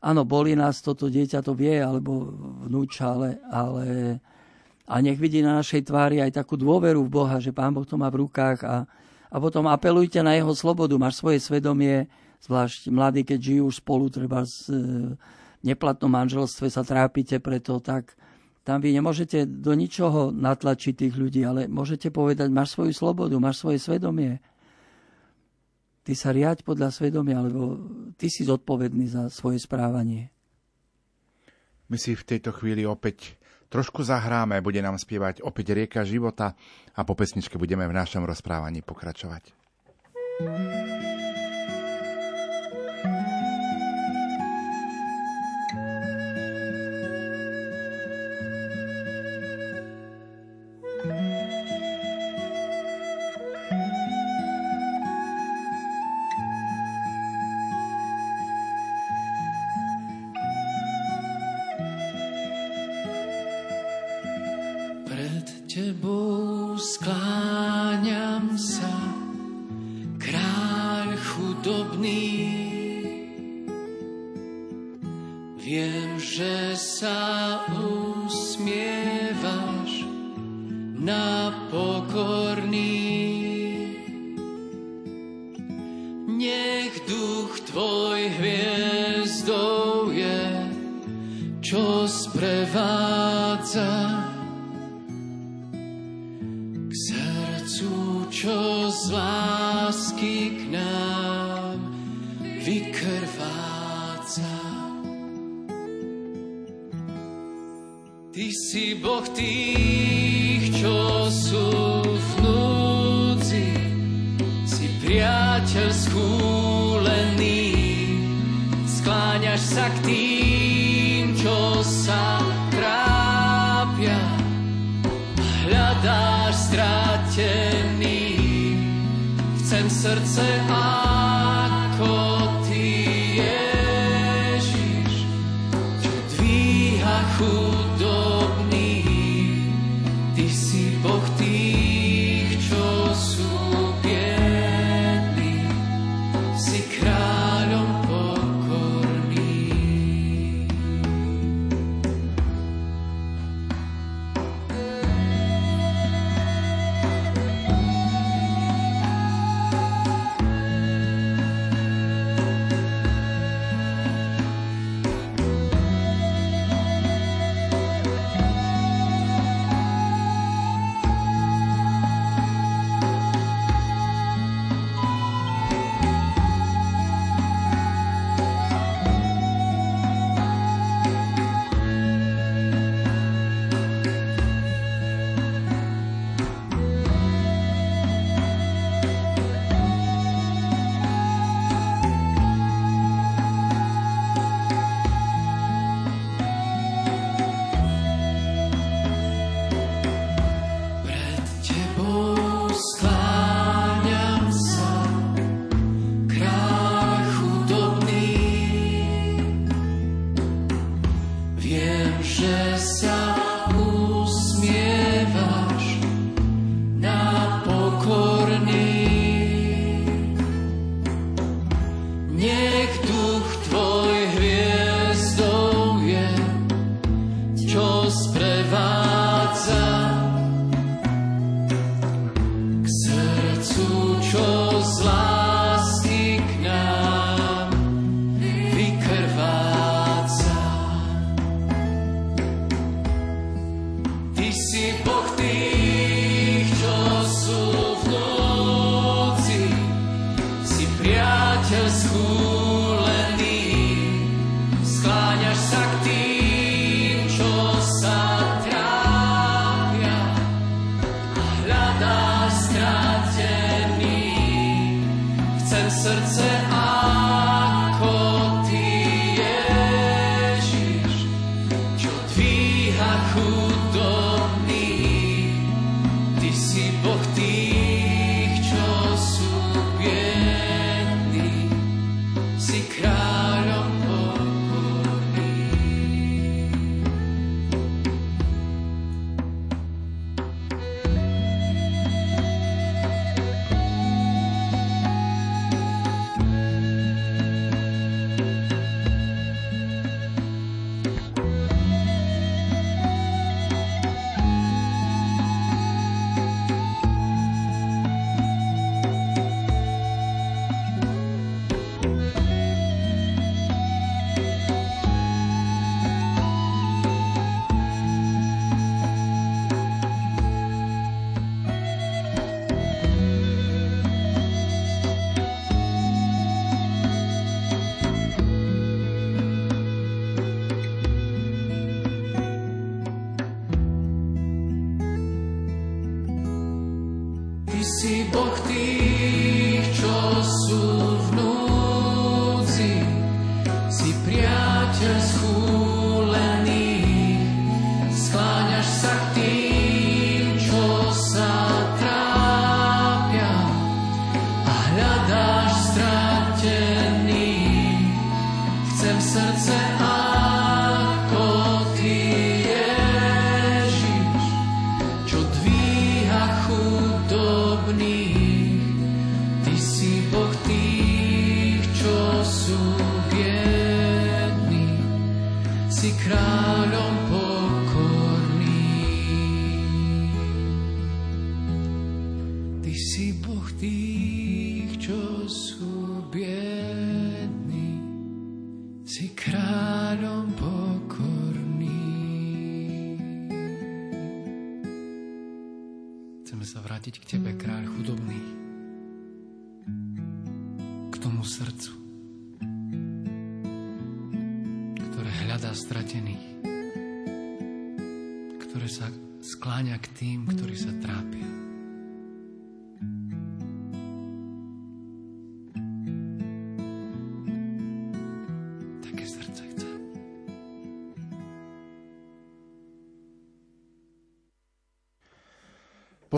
Áno, 0.00 0.24
boli 0.24 0.56
nás 0.56 0.80
toto 0.80 1.12
dieťa, 1.12 1.44
to 1.44 1.52
vie, 1.52 1.76
alebo 1.76 2.32
vnúča, 2.64 3.12
ale, 3.12 3.30
ale 3.52 3.84
a 4.90 4.98
nech 4.98 5.22
vidí 5.22 5.38
na 5.38 5.62
našej 5.62 5.86
tvári 5.86 6.18
aj 6.18 6.42
takú 6.42 6.58
dôveru 6.58 7.06
v 7.06 7.14
Boha, 7.14 7.38
že 7.38 7.54
Pán 7.54 7.70
Boh 7.70 7.86
to 7.86 7.94
má 7.94 8.10
v 8.10 8.26
rukách 8.26 8.66
a, 8.66 8.82
a 9.30 9.36
potom 9.38 9.70
apelujte 9.70 10.18
na 10.18 10.34
jeho 10.34 10.50
slobodu. 10.50 10.98
Máš 10.98 11.22
svoje 11.22 11.38
svedomie, 11.38 12.10
zvlášť 12.42 12.90
mladí, 12.90 13.22
keď 13.22 13.38
žijú 13.38 13.70
spolu, 13.70 14.10
treba 14.10 14.42
v 14.42 15.14
neplatnom 15.62 16.10
manželstve 16.10 16.66
sa 16.66 16.82
trápite 16.82 17.38
preto, 17.38 17.78
tak 17.78 18.18
tam 18.66 18.82
vy 18.82 18.98
nemôžete 18.98 19.46
do 19.46 19.72
ničoho 19.78 20.34
natlačiť 20.34 21.06
tých 21.06 21.14
ľudí, 21.14 21.46
ale 21.46 21.70
môžete 21.70 22.10
povedať, 22.10 22.50
máš 22.50 22.74
svoju 22.74 22.90
slobodu, 22.90 23.38
máš 23.38 23.62
svoje 23.62 23.78
svedomie. 23.78 24.42
Ty 26.02 26.12
sa 26.18 26.34
riať 26.34 26.66
podľa 26.66 26.90
svedomia, 26.90 27.38
lebo 27.38 27.78
ty 28.18 28.26
si 28.26 28.42
zodpovedný 28.42 29.06
za 29.06 29.22
svoje 29.30 29.62
správanie. 29.62 30.34
My 31.86 31.94
si 31.94 32.18
v 32.18 32.26
tejto 32.26 32.50
chvíli 32.56 32.82
opäť 32.82 33.39
trošku 33.70 34.02
zahráme, 34.02 34.58
bude 34.60 34.82
nám 34.82 34.98
spievať 34.98 35.40
opäť 35.46 35.72
Rieka 35.72 36.02
života 36.02 36.58
a 36.92 37.00
po 37.06 37.14
pesničke 37.14 37.56
budeme 37.56 37.86
v 37.86 37.96
našom 37.96 38.26
rozprávaní 38.26 38.82
pokračovať. 38.82 39.56
thank 40.40 41.04
you 41.04 41.09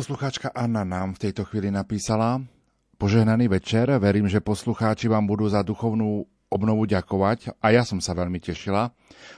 Poslucháčka 0.03 0.51
Anna 0.51 0.83
nám 0.83 1.15
v 1.15 1.31
tejto 1.31 1.47
chvíli 1.47 1.71
napísala 1.71 2.43
Požehnaný 2.99 3.47
večer, 3.47 3.87
verím, 4.03 4.27
že 4.27 4.43
poslucháči 4.43 5.07
vám 5.07 5.31
budú 5.31 5.47
za 5.47 5.63
duchovnú 5.63 6.27
obnovu 6.51 6.91
ďakovať 6.91 7.55
a 7.63 7.71
ja 7.71 7.87
som 7.87 8.03
sa 8.03 8.11
veľmi 8.11 8.43
tešila. 8.43 8.91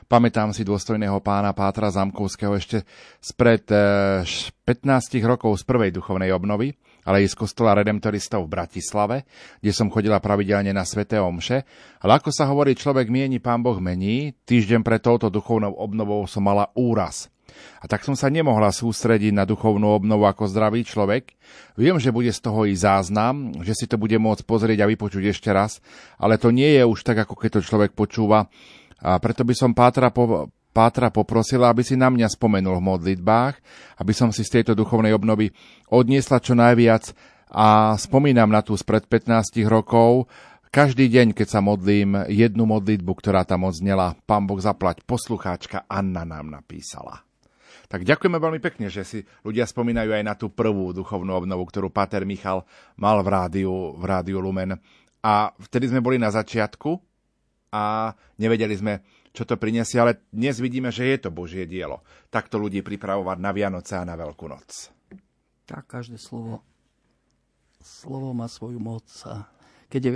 Pamätám 0.09 0.57
si 0.57 0.65
dôstojného 0.65 1.21
pána 1.21 1.53
Pátra 1.53 1.93
Zamkovského 1.93 2.57
ešte 2.57 2.81
spred 3.21 3.69
15 3.69 4.25
eh, 4.65 5.21
rokov 5.29 5.53
z 5.61 5.69
prvej 5.69 5.93
duchovnej 5.93 6.33
obnovy, 6.33 6.73
ale 7.05 7.29
aj 7.29 7.37
z 7.37 7.45
kostola 7.45 7.77
Redemptoristov 7.77 8.49
v 8.49 8.57
Bratislave, 8.57 9.29
kde 9.61 9.69
som 9.69 9.93
chodila 9.93 10.17
pravidelne 10.17 10.73
na 10.73 10.89
Svete 10.89 11.21
Omše. 11.21 11.61
Ale 12.01 12.17
ako 12.17 12.33
sa 12.33 12.49
hovorí, 12.49 12.73
človek 12.73 13.13
mieni, 13.13 13.37
pán 13.37 13.61
Boh 13.61 13.77
mení. 13.85 14.33
Týždeň 14.49 14.81
pre 14.81 14.97
touto 14.97 15.29
duchovnou 15.29 15.77
obnovou 15.77 16.25
som 16.25 16.41
mala 16.41 16.73
úraz. 16.73 17.29
A 17.83 17.91
tak 17.91 18.03
som 18.03 18.17
sa 18.17 18.33
nemohla 18.33 18.73
sústrediť 18.73 19.33
na 19.35 19.45
duchovnú 19.45 19.91
obnovu 19.93 20.25
ako 20.25 20.49
zdravý 20.49 20.87
človek. 20.87 21.37
Viem, 21.77 22.01
že 22.01 22.15
bude 22.15 22.33
z 22.33 22.41
toho 22.41 22.65
i 22.65 22.75
záznam, 22.75 23.53
že 23.61 23.77
si 23.77 23.87
to 23.89 24.01
bude 24.01 24.17
môcť 24.17 24.43
pozrieť 24.47 24.85
a 24.85 24.91
vypočuť 24.91 25.25
ešte 25.31 25.51
raz, 25.53 25.79
ale 26.17 26.41
to 26.41 26.55
nie 26.55 26.77
je 26.77 26.83
už 26.83 27.05
tak, 27.05 27.23
ako 27.25 27.35
keď 27.37 27.61
to 27.61 27.67
človek 27.67 27.93
počúva. 27.93 28.49
A 29.05 29.21
preto 29.21 29.45
by 29.45 29.53
som 29.53 29.77
Pátra, 29.77 30.09
po, 30.09 30.49
Pátra 30.73 31.13
poprosila, 31.13 31.69
aby 31.71 31.85
si 31.85 31.95
na 31.95 32.09
mňa 32.09 32.33
spomenul 32.33 32.81
v 32.81 32.89
modlitbách, 32.89 33.55
aby 34.01 34.13
som 34.17 34.33
si 34.33 34.43
z 34.43 34.61
tejto 34.61 34.73
duchovnej 34.73 35.13
obnovy 35.13 35.53
odniesla 35.93 36.41
čo 36.41 36.57
najviac 36.57 37.13
a 37.55 37.95
spomínam 37.95 38.51
na 38.51 38.65
tú 38.65 38.75
spred 38.75 39.07
15 39.07 39.63
rokov, 39.71 40.27
každý 40.75 41.07
deň, 41.07 41.39
keď 41.39 41.47
sa 41.47 41.61
modlím, 41.63 42.27
jednu 42.27 42.67
modlitbu, 42.67 43.15
ktorá 43.23 43.47
tam 43.47 43.71
odznela, 43.71 44.19
Pán 44.27 44.51
Boh 44.51 44.59
zaplať, 44.59 45.07
poslucháčka 45.07 45.87
Anna 45.87 46.27
nám 46.27 46.51
napísala. 46.51 47.23
Tak 47.89 48.03
ďakujeme 48.03 48.41
veľmi 48.41 48.61
pekne, 48.65 48.89
že 48.89 49.05
si 49.05 49.19
ľudia 49.45 49.69
spomínajú 49.69 50.11
aj 50.17 50.25
na 50.25 50.35
tú 50.35 50.49
prvú 50.49 50.97
duchovnú 50.97 51.37
obnovu, 51.37 51.69
ktorú 51.69 51.93
Pater 51.93 52.25
Michal 52.25 52.65
mal 52.97 53.21
v 53.21 53.29
rádiu, 53.29 53.75
v 53.97 54.05
rádiu 54.05 54.41
Lumen. 54.41 54.81
A 55.25 55.53
vtedy 55.57 55.89
sme 55.89 56.05
boli 56.05 56.17
na 56.17 56.33
začiatku 56.33 57.01
a 57.73 58.13
nevedeli 58.41 58.77
sme, 58.77 59.05
čo 59.35 59.43
to 59.43 59.59
prinesie, 59.59 59.99
ale 59.99 60.25
dnes 60.31 60.61
vidíme, 60.61 60.93
že 60.95 61.11
je 61.11 61.19
to 61.27 61.31
Božie 61.35 61.67
dielo. 61.67 62.05
Takto 62.31 62.61
ľudí 62.61 62.81
pripravovať 62.85 63.39
na 63.41 63.51
Vianoce 63.51 63.99
a 63.99 64.07
na 64.07 64.15
Veľkú 64.15 64.47
noc. 64.47 64.95
Tak, 65.65 65.89
každé 65.89 66.21
slovo, 66.21 66.61
slovo 67.81 68.37
má 68.37 68.47
svoju 68.47 68.77
moc 68.77 69.09
a 69.25 69.49
keď 69.89 70.01
je 70.05 70.13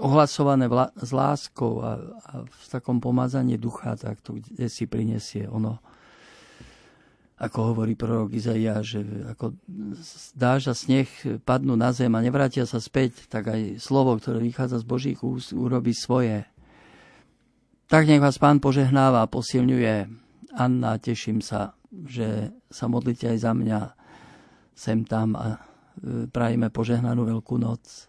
ohlasované 0.00 0.68
vla, 0.68 0.88
s 0.96 1.10
láskou 1.12 1.84
a, 1.84 2.00
a 2.00 2.32
v 2.44 2.64
takom 2.68 3.00
pomazaní 3.00 3.60
ducha, 3.60 3.96
tak 3.96 4.24
to 4.24 4.40
kde 4.40 4.68
si 4.68 4.88
prinesie 4.88 5.44
ono 5.48 5.80
ako 7.42 7.74
hovorí 7.74 7.98
prorok 7.98 8.38
Izaia, 8.38 8.78
že 8.86 9.02
ako 9.34 9.58
dáž 10.38 10.70
a 10.70 10.74
sneh 10.78 11.10
padnú 11.42 11.74
na 11.74 11.90
zem 11.90 12.14
a 12.14 12.22
nevrátia 12.22 12.62
sa 12.70 12.78
späť, 12.78 13.26
tak 13.26 13.50
aj 13.50 13.82
slovo, 13.82 14.14
ktoré 14.14 14.38
vychádza 14.38 14.78
z 14.78 14.86
Božích 14.86 15.18
úst, 15.26 15.50
urobí 15.50 15.90
svoje. 15.90 16.46
Tak 17.90 18.06
nech 18.06 18.22
vás 18.22 18.38
Pán 18.38 18.62
požehnáva, 18.62 19.26
posilňuje. 19.26 20.22
Anna, 20.54 21.02
teším 21.02 21.42
sa, 21.42 21.74
že 21.90 22.54
sa 22.70 22.86
modlíte 22.86 23.26
aj 23.26 23.38
za 23.42 23.52
mňa 23.58 23.80
sem 24.78 25.02
tam 25.02 25.34
a 25.34 25.58
e, 25.58 26.30
prajeme 26.30 26.70
požehnanú 26.70 27.26
veľkú 27.26 27.58
noc. 27.58 28.06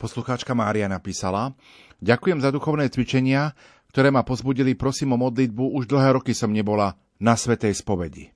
Poslucháčka 0.00 0.56
Mária 0.56 0.88
napísala, 0.88 1.52
ďakujem 2.00 2.40
za 2.40 2.50
duchovné 2.50 2.88
cvičenia, 2.88 3.52
ktoré 3.92 4.10
ma 4.10 4.26
pozbudili, 4.26 4.74
prosím 4.74 5.14
o 5.14 5.20
modlitbu, 5.20 5.76
už 5.76 5.86
dlhé 5.86 6.18
roky 6.18 6.34
som 6.34 6.50
nebola 6.50 6.98
na 7.24 7.40
Svetej 7.40 7.72
spovedi? 7.72 8.28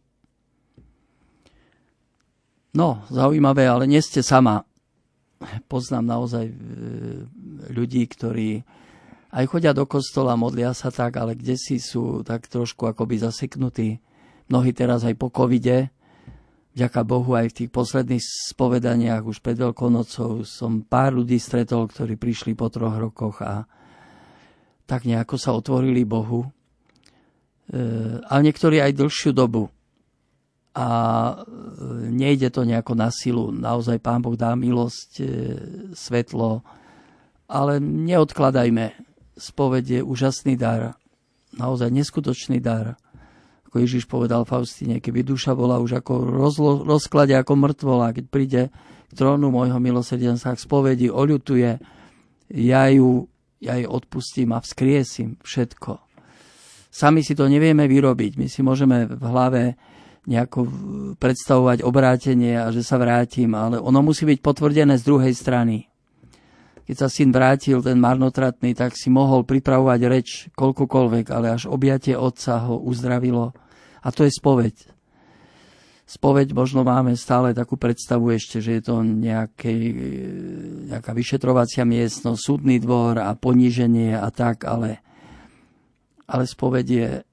No, 2.72 3.04
zaujímavé, 3.12 3.68
ale 3.68 3.84
nie 3.84 4.00
ste 4.00 4.24
sama. 4.24 4.64
Poznám 5.68 6.04
naozaj 6.08 6.46
e, 6.48 6.54
ľudí, 7.68 8.08
ktorí 8.08 8.64
aj 9.28 9.44
chodia 9.44 9.76
do 9.76 9.84
kostola, 9.84 10.40
modlia 10.40 10.72
sa 10.72 10.88
tak, 10.88 11.20
ale 11.20 11.36
kde 11.36 11.60
si 11.60 11.76
sú 11.76 12.24
tak 12.24 12.48
trošku 12.48 12.88
akoby 12.88 13.20
zaseknutí. 13.20 14.00
Mnohí 14.48 14.72
teraz 14.72 15.04
aj 15.04 15.20
po 15.20 15.28
covide, 15.28 15.92
vďaka 16.72 17.00
Bohu 17.04 17.36
aj 17.36 17.52
v 17.52 17.56
tých 17.64 17.70
posledných 17.74 18.24
spovedaniach 18.56 19.26
už 19.28 19.44
pred 19.44 19.60
Veľkonocou 19.60 20.48
som 20.48 20.80
pár 20.80 21.12
ľudí 21.12 21.36
stretol, 21.36 21.92
ktorí 21.92 22.16
prišli 22.16 22.56
po 22.56 22.72
troch 22.72 22.96
rokoch 22.96 23.44
a 23.44 23.68
tak 24.88 25.04
nejako 25.04 25.36
sa 25.36 25.52
otvorili 25.52 26.08
Bohu 26.08 26.48
ale 28.24 28.40
niektorí 28.48 28.80
aj 28.80 28.96
dlhšiu 28.96 29.36
dobu. 29.36 29.68
A 30.78 30.88
e, 30.88 31.36
nejde 32.08 32.48
to 32.54 32.62
nejako 32.64 32.94
na 32.94 33.10
silu. 33.10 33.50
Naozaj 33.50 33.98
Pán 33.98 34.22
Boh 34.22 34.38
dá 34.38 34.54
milosť, 34.54 35.10
e, 35.20 35.24
svetlo, 35.92 36.62
ale 37.50 37.82
neodkladajme. 37.82 38.94
Spoveď 39.34 39.84
je 39.98 40.00
úžasný 40.06 40.54
dar. 40.54 40.94
Naozaj 41.56 41.90
neskutočný 41.90 42.62
dar. 42.62 42.94
Ako 43.68 43.84
Ježiš 43.84 44.08
povedal 44.08 44.48
Faustine, 44.48 45.02
keby 45.02 45.26
duša 45.26 45.52
bola 45.52 45.76
už 45.76 46.00
ako 46.00 46.24
rozlo, 46.24 46.70
rozklade, 46.88 47.36
ako 47.36 47.52
mŕtvola, 47.52 48.16
keď 48.16 48.24
príde 48.32 48.62
k 49.08 49.12
trónu 49.12 49.52
môjho 49.52 49.76
milosrdenstva, 49.76 50.56
k 50.56 50.64
spovedi, 50.64 51.06
oľutuje, 51.12 51.76
ja 52.48 52.82
ju, 52.88 53.28
ja 53.60 53.76
jej 53.76 53.84
odpustím 53.84 54.56
a 54.56 54.64
vzkriesim 54.64 55.36
všetko 55.44 56.07
Sami 56.88 57.20
si 57.20 57.36
to 57.36 57.46
nevieme 57.46 57.84
vyrobiť. 57.84 58.40
My 58.40 58.46
si 58.48 58.64
môžeme 58.64 59.04
v 59.04 59.24
hlave 59.28 59.62
nejako 60.28 60.68
predstavovať 61.16 61.80
obrátenie 61.84 62.56
a 62.60 62.68
že 62.68 62.84
sa 62.84 63.00
vrátim, 63.00 63.52
ale 63.56 63.80
ono 63.80 64.04
musí 64.04 64.28
byť 64.28 64.38
potvrdené 64.44 65.00
z 65.00 65.06
druhej 65.08 65.32
strany. 65.32 65.88
Keď 66.88 66.96
sa 66.96 67.08
syn 67.12 67.32
vrátil, 67.32 67.84
ten 67.84 68.00
marnotratný, 68.00 68.72
tak 68.72 68.96
si 68.96 69.12
mohol 69.12 69.44
pripravovať 69.44 70.00
reč 70.08 70.28
koľkokoľvek, 70.56 71.26
ale 71.28 71.52
až 71.52 71.68
objatie 71.68 72.16
otca 72.16 72.64
ho 72.64 72.80
uzdravilo. 72.80 73.52
A 74.00 74.08
to 74.08 74.24
je 74.24 74.32
spoveď. 74.32 74.72
Spoveď 76.08 76.56
možno 76.56 76.88
máme 76.88 77.12
stále 77.20 77.52
takú 77.52 77.76
predstavu 77.76 78.32
ešte, 78.32 78.64
že 78.64 78.80
je 78.80 78.82
to 78.88 79.04
nejaké, 79.04 79.68
nejaká 80.88 81.12
vyšetrovacia 81.12 81.84
miestnosť, 81.84 82.40
súdny 82.40 82.80
dvor 82.80 83.20
a 83.20 83.36
poníženie 83.36 84.16
a 84.16 84.32
tak, 84.32 84.64
ale 84.64 85.04
ale 86.28 86.44
spovedie 86.44 87.24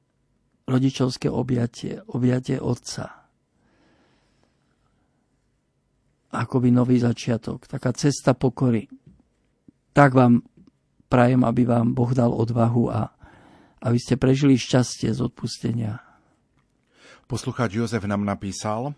rodičovské 0.65 1.27
objatie, 1.27 2.01
objatie 2.07 2.57
otca. 2.57 3.27
Akoby 6.31 6.71
nový 6.71 6.99
začiatok, 6.99 7.67
taká 7.67 7.91
cesta 7.95 8.35
pokory. 8.35 8.87
Tak 9.95 10.11
vám 10.15 10.43
prajem, 11.07 11.43
aby 11.47 11.63
vám 11.63 11.95
Boh 11.95 12.11
dal 12.11 12.31
odvahu 12.31 12.91
a 12.91 13.15
aby 13.85 13.97
ste 13.99 14.19
prežili 14.19 14.59
šťastie 14.59 15.13
z 15.13 15.19
odpustenia. 15.21 16.04
Poslucháč 17.25 17.81
Jozef 17.81 18.05
nám 18.05 18.21
napísal, 18.21 18.93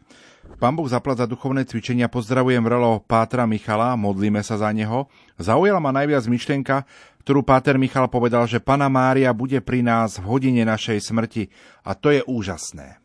Pán 0.59 0.75
Boh 0.75 0.87
zaplať 0.87 1.23
za 1.23 1.27
duchovné 1.31 1.63
cvičenia, 1.63 2.11
pozdravujem 2.11 2.59
vrelo 2.59 2.99
Pátra 3.03 3.47
Michala, 3.47 3.95
modlíme 3.95 4.43
sa 4.43 4.59
za 4.59 4.67
neho. 4.75 5.07
Zaujala 5.39 5.79
ma 5.79 5.95
najviac 5.95 6.27
myšlienka, 6.27 6.83
ktorú 7.23 7.43
Páter 7.43 7.79
Michal 7.79 8.11
povedal, 8.11 8.43
že 8.43 8.59
Pana 8.59 8.91
Mária 8.91 9.31
bude 9.31 9.63
pri 9.63 9.79
nás 9.79 10.19
v 10.19 10.27
hodine 10.27 10.67
našej 10.67 11.07
smrti 11.07 11.47
a 11.87 11.95
to 11.95 12.11
je 12.11 12.19
úžasné. 12.23 12.99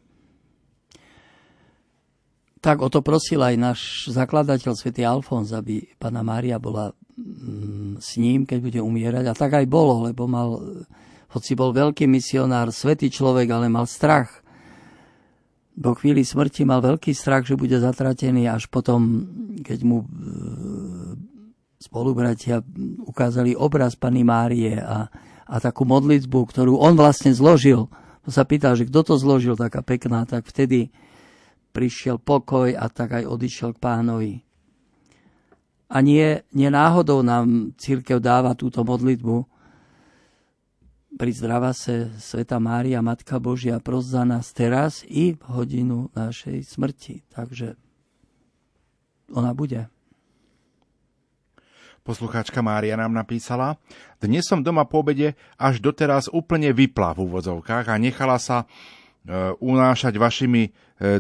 Tak 2.62 2.82
o 2.82 2.90
to 2.90 3.02
prosil 3.02 3.42
aj 3.42 3.54
náš 3.58 3.80
zakladateľ 4.10 4.74
svätý 4.74 5.06
Alfons, 5.06 5.54
aby 5.54 5.86
Pana 6.02 6.22
Mária 6.26 6.58
bola 6.58 6.94
mm, 7.14 8.02
s 8.02 8.18
ním, 8.18 8.42
keď 8.42 8.58
bude 8.58 8.80
umierať. 8.82 9.30
A 9.30 9.38
tak 9.38 9.54
aj 9.54 9.66
bolo, 9.70 10.06
lebo 10.06 10.26
mal, 10.26 10.62
hoci 11.30 11.54
bol 11.54 11.70
veľký 11.70 12.06
misionár, 12.06 12.74
svetý 12.74 13.06
človek, 13.06 13.50
ale 13.50 13.70
mal 13.70 13.86
strach. 13.86 14.41
Do 15.72 15.96
chvíli 15.96 16.20
smrti 16.20 16.68
mal 16.68 16.84
veľký 16.84 17.16
strach, 17.16 17.48
že 17.48 17.56
bude 17.56 17.80
zatratený, 17.80 18.44
až 18.44 18.68
potom, 18.68 19.24
keď 19.64 19.78
mu 19.88 20.04
spolubratia 21.80 22.62
ukázali 23.02 23.58
obraz 23.58 23.98
Pany 23.98 24.22
Márie 24.22 24.78
a, 24.78 25.08
a 25.48 25.54
takú 25.58 25.82
modlitbu, 25.88 26.38
ktorú 26.46 26.78
on 26.78 26.94
vlastne 26.94 27.34
zložil. 27.34 27.90
To 28.22 28.30
sa 28.30 28.46
pýtal, 28.46 28.78
že 28.78 28.86
kto 28.86 29.02
to 29.02 29.14
zložil, 29.18 29.58
taká 29.58 29.82
pekná, 29.82 30.22
tak 30.22 30.46
vtedy 30.46 30.94
prišiel 31.74 32.22
pokoj 32.22 32.70
a 32.70 32.86
tak 32.86 33.18
aj 33.18 33.24
odišiel 33.26 33.74
k 33.74 33.82
pánovi. 33.82 34.32
A 35.92 36.00
nie, 36.00 36.40
nie 36.56 36.68
náhodou 36.72 37.20
nám 37.20 37.76
církev 37.76 38.20
dáva 38.22 38.56
túto 38.56 38.80
modlitbu. 38.80 39.51
Pri 41.12 41.28
zdravase 41.28 42.08
Sveta 42.16 42.56
Mária, 42.56 43.04
Matka 43.04 43.36
Božia, 43.36 43.76
pros 43.84 44.08
za 44.08 44.24
nás 44.24 44.48
teraz 44.56 45.04
i 45.04 45.36
v 45.36 45.42
hodinu 45.44 46.08
našej 46.16 46.64
smrti. 46.64 47.20
Takže 47.28 47.76
ona 49.28 49.52
bude. 49.52 49.92
Poslucháčka 52.00 52.64
Mária 52.64 52.96
nám 52.96 53.12
napísala, 53.12 53.76
dnes 54.24 54.48
som 54.48 54.64
doma 54.64 54.88
po 54.88 55.04
obede 55.04 55.36
až 55.60 55.84
doteraz 55.84 56.32
úplne 56.32 56.72
vypla 56.72 57.12
v 57.12 57.28
úvodzovkách 57.28 57.92
a 57.92 58.00
nechala 58.00 58.40
sa 58.40 58.64
e, 58.64 58.66
unášať 59.60 60.16
vašimi 60.16 60.62
e, 60.66 60.70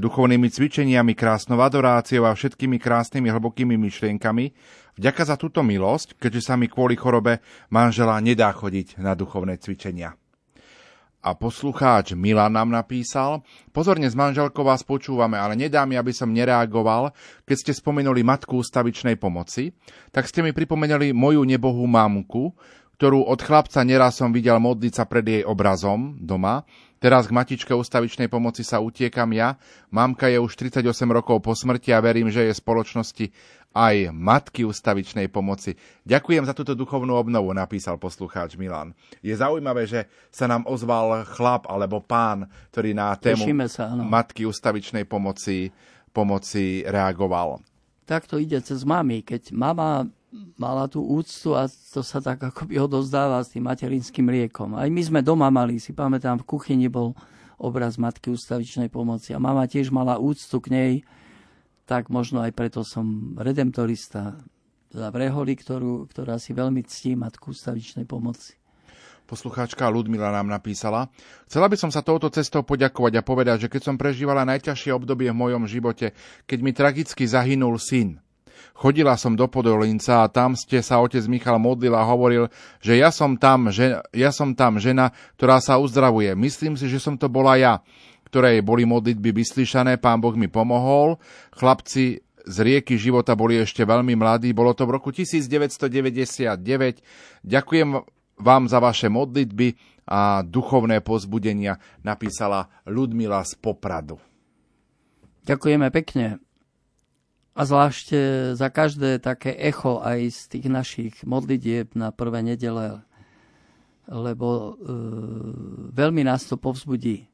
duchovnými 0.00 0.48
cvičeniami, 0.48 1.12
krásnou 1.12 1.60
adoráciou 1.60 2.26
a 2.26 2.32
všetkými 2.32 2.80
krásnymi 2.80 3.28
hlbokými 3.28 3.76
myšlienkami. 3.76 4.56
Vďaka 4.92 5.22
za 5.24 5.36
túto 5.40 5.64
milosť, 5.64 6.20
keďže 6.20 6.52
sa 6.52 6.54
mi 6.60 6.68
kvôli 6.68 7.00
chorobe 7.00 7.40
manžela 7.72 8.20
nedá 8.20 8.52
chodiť 8.52 9.00
na 9.00 9.16
duchovné 9.16 9.56
cvičenia. 9.56 10.20
A 11.22 11.38
poslucháč 11.38 12.18
Milan 12.18 12.58
nám 12.58 12.74
napísal, 12.74 13.46
pozorne 13.70 14.10
s 14.10 14.18
manželkou 14.18 14.66
vás 14.66 14.82
počúvame, 14.82 15.38
ale 15.38 15.54
nedá 15.54 15.86
mi, 15.86 15.94
aby 15.94 16.10
som 16.10 16.34
nereagoval, 16.34 17.14
keď 17.46 17.56
ste 17.62 17.72
spomenuli 17.78 18.26
matku 18.26 18.58
ústavičnej 18.58 19.14
pomoci, 19.22 19.70
tak 20.10 20.26
ste 20.26 20.42
mi 20.42 20.50
pripomenuli 20.50 21.14
moju 21.14 21.46
nebohú 21.46 21.86
mamku, 21.86 22.50
ktorú 22.98 23.22
od 23.26 23.38
chlapca 23.42 23.82
neraz 23.86 24.18
som 24.18 24.34
videl 24.34 24.58
modliť 24.58 24.92
sa 24.94 25.04
pred 25.06 25.26
jej 25.26 25.42
obrazom 25.42 26.18
doma. 26.18 26.66
Teraz 27.02 27.26
k 27.26 27.34
matičke 27.34 27.74
ústavičnej 27.74 28.30
pomoci 28.30 28.62
sa 28.62 28.78
utiekam 28.78 29.26
ja. 29.34 29.58
Mamka 29.90 30.30
je 30.30 30.38
už 30.38 30.54
38 30.54 30.86
rokov 31.10 31.42
po 31.42 31.50
smrti 31.50 31.90
a 31.90 31.98
verím, 31.98 32.30
že 32.30 32.46
je 32.46 32.54
spoločnosti 32.54 33.34
aj 33.72 34.12
matky 34.12 34.68
ustavičnej 34.68 35.32
pomoci. 35.32 35.76
Ďakujem 36.04 36.44
za 36.44 36.54
túto 36.56 36.76
duchovnú 36.76 37.16
obnovu, 37.16 37.52
napísal 37.56 37.96
poslucháč 37.96 38.56
Milan. 38.60 38.92
Je 39.24 39.32
zaujímavé, 39.32 39.88
že 39.88 40.08
sa 40.28 40.44
nám 40.44 40.68
ozval 40.68 41.24
chlap 41.24 41.68
alebo 41.68 42.04
pán, 42.04 42.48
ktorý 42.72 42.92
na 42.92 43.16
tému 43.16 43.44
sa, 43.68 43.92
matky 43.96 44.44
ustavičnej 44.44 45.08
pomoci, 45.08 45.72
pomoci 46.12 46.84
reagoval. 46.84 47.64
Tak 48.04 48.28
to 48.28 48.36
ide 48.36 48.60
cez 48.60 48.84
mami. 48.84 49.24
Keď 49.24 49.56
mama 49.56 50.04
mala 50.56 50.88
tú 50.88 51.04
úctu 51.04 51.52
a 51.52 51.68
to 51.68 52.00
sa 52.00 52.18
tak 52.24 52.40
akoby 52.40 52.80
odozdáva 52.80 53.44
s 53.44 53.52
tým 53.52 53.68
materinským 53.68 54.24
liekom. 54.32 54.80
Aj 54.80 54.88
my 54.88 55.02
sme 55.04 55.20
doma 55.20 55.52
mali, 55.52 55.76
si 55.76 55.92
pamätám, 55.92 56.40
v 56.40 56.48
kuchyni 56.56 56.88
bol 56.88 57.12
obraz 57.60 58.00
matky 58.00 58.32
ustavičnej 58.32 58.88
pomoci 58.88 59.36
a 59.36 59.38
mama 59.38 59.68
tiež 59.68 59.92
mala 59.92 60.16
úctu 60.16 60.56
k 60.58 60.66
nej, 60.72 60.92
tak 61.86 62.08
možno 62.08 62.42
aj 62.42 62.52
preto 62.54 62.86
som 62.86 63.36
redemptorista 63.38 64.38
za 64.92 65.08
Vreholi, 65.08 65.56
ktorú, 65.56 66.06
ktorá 66.12 66.36
si 66.36 66.52
veľmi 66.52 66.84
ctí 66.84 67.16
Matku 67.16 67.56
stavičnej 67.56 68.04
pomoci. 68.04 68.60
Poslucháčka 69.24 69.88
Ludmila 69.88 70.28
nám 70.28 70.52
napísala, 70.52 71.08
chcela 71.48 71.64
by 71.70 71.76
som 71.78 71.88
sa 71.88 72.04
touto 72.04 72.28
cestou 72.28 72.60
poďakovať 72.66 73.12
a 73.16 73.24
povedať, 73.24 73.56
že 73.64 73.70
keď 73.72 73.82
som 73.88 73.96
prežívala 73.96 74.44
najťažšie 74.44 74.92
obdobie 74.92 75.32
v 75.32 75.40
mojom 75.40 75.64
živote, 75.64 76.12
keď 76.44 76.58
mi 76.60 76.76
tragicky 76.76 77.24
zahynul 77.24 77.80
syn, 77.80 78.20
Chodila 78.72 79.20
som 79.20 79.36
do 79.36 79.44
Podolinca 79.52 80.24
a 80.24 80.32
tam 80.32 80.56
ste 80.56 80.80
sa 80.80 80.98
otec 81.04 81.20
Michal 81.28 81.60
modlil 81.60 81.92
a 81.92 82.08
hovoril, 82.08 82.48
že 82.80 82.96
ja 82.96 83.12
som 83.12 83.36
tam, 83.36 83.68
že, 83.68 84.00
ja 84.16 84.32
som 84.32 84.56
tam 84.56 84.80
žena, 84.80 85.12
ktorá 85.36 85.60
sa 85.60 85.76
uzdravuje. 85.76 86.32
Myslím 86.32 86.80
si, 86.80 86.88
že 86.88 86.96
som 86.96 87.20
to 87.20 87.28
bola 87.28 87.60
ja, 87.60 87.84
ktorej 88.32 88.64
boli 88.64 88.88
modlitby 88.88 89.28
vyslyšané, 89.28 90.00
pán 90.00 90.24
Boh 90.24 90.32
mi 90.32 90.48
pomohol. 90.48 91.20
Chlapci 91.52 92.24
z 92.48 92.56
rieky 92.64 92.96
života 92.96 93.36
boli 93.36 93.60
ešte 93.60 93.84
veľmi 93.84 94.16
mladí, 94.16 94.56
bolo 94.56 94.72
to 94.72 94.88
v 94.88 94.96
roku 94.96 95.12
1999. 95.12 96.56
Ďakujem 97.44 97.88
vám 98.40 98.62
za 98.72 98.80
vaše 98.80 99.12
modlitby 99.12 99.76
a 100.08 100.40
duchovné 100.40 101.04
pozbudenia, 101.04 101.76
napísala 102.00 102.72
Ludmila 102.88 103.44
z 103.44 103.52
Popradu. 103.60 104.16
Ďakujeme 105.44 105.92
pekne. 105.92 106.40
A 107.52 107.68
zvlášť 107.68 108.16
za 108.56 108.68
každé 108.72 109.20
také 109.20 109.52
echo 109.60 110.00
aj 110.00 110.24
z 110.32 110.40
tých 110.56 110.66
našich 110.72 111.14
modlitieb 111.28 111.92
na 111.92 112.08
prvé 112.08 112.40
nedele, 112.40 113.04
lebo 114.08 114.48
e, 114.48 114.70
veľmi 115.92 116.24
nás 116.24 116.48
to 116.48 116.56
povzbudí. 116.56 117.31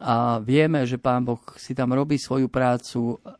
A 0.00 0.40
vieme, 0.40 0.88
že 0.88 0.96
Pán 0.96 1.28
Boh 1.28 1.44
si 1.60 1.76
tam 1.76 1.92
robí 1.92 2.16
svoju 2.16 2.48
prácu 2.48 3.20
e, 3.20 3.36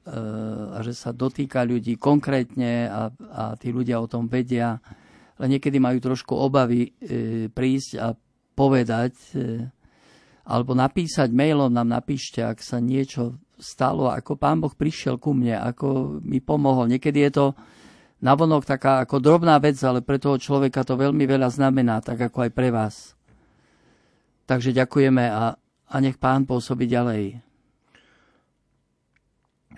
a 0.77 0.85
že 0.85 0.93
sa 0.93 1.09
dotýka 1.09 1.65
ľudí 1.65 1.97
konkrétne 1.97 2.85
a, 2.85 3.09
a 3.33 3.43
tí 3.57 3.73
ľudia 3.73 3.97
o 3.97 4.05
tom 4.05 4.29
vedia. 4.29 4.77
Ale 5.41 5.57
niekedy 5.57 5.81
majú 5.81 5.97
trošku 6.05 6.37
obavy 6.37 6.93
e, 7.01 7.49
prísť 7.49 7.91
a 7.97 8.13
povedať, 8.53 9.17
e, 9.33 9.73
alebo 10.45 10.77
napísať 10.77 11.33
mailom 11.33 11.73
nám 11.73 11.89
napíšte, 11.89 12.45
ak 12.45 12.61
sa 12.61 12.77
niečo 12.77 13.41
stalo, 13.57 14.13
ako 14.13 14.37
Pán 14.37 14.61
Boh 14.61 14.73
prišiel 14.73 15.17
ku 15.17 15.33
mne, 15.33 15.61
ako 15.65 16.21
mi 16.21 16.45
pomohol. 16.45 16.93
Niekedy 16.93 17.25
je 17.29 17.33
to 17.33 17.47
navonok 18.21 18.69
taká 18.69 19.05
ako 19.05 19.21
drobná 19.21 19.57
vec, 19.61 19.81
ale 19.81 20.05
pre 20.05 20.21
toho 20.21 20.37
človeka 20.37 20.85
to 20.85 20.97
veľmi 20.97 21.25
veľa 21.25 21.49
znamená, 21.49 22.05
tak 22.05 22.21
ako 22.21 22.49
aj 22.49 22.51
pre 22.53 22.69
vás. 22.69 23.17
Takže 24.45 24.77
ďakujeme 24.77 25.25
a, 25.31 25.57
a 25.91 25.95
nech 25.99 26.17
Pán 26.17 26.47
pôsobí 26.47 26.87
ďalej. 26.87 27.43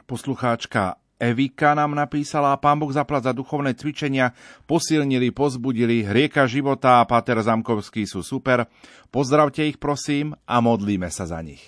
Poslucháčka 0.04 1.00
Evika 1.22 1.78
nám 1.78 1.94
napísala, 1.94 2.58
pán 2.58 2.82
Boh 2.82 2.90
zaplať 2.90 3.30
za 3.30 3.32
duchovné 3.32 3.78
cvičenia, 3.78 4.34
posilnili, 4.66 5.30
pozbudili, 5.30 6.02
rieka 6.02 6.50
života 6.50 6.98
a 6.98 7.06
Pater 7.06 7.38
Zamkovský 7.38 8.10
sú 8.10 8.26
super. 8.26 8.66
Pozdravte 9.14 9.62
ich 9.62 9.78
prosím 9.78 10.34
a 10.50 10.58
modlíme 10.58 11.06
sa 11.14 11.30
za 11.30 11.38
nich. 11.38 11.62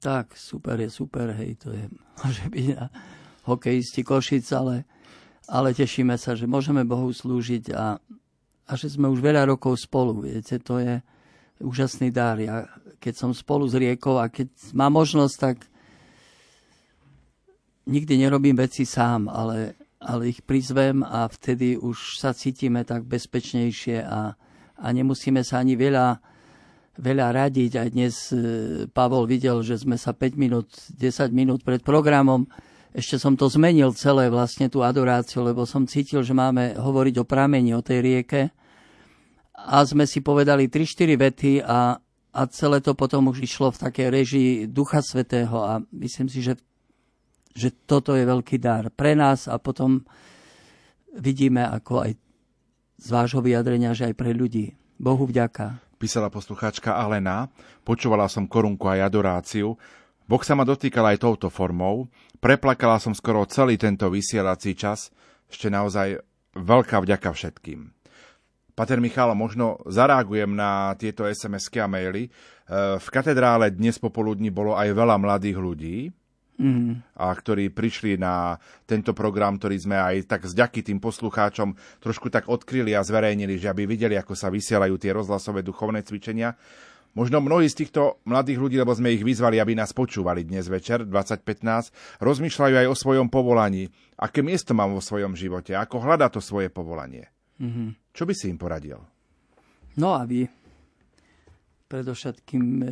Tak, 0.00 0.32
super 0.32 0.80
je 0.80 0.88
super, 0.88 1.36
hej, 1.36 1.60
to 1.60 1.76
je, 1.76 1.84
môže 2.24 2.44
byť 2.48 2.66
na 2.72 2.88
hokejisti 3.44 4.00
Košic, 4.00 4.48
ale, 4.56 4.88
ale 5.44 5.76
tešíme 5.76 6.16
sa, 6.16 6.32
že 6.32 6.48
môžeme 6.48 6.88
Bohu 6.88 7.12
slúžiť 7.12 7.76
a, 7.76 8.00
a 8.64 8.72
že 8.80 8.88
sme 8.88 9.12
už 9.12 9.20
veľa 9.20 9.44
rokov 9.44 9.76
spolu, 9.76 10.24
viete, 10.24 10.56
to 10.56 10.80
je 10.80 11.04
úžasný 11.60 12.08
dar. 12.08 12.40
Ja, 12.40 12.64
keď 13.04 13.14
som 13.20 13.36
spolu 13.36 13.68
s 13.68 13.76
Riekou 13.76 14.16
a 14.16 14.32
keď 14.32 14.48
má 14.72 14.88
možnosť, 14.88 15.36
tak 15.36 15.56
nikdy 17.84 18.24
nerobím 18.24 18.56
veci 18.56 18.88
sám, 18.88 19.28
ale, 19.28 19.76
ale 20.00 20.32
ich 20.32 20.40
prizvem 20.40 21.04
a 21.04 21.28
vtedy 21.28 21.76
už 21.76 22.16
sa 22.16 22.32
cítime 22.32 22.80
tak 22.88 23.04
bezpečnejšie 23.04 24.00
a, 24.00 24.32
a 24.80 24.86
nemusíme 24.88 25.44
sa 25.44 25.60
ani 25.60 25.76
veľa 25.76 26.32
veľa 26.94 27.34
radiť. 27.34 27.72
Aj 27.74 27.88
dnes 27.90 28.30
e, 28.30 28.38
Pavol 28.86 29.26
videl, 29.26 29.66
že 29.66 29.82
sme 29.82 29.98
sa 29.98 30.14
5 30.14 30.38
minút, 30.38 30.70
10 30.94 31.34
minút 31.34 31.66
pred 31.66 31.82
programom 31.82 32.46
ešte 32.94 33.18
som 33.18 33.34
to 33.34 33.50
zmenil 33.50 33.90
celé 33.90 34.30
vlastne 34.30 34.70
tú 34.70 34.86
adoráciu, 34.86 35.42
lebo 35.42 35.66
som 35.66 35.82
cítil, 35.82 36.22
že 36.22 36.30
máme 36.30 36.78
hovoriť 36.78 37.14
o 37.18 37.26
pramení, 37.26 37.74
o 37.74 37.82
tej 37.82 37.98
rieke. 37.98 38.54
A 39.50 39.82
sme 39.82 40.06
si 40.06 40.22
povedali 40.22 40.70
3-4 40.70 41.18
vety 41.18 41.52
a, 41.66 41.98
a 42.34 42.50
celé 42.50 42.82
to 42.82 42.98
potom 42.98 43.30
už 43.30 43.46
išlo 43.46 43.70
v 43.70 43.80
takej 43.86 44.08
režii 44.10 44.50
Ducha 44.66 44.98
Svetého 44.98 45.54
a 45.62 45.78
myslím 45.94 46.26
si, 46.26 46.42
že, 46.42 46.58
že 47.54 47.70
toto 47.70 48.18
je 48.18 48.26
veľký 48.26 48.58
dar 48.58 48.90
pre 48.90 49.14
nás 49.14 49.46
a 49.46 49.54
potom 49.62 50.02
vidíme 51.14 51.62
ako 51.62 52.10
aj 52.10 52.18
z 52.98 53.08
vášho 53.08 53.38
vyjadrenia, 53.38 53.94
že 53.94 54.10
aj 54.10 54.14
pre 54.18 54.34
ľudí. 54.34 54.74
Bohu 54.98 55.26
vďaka 55.26 55.84
písala 56.04 56.28
poslucháčka 56.28 57.00
Alena. 57.00 57.48
Počúvala 57.80 58.28
som 58.28 58.44
korunku 58.44 58.84
aj 58.92 59.08
adoráciu. 59.08 59.80
Boh 60.28 60.42
sa 60.44 60.52
ma 60.52 60.68
dotýkal 60.68 61.16
aj 61.16 61.24
touto 61.24 61.48
formou. 61.48 62.12
Preplakala 62.44 63.00
som 63.00 63.16
skoro 63.16 63.48
celý 63.48 63.80
tento 63.80 64.12
vysielací 64.12 64.76
čas. 64.76 65.08
Ešte 65.48 65.72
naozaj 65.72 66.20
veľká 66.52 67.00
vďaka 67.00 67.32
všetkým. 67.32 67.93
Pater 68.74 68.98
Michal, 68.98 69.30
možno 69.38 69.78
zareagujem 69.86 70.50
na 70.50 70.98
tieto 70.98 71.22
SMS-ky 71.22 71.78
a 71.78 71.86
maily. 71.86 72.26
E, 72.26 72.30
v 72.98 73.08
katedrále 73.08 73.70
dnes 73.70 74.02
popoludní 74.02 74.50
bolo 74.50 74.74
aj 74.74 74.90
veľa 74.90 75.16
mladých 75.18 75.58
ľudí, 75.58 75.96
Mm. 76.54 77.02
a 77.18 77.34
ktorí 77.34 77.74
prišli 77.74 78.14
na 78.14 78.62
tento 78.86 79.10
program, 79.10 79.58
ktorý 79.58 79.74
sme 79.74 79.98
aj 79.98 80.30
tak 80.30 80.46
zďaky 80.46 80.86
tým 80.86 81.02
poslucháčom 81.02 81.74
trošku 81.98 82.30
tak 82.30 82.46
odkryli 82.46 82.94
a 82.94 83.02
zverejnili, 83.02 83.58
že 83.58 83.66
aby 83.66 83.90
videli, 83.90 84.14
ako 84.14 84.38
sa 84.38 84.54
vysielajú 84.54 84.94
tie 84.94 85.10
rozhlasové 85.10 85.66
duchovné 85.66 86.06
cvičenia. 86.06 86.54
Možno 87.18 87.42
mnohí 87.42 87.66
z 87.66 87.82
týchto 87.82 88.22
mladých 88.22 88.62
ľudí, 88.62 88.76
lebo 88.78 88.94
sme 88.94 89.14
ich 89.14 89.26
vyzvali, 89.26 89.58
aby 89.58 89.74
nás 89.74 89.90
počúvali 89.90 90.46
dnes 90.46 90.70
večer 90.70 91.02
2015, 91.02 92.22
rozmýšľajú 92.22 92.74
aj 92.82 92.86
o 92.86 92.94
svojom 92.94 93.26
povolaní. 93.34 93.90
Aké 94.14 94.46
miesto 94.46 94.78
mám 94.78 94.94
vo 94.94 95.02
svojom 95.02 95.34
živote? 95.34 95.74
Ako 95.74 96.06
hľadá 96.06 96.30
to 96.30 96.38
svoje 96.38 96.70
povolanie? 96.70 97.33
Mm-hmm. 97.60 97.88
Čo 98.10 98.22
by 98.26 98.34
si 98.34 98.50
im 98.50 98.58
poradil? 98.58 98.98
No 100.00 100.18
aby 100.18 100.42
predovšetkým 101.86 102.66
e, 102.82 102.86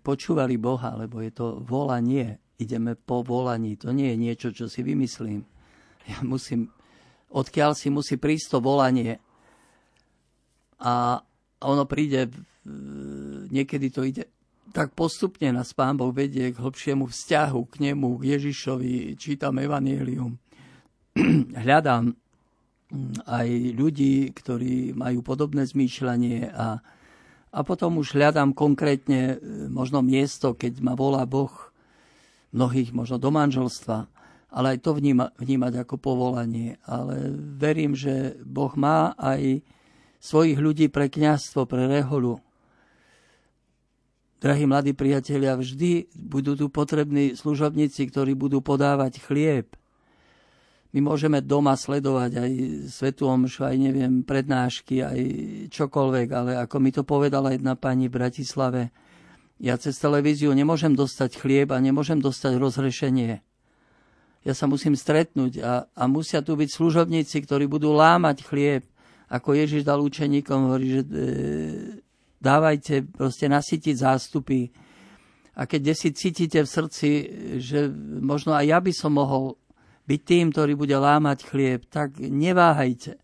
počúvali 0.00 0.56
Boha, 0.56 0.96
lebo 0.96 1.20
je 1.20 1.32
to 1.34 1.60
volanie 1.60 2.40
ideme 2.58 2.98
po 2.98 3.22
volaní. 3.22 3.78
To 3.78 3.94
nie 3.94 4.12
je 4.12 4.18
niečo, 4.18 4.48
čo 4.50 4.66
si 4.66 4.82
vymyslím. 4.82 5.46
Ja 6.10 6.18
musím, 6.26 6.68
odkiaľ 7.30 7.78
si 7.78 7.88
musí 7.88 8.18
prísť 8.18 8.56
to 8.56 8.58
volanie. 8.58 9.22
A 10.82 11.22
ono 11.62 11.84
príde, 11.86 12.30
niekedy 13.50 13.88
to 13.90 14.02
ide 14.06 14.24
tak 14.68 14.92
postupne 14.92 15.48
nás 15.48 15.72
Pán 15.72 15.96
Boh 15.96 16.12
vedie 16.12 16.52
k 16.52 16.60
hlbšiemu 16.60 17.08
vzťahu 17.08 17.60
k 17.72 17.74
nemu, 17.88 18.20
k 18.20 18.36
Ježišovi, 18.36 19.16
čítam 19.16 19.56
Evangelium. 19.56 20.36
Hľadám 21.64 22.12
aj 23.28 23.48
ľudí, 23.76 24.32
ktorí 24.32 24.96
majú 24.96 25.20
podobné 25.20 25.68
zmýšľanie 25.68 26.48
a, 26.48 26.80
a 27.52 27.58
potom 27.60 28.00
už 28.00 28.16
hľadám 28.16 28.56
konkrétne 28.56 29.36
možno 29.68 30.00
miesto, 30.00 30.56
keď 30.56 30.80
ma 30.80 30.96
volá 30.96 31.28
Boh 31.28 31.52
mnohých 32.52 32.96
možno 32.96 33.20
do 33.20 33.28
manželstva, 33.28 34.08
ale 34.48 34.66
aj 34.76 34.78
to 34.80 34.96
vníma, 34.96 35.36
vnímať 35.36 35.84
ako 35.84 36.00
povolanie. 36.00 36.80
Ale 36.88 37.28
verím, 37.60 37.92
že 37.92 38.40
Boh 38.40 38.72
má 38.72 39.12
aj 39.20 39.60
svojich 40.18 40.56
ľudí 40.56 40.88
pre 40.88 41.12
kňazstvo, 41.12 41.68
pre 41.68 41.84
reholu. 41.84 42.40
Drahí 44.38 44.64
mladí 44.64 44.94
priatelia, 44.94 45.58
vždy 45.58 46.14
budú 46.14 46.54
tu 46.54 46.70
potrební 46.70 47.34
služobníci, 47.34 48.06
ktorí 48.08 48.38
budú 48.38 48.62
podávať 48.62 49.18
chlieb. 49.18 49.74
My 50.96 51.04
môžeme 51.04 51.44
doma 51.44 51.76
sledovať 51.76 52.30
aj 52.40 52.50
Svetu 52.88 53.28
Omšu, 53.28 53.68
aj 53.68 53.76
neviem, 53.76 54.24
prednášky, 54.24 55.04
aj 55.04 55.20
čokoľvek, 55.68 56.28
ale 56.32 56.50
ako 56.56 56.76
mi 56.80 56.88
to 56.88 57.04
povedala 57.04 57.52
jedna 57.52 57.76
pani 57.76 58.08
v 58.08 58.16
Bratislave, 58.16 58.82
ja 59.58 59.74
cez 59.74 59.98
televíziu 59.98 60.54
nemôžem 60.54 60.94
dostať 60.94 61.34
chlieb 61.34 61.74
a 61.74 61.82
nemôžem 61.82 62.22
dostať 62.22 62.62
rozhrešenie. 62.62 63.42
Ja 64.46 64.54
sa 64.54 64.70
musím 64.70 64.94
stretnúť 64.94 65.58
a, 65.60 65.90
a 65.92 66.02
musia 66.06 66.46
tu 66.46 66.54
byť 66.54 66.70
služobníci, 66.70 67.42
ktorí 67.42 67.66
budú 67.66 67.90
lámať 67.90 68.46
chlieb. 68.46 68.86
Ako 69.28 69.58
Ježiš 69.58 69.82
dal 69.82 69.98
učeníkom, 69.98 70.72
hovorí, 70.72 70.88
že 70.88 71.02
e, 71.04 71.10
dávajte 72.38 73.02
proste 73.12 73.50
nasytiť 73.50 73.94
zástupy. 73.98 74.70
A 75.58 75.66
keď 75.66 75.90
si 75.92 76.14
cítite 76.14 76.62
v 76.62 76.70
srdci, 76.70 77.08
že 77.58 77.90
možno 78.22 78.54
aj 78.54 78.64
ja 78.72 78.78
by 78.78 78.92
som 78.94 79.18
mohol 79.18 79.58
byť 80.08 80.20
tým, 80.24 80.46
ktorý 80.56 80.72
bude 80.72 80.96
lámať 80.96 81.44
chlieb, 81.44 81.84
tak 81.92 82.16
neváhajte 82.16 83.20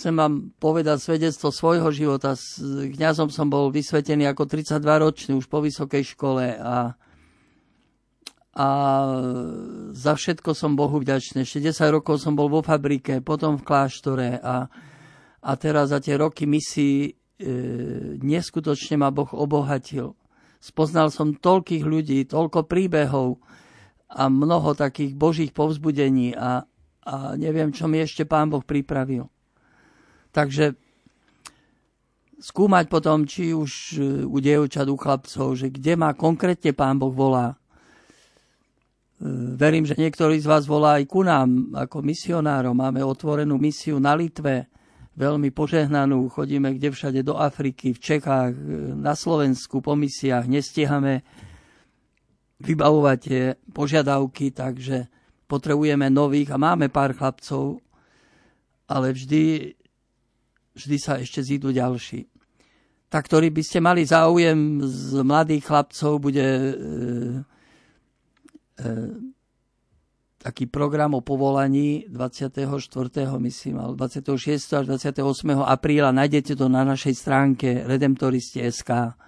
chcem 0.00 0.16
vám 0.16 0.48
povedať 0.56 0.96
svedectvo 0.96 1.52
svojho 1.52 1.92
života. 1.92 2.32
S 2.32 2.56
kňazom 2.96 3.28
som 3.28 3.52
bol 3.52 3.68
vysvetený 3.68 4.32
ako 4.32 4.48
32-ročný 4.48 5.36
už 5.36 5.44
po 5.44 5.60
vysokej 5.60 6.16
škole 6.16 6.56
a, 6.56 6.96
a 8.56 8.68
za 9.92 10.12
všetko 10.16 10.56
som 10.56 10.72
Bohu 10.72 10.96
vďačný. 11.04 11.44
Ešte 11.44 11.68
10 11.68 11.92
rokov 12.00 12.24
som 12.24 12.32
bol 12.32 12.48
vo 12.48 12.64
fabrike, 12.64 13.20
potom 13.20 13.60
v 13.60 13.66
kláštore 13.68 14.40
a, 14.40 14.72
a 15.44 15.50
teraz 15.60 15.92
za 15.92 16.00
tie 16.00 16.16
roky 16.16 16.48
misií 16.48 17.04
e, 17.04 17.12
neskutočne 18.24 19.04
ma 19.04 19.12
Boh 19.12 19.28
obohatil. 19.36 20.16
Spoznal 20.64 21.12
som 21.12 21.36
toľkých 21.36 21.84
ľudí, 21.84 22.24
toľko 22.24 22.64
príbehov 22.64 23.36
a 24.10 24.26
mnoho 24.26 24.74
takých 24.74 25.14
božích 25.14 25.52
povzbudení 25.54 26.34
a, 26.34 26.66
a 27.06 27.14
neviem, 27.38 27.70
čo 27.70 27.86
mi 27.86 28.02
ešte 28.02 28.26
Pán 28.26 28.50
Boh 28.50 28.62
pripravil. 28.62 29.30
Takže 30.34 30.74
skúmať 32.40 32.88
potom, 32.88 33.28
či 33.28 33.52
už 33.52 33.70
e, 33.94 34.24
u 34.24 34.38
dievčat, 34.40 34.88
u 34.88 34.96
chlapcov, 34.96 35.54
že 35.54 35.68
kde 35.68 35.94
ma 35.94 36.16
konkrétne 36.16 36.72
Pán 36.72 36.96
Boh 36.96 37.12
volá. 37.12 37.54
E, 37.54 37.56
verím, 39.54 39.84
že 39.84 40.00
niektorí 40.00 40.40
z 40.40 40.48
vás 40.48 40.64
volá 40.64 40.98
aj 40.98 41.04
ku 41.06 41.20
nám 41.20 41.70
ako 41.76 42.00
misionárom. 42.00 42.72
Máme 42.72 43.04
otvorenú 43.04 43.60
misiu 43.60 44.00
na 44.00 44.16
Litve, 44.16 44.72
veľmi 45.20 45.52
požehnanú. 45.52 46.32
Chodíme 46.32 46.72
kde 46.80 46.88
všade 46.88 47.20
do 47.20 47.36
Afriky, 47.36 47.92
v 47.92 48.00
Čechách, 48.00 48.56
e, 48.56 48.62
na 48.96 49.12
Slovensku 49.12 49.84
po 49.84 49.92
misiách. 49.92 50.48
Nestihame 50.48 51.20
vybavovať 52.60 53.18
tie 53.18 53.42
požiadavky, 53.72 54.52
takže 54.52 55.08
potrebujeme 55.48 56.06
nových 56.12 56.54
a 56.54 56.60
máme 56.60 56.92
pár 56.92 57.16
chlapcov, 57.16 57.80
ale 58.86 59.16
vždy, 59.16 59.74
vždy 60.76 60.96
sa 61.00 61.18
ešte 61.18 61.40
zídu 61.42 61.72
ďalší 61.72 62.30
tak 63.10 63.26
ktorý 63.26 63.50
by 63.50 63.62
ste 63.66 63.82
mali 63.82 64.06
záujem 64.06 64.86
z 64.86 65.18
mladých 65.26 65.66
chlapcov, 65.66 66.22
bude 66.22 66.46
e, 66.46 66.72
e, 68.78 68.88
taký 70.38 70.70
program 70.70 71.18
o 71.18 71.20
povolaní 71.20 72.06
24. 72.06 72.70
myslím, 73.42 73.82
ale 73.82 73.98
26. 73.98 74.78
až 74.78 74.84
28. 74.86 75.26
apríla. 75.58 76.14
Nájdete 76.14 76.54
to 76.54 76.70
na 76.70 76.86
našej 76.86 77.14
stránke 77.18 77.82
redemptoristi.sk 77.82 79.18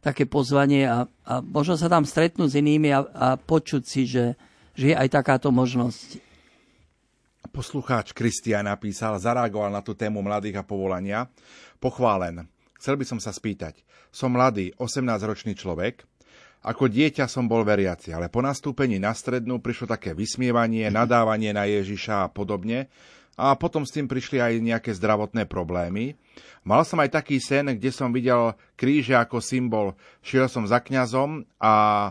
také 0.00 0.24
pozvanie 0.28 0.86
a, 0.86 1.08
a 1.26 1.34
možno 1.40 1.78
sa 1.78 1.90
tam 1.90 2.04
stretnúť 2.04 2.48
s 2.52 2.58
inými 2.58 2.90
a, 2.92 3.00
a 3.02 3.28
počuť 3.36 3.82
si, 3.84 4.08
že, 4.08 4.34
že 4.76 4.92
je 4.92 4.96
aj 4.96 5.08
takáto 5.12 5.48
možnosť. 5.50 6.22
Poslucháč 7.56 8.12
Kristian 8.12 8.68
napísal, 8.68 9.16
zareagoval 9.16 9.72
na 9.72 9.80
tú 9.80 9.96
tému 9.96 10.20
mladých 10.20 10.60
a 10.60 10.66
povolania. 10.66 11.24
Pochválen. 11.80 12.44
Chcel 12.76 13.00
by 13.00 13.04
som 13.08 13.16
sa 13.16 13.32
spýtať. 13.32 13.80
Som 14.12 14.36
mladý, 14.36 14.76
18-ročný 14.76 15.56
človek. 15.56 16.04
Ako 16.66 16.90
dieťa 16.90 17.30
som 17.30 17.46
bol 17.46 17.62
veriaci, 17.62 18.10
ale 18.12 18.26
po 18.28 18.42
nastúpení 18.42 18.98
na 19.00 19.14
strednú 19.14 19.62
prišlo 19.62 19.86
také 19.86 20.12
vysmievanie, 20.12 20.90
nadávanie 20.90 21.54
na 21.54 21.64
Ježiša 21.64 22.26
a 22.26 22.32
podobne. 22.32 22.90
A 23.36 23.52
potom 23.52 23.84
s 23.84 23.92
tým 23.92 24.08
prišli 24.08 24.40
aj 24.40 24.64
nejaké 24.64 24.90
zdravotné 24.96 25.44
problémy. 25.44 26.16
Mal 26.64 26.82
som 26.88 26.96
aj 27.04 27.20
taký 27.20 27.36
sen, 27.36 27.68
kde 27.76 27.92
som 27.92 28.08
videl 28.08 28.56
kríže 28.74 29.12
ako 29.12 29.44
symbol. 29.44 29.92
Šiel 30.24 30.48
som 30.48 30.64
za 30.64 30.80
kňazom 30.80 31.44
a 31.60 32.10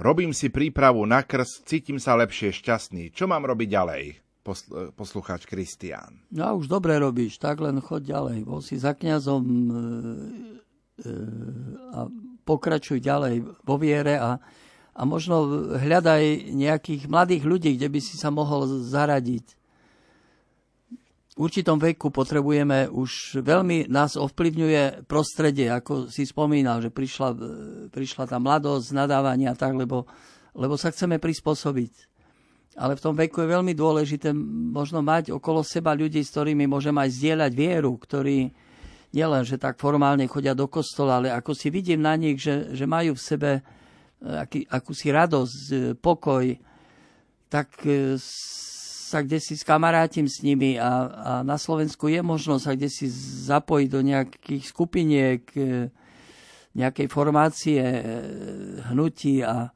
robím 0.00 0.32
si 0.32 0.48
prípravu 0.48 1.04
na 1.04 1.20
krst, 1.20 1.68
cítim 1.68 2.00
sa 2.00 2.16
lepšie, 2.16 2.50
šťastný. 2.50 3.12
Čo 3.12 3.28
mám 3.28 3.44
robiť 3.44 3.68
ďalej? 3.68 4.04
poslucháč 4.92 5.48
Kristián. 5.48 6.20
No 6.28 6.60
už 6.60 6.68
dobre 6.68 7.00
robíš, 7.00 7.40
tak 7.40 7.64
len 7.64 7.80
choď 7.80 8.12
ďalej. 8.12 8.38
Bol 8.44 8.60
si 8.60 8.76
za 8.76 8.92
kňazom 8.92 9.40
e, 9.40 9.74
e, 11.00 11.12
a 11.96 12.04
pokračuj 12.44 13.00
ďalej 13.00 13.40
vo 13.64 13.76
viere 13.80 14.20
a, 14.20 14.36
a 14.92 15.02
možno 15.08 15.72
hľadaj 15.80 16.52
nejakých 16.52 17.08
mladých 17.08 17.42
ľudí, 17.48 17.70
kde 17.80 17.88
by 17.88 18.00
si 18.04 18.20
sa 18.20 18.28
mohol 18.28 18.68
zaradiť. 18.84 19.63
Určitom 21.34 21.82
veku 21.82 22.14
potrebujeme 22.14 22.86
už 22.86 23.42
veľmi 23.42 23.90
nás 23.90 24.14
ovplyvňuje 24.14 25.02
prostredie, 25.10 25.66
ako 25.66 26.06
si 26.06 26.22
spomínal, 26.22 26.78
že 26.78 26.94
prišla, 26.94 27.30
prišla 27.90 28.24
tá 28.30 28.38
mladosť, 28.38 28.94
nadávania 28.94 29.58
tak, 29.58 29.74
lebo, 29.74 30.06
lebo 30.54 30.78
sa 30.78 30.94
chceme 30.94 31.18
prispôsobiť. 31.18 32.14
Ale 32.78 32.94
v 32.94 33.02
tom 33.02 33.18
veku 33.18 33.42
je 33.42 33.50
veľmi 33.50 33.74
dôležité 33.74 34.30
možno 34.70 35.02
mať 35.02 35.34
okolo 35.34 35.66
seba 35.66 35.90
ľudí, 35.94 36.22
s 36.22 36.30
ktorými 36.30 36.70
môžem 36.70 36.94
aj 36.94 37.10
zdieľať 37.18 37.52
vieru, 37.54 37.98
ktorí 37.98 38.54
nielen, 39.14 39.42
že 39.46 39.58
tak 39.58 39.78
formálne 39.78 40.26
chodia 40.26 40.58
do 40.58 40.66
kostola, 40.66 41.22
ale 41.22 41.34
ako 41.34 41.54
si 41.54 41.70
vidím 41.70 42.02
na 42.02 42.18
nich, 42.18 42.42
že, 42.42 42.74
že 42.74 42.86
majú 42.86 43.14
v 43.14 43.22
sebe 43.22 43.50
e, 43.58 43.62
aký, 44.26 44.66
akúsi 44.66 45.14
radosť, 45.14 45.58
e, 45.70 45.78
pokoj, 45.94 46.46
tak 47.46 47.70
e, 47.86 48.18
sa 49.14 49.22
kde 49.22 49.38
si 49.38 49.54
skamarátim 49.54 50.26
s 50.26 50.42
nimi 50.42 50.74
a, 50.74 50.90
a 51.06 51.32
na 51.46 51.54
Slovensku 51.54 52.10
je 52.10 52.18
možnosť 52.18 52.62
sa 52.66 52.72
kde 52.74 52.90
si 52.90 53.06
zapojiť 53.46 53.88
do 53.88 54.00
nejakých 54.02 54.64
skupiniek, 54.66 55.42
nejakej 56.74 57.06
formácie, 57.06 57.78
hnutí 58.90 59.46
a, 59.46 59.70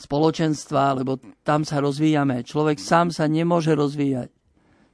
spoločenstva, 0.00 1.02
lebo 1.02 1.18
tam 1.44 1.66
sa 1.66 1.82
rozvíjame. 1.82 2.46
Človek 2.46 2.78
sám 2.78 3.10
sa 3.10 3.26
nemôže 3.26 3.74
rozvíjať. 3.74 4.30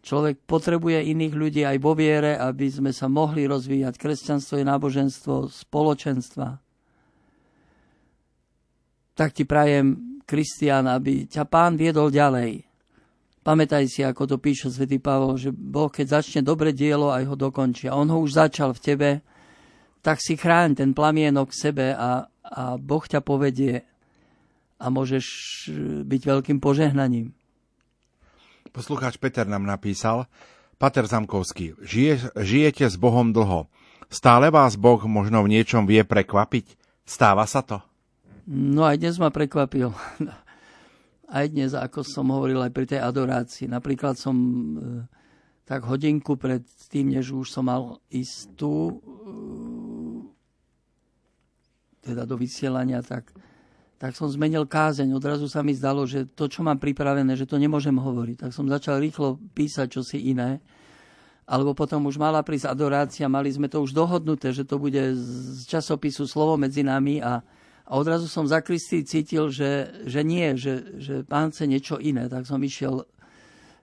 Človek 0.02 0.46
potrebuje 0.46 1.10
iných 1.14 1.34
ľudí 1.34 1.62
aj 1.66 1.78
vo 1.82 1.94
viere, 1.94 2.38
aby 2.38 2.70
sme 2.70 2.94
sa 2.94 3.10
mohli 3.10 3.46
rozvíjať. 3.46 3.98
Kresťanstvo 3.98 4.58
je 4.58 4.66
náboženstvo 4.66 5.50
spoločenstva. 5.50 6.62
Tak 9.18 9.30
ti 9.34 9.42
prajem, 9.46 10.18
Kristian, 10.26 10.90
aby 10.90 11.30
ťa 11.30 11.46
pán 11.46 11.78
viedol 11.78 12.10
ďalej. 12.10 12.65
Pamätaj 13.46 13.86
si, 13.86 14.02
ako 14.02 14.26
to 14.26 14.36
píše 14.42 14.74
svätý 14.74 14.98
Pavol, 14.98 15.38
že 15.38 15.54
Boh, 15.54 15.86
keď 15.86 16.18
začne 16.18 16.42
dobre 16.42 16.74
dielo, 16.74 17.14
aj 17.14 17.30
ho 17.30 17.38
dokončí. 17.38 17.86
A 17.86 17.94
on 17.94 18.10
ho 18.10 18.18
už 18.18 18.42
začal 18.42 18.74
v 18.74 18.82
tebe, 18.82 19.10
tak 20.02 20.18
si 20.18 20.34
chráň 20.34 20.74
ten 20.74 20.90
plamienok 20.90 21.54
v 21.54 21.60
sebe 21.70 21.86
a, 21.94 22.26
a 22.42 22.74
Boh 22.74 23.06
ťa 23.06 23.22
povedie 23.22 23.86
a 24.82 24.86
môžeš 24.90 25.26
e, 25.70 26.02
byť 26.02 26.22
veľkým 26.26 26.58
požehnaním. 26.58 27.30
Poslucháč 28.74 29.14
Peter 29.14 29.46
nám 29.46 29.62
napísal, 29.62 30.26
Pater 30.74 31.06
Zamkovský, 31.06 31.78
žije, 31.86 32.34
žijete 32.34 32.90
s 32.90 32.98
Bohom 32.98 33.30
dlho. 33.30 33.70
Stále 34.10 34.50
vás 34.50 34.74
Boh 34.74 34.98
možno 35.06 35.46
v 35.46 35.54
niečom 35.54 35.86
vie 35.86 36.02
prekvapiť? 36.02 36.74
Stáva 37.06 37.46
sa 37.46 37.62
to? 37.62 37.78
No 38.50 38.82
aj 38.82 38.98
dnes 38.98 39.22
ma 39.22 39.30
prekvapil. 39.30 39.94
Aj 41.26 41.46
dnes, 41.50 41.74
ako 41.74 42.06
som 42.06 42.30
hovoril 42.30 42.62
aj 42.62 42.70
pri 42.70 42.86
tej 42.86 43.00
adorácii. 43.02 43.66
Napríklad 43.66 44.14
som 44.14 44.36
e, 44.38 44.46
tak 45.66 45.82
hodinku 45.82 46.38
pred 46.38 46.62
tým, 46.86 47.10
než 47.10 47.34
už 47.34 47.50
som 47.50 47.66
mal 47.66 47.98
tu, 48.54 48.72
e, 48.72 48.92
teda 52.06 52.22
do 52.22 52.38
vysielania, 52.38 53.02
tak 53.02 53.34
tak 53.96 54.12
som 54.12 54.28
zmenil 54.28 54.68
kázeň. 54.68 55.08
Odrazu 55.16 55.48
sa 55.48 55.64
mi 55.64 55.72
zdalo, 55.72 56.04
že 56.04 56.28
to, 56.28 56.52
čo 56.52 56.60
mám 56.60 56.76
pripravené, 56.76 57.32
že 57.32 57.48
to 57.48 57.56
nemôžem 57.56 57.96
hovoriť. 57.96 58.44
Tak 58.44 58.50
som 58.52 58.68
začal 58.68 59.00
rýchlo 59.00 59.40
písať 59.56 59.88
čosi 59.88 60.20
iné. 60.20 60.60
Alebo 61.48 61.72
potom 61.72 62.04
už 62.04 62.20
mala 62.20 62.44
prísť 62.44 62.68
adorácia, 62.68 63.30
mali 63.30 63.48
sme 63.48 63.70
to 63.70 63.80
už 63.80 63.96
dohodnuté, 63.96 64.52
že 64.52 64.66
to 64.68 64.76
bude 64.76 64.98
z 65.16 65.62
časopisu 65.64 66.28
Slovo 66.28 66.58
medzi 66.60 66.82
nami 66.84 67.22
a, 67.22 67.40
a 67.86 67.92
odrazu 67.94 68.26
som 68.26 68.50
za 68.50 68.60
Kristý 68.66 69.06
cítil, 69.06 69.48
že, 69.54 70.02
že 70.10 70.26
nie, 70.26 70.58
že, 70.58 70.98
že 70.98 71.22
pán 71.22 71.54
chce 71.54 71.70
niečo 71.70 71.96
iné. 72.02 72.26
Tak 72.26 72.42
som 72.42 72.58
išiel 72.58 73.06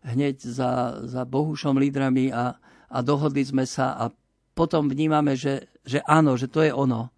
hneď 0.03 0.43
za, 0.43 1.01
za 1.07 1.23
Bohušom 1.23 1.79
lídrami 1.79 2.27
a, 2.35 2.59
a 2.91 2.97
dohodli 2.99 3.47
sme 3.47 3.63
sa 3.63 3.95
a 3.95 4.11
potom 4.51 4.91
vnímame, 4.91 5.39
že, 5.39 5.71
že 5.87 6.03
áno, 6.03 6.35
že 6.35 6.51
to 6.51 6.61
je 6.61 6.75
ono. 6.75 7.09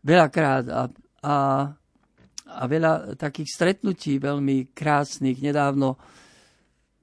Veľakrát 0.00 0.64
a 0.72 0.88
a, 1.26 1.36
a 2.46 2.62
veľa 2.70 3.18
takých 3.18 3.50
stretnutí 3.50 4.22
veľmi 4.22 4.70
krásnych. 4.70 5.42
Nedávno 5.42 5.98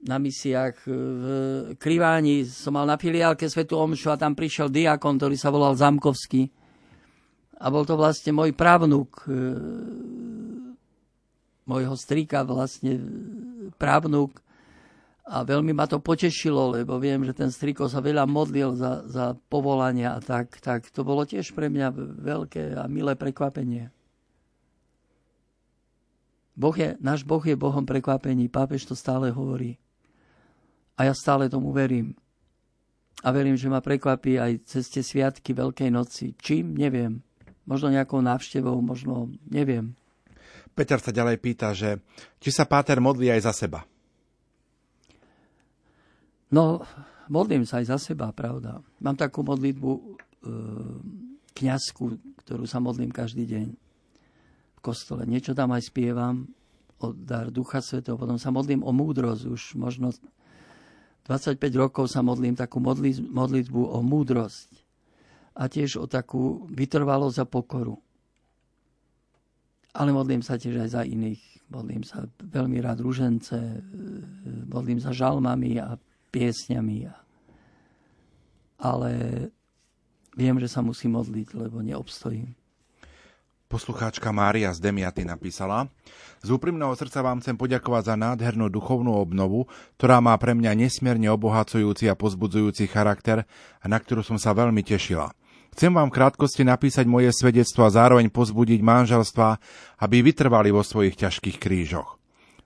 na 0.04 0.16
misiách 0.20 0.76
v 0.88 1.24
Kriváni 1.80 2.44
som 2.48 2.76
mal 2.76 2.88
na 2.88 2.96
filiálke 2.96 3.48
Svetu 3.48 3.76
Omšu 3.76 4.12
a 4.12 4.20
tam 4.20 4.36
prišiel 4.36 4.72
diakon, 4.72 5.20
ktorý 5.20 5.36
sa 5.36 5.52
volal 5.52 5.76
Zamkovský. 5.76 6.63
A 7.58 7.66
bol 7.70 7.86
to 7.86 7.94
vlastne 7.94 8.34
môj 8.34 8.50
právnuk, 8.50 9.26
e, 9.26 9.40
môjho 11.64 11.94
strýka 11.94 12.42
vlastne 12.42 12.98
právnuk. 13.78 14.42
A 15.24 15.40
veľmi 15.40 15.72
ma 15.72 15.88
to 15.88 16.04
potešilo, 16.04 16.76
lebo 16.76 17.00
viem, 17.00 17.24
že 17.24 17.32
ten 17.32 17.48
striko 17.48 17.88
sa 17.88 18.04
veľa 18.04 18.28
modlil 18.28 18.76
za, 18.76 19.08
za 19.08 19.32
povolania 19.48 20.12
a 20.12 20.20
tak, 20.20 20.60
tak 20.60 20.92
to 20.92 21.00
bolo 21.00 21.24
tiež 21.24 21.56
pre 21.56 21.72
mňa 21.72 21.88
veľké 22.20 22.76
a 22.76 22.84
milé 22.92 23.16
prekvapenie. 23.16 23.88
Boh 26.54 26.76
je, 26.76 26.94
náš 27.02 27.26
Boh 27.26 27.42
je 27.42 27.58
Bohom 27.58 27.82
prekvapení. 27.82 28.46
Pápež 28.46 28.86
to 28.86 28.94
stále 28.94 29.34
hovorí. 29.34 29.74
A 30.94 31.10
ja 31.10 31.14
stále 31.16 31.50
tomu 31.50 31.74
verím. 31.74 32.14
A 33.26 33.34
verím, 33.34 33.58
že 33.58 33.72
ma 33.72 33.82
prekvapí 33.82 34.38
aj 34.38 34.62
cez 34.62 34.86
tie 34.86 35.02
sviatky 35.02 35.50
Veľkej 35.50 35.90
noci. 35.90 36.38
Čím? 36.38 36.78
Neviem. 36.78 37.24
Možno 37.64 37.88
nejakou 37.88 38.20
návštevou, 38.20 38.76
možno 38.84 39.32
neviem. 39.48 39.96
Peter 40.74 40.98
sa 41.00 41.14
ďalej 41.14 41.36
pýta, 41.40 41.70
že 41.72 42.02
či 42.42 42.50
sa 42.50 42.68
Páter 42.68 42.98
modlí 43.00 43.30
aj 43.30 43.40
za 43.46 43.52
seba? 43.54 43.86
No, 46.52 46.84
modlím 47.30 47.64
sa 47.64 47.80
aj 47.80 47.86
za 47.94 47.98
seba, 48.12 48.34
pravda. 48.36 48.82
Mám 49.00 49.16
takú 49.16 49.40
modlitbu 49.46 49.90
e, 49.90 50.00
kniazku, 51.56 52.20
ktorú 52.44 52.68
sa 52.68 52.82
modlím 52.82 53.08
každý 53.08 53.48
deň 53.48 53.66
kostole. 54.84 55.24
Niečo 55.24 55.56
tam 55.56 55.72
aj 55.72 55.88
spievam 55.88 56.44
o 57.00 57.16
dar 57.16 57.48
Ducha 57.48 57.80
Svetého, 57.80 58.20
potom 58.20 58.36
sa 58.36 58.52
modlím 58.52 58.84
o 58.84 58.92
múdrosť. 58.92 59.42
Už 59.48 59.62
možno 59.80 60.12
25 61.24 61.56
rokov 61.80 62.12
sa 62.12 62.20
modlím 62.20 62.52
takú 62.52 62.76
modlitbu 62.84 63.80
o 63.80 63.98
múdrosť 64.04 64.83
a 65.54 65.70
tiež 65.70 66.02
o 66.02 66.06
takú 66.10 66.66
vytrvalosť 66.70 67.38
a 67.42 67.46
pokoru. 67.46 67.96
Ale 69.94 70.10
modlím 70.10 70.42
sa 70.42 70.58
tiež 70.58 70.82
aj 70.82 70.90
za 70.90 71.02
iných. 71.06 71.42
Modlím 71.70 72.02
sa 72.02 72.26
veľmi 72.42 72.82
rád 72.82 73.00
ružence, 73.00 73.56
modlím 74.68 74.98
sa 74.98 75.14
žalmami 75.14 75.78
a 75.78 75.94
piesňami. 76.34 77.08
Ale 78.82 79.12
viem, 80.34 80.56
že 80.58 80.66
sa 80.66 80.82
musím 80.82 81.14
modliť, 81.14 81.54
lebo 81.54 81.78
neobstojím. 81.80 82.52
Poslucháčka 83.64 84.30
Mária 84.30 84.70
z 84.70 84.78
Demiaty 84.78 85.26
napísala 85.26 85.90
Z 86.44 86.52
úprimného 86.52 86.94
srdca 86.94 87.24
vám 87.24 87.42
chcem 87.42 87.58
poďakovať 87.58 88.12
za 88.12 88.14
nádhernú 88.14 88.70
duchovnú 88.70 89.16
obnovu, 89.18 89.66
ktorá 89.98 90.20
má 90.20 90.36
pre 90.38 90.54
mňa 90.54 90.78
nesmierne 90.78 91.26
obohacujúci 91.32 92.06
a 92.06 92.14
pozbudzujúci 92.14 92.86
charakter 92.86 93.42
a 93.80 93.84
na 93.90 93.98
ktorú 93.98 94.22
som 94.22 94.38
sa 94.38 94.54
veľmi 94.54 94.84
tešila. 94.84 95.32
Chcem 95.74 95.90
vám 95.90 96.06
krátkosti 96.06 96.62
napísať 96.62 97.02
moje 97.10 97.34
svedectvo 97.34 97.82
a 97.82 97.90
zároveň 97.90 98.30
pozbudiť 98.30 98.78
manželstva, 98.78 99.58
aby 100.06 100.22
vytrvali 100.22 100.70
vo 100.70 100.86
svojich 100.86 101.18
ťažkých 101.18 101.58
krížoch. 101.58 102.14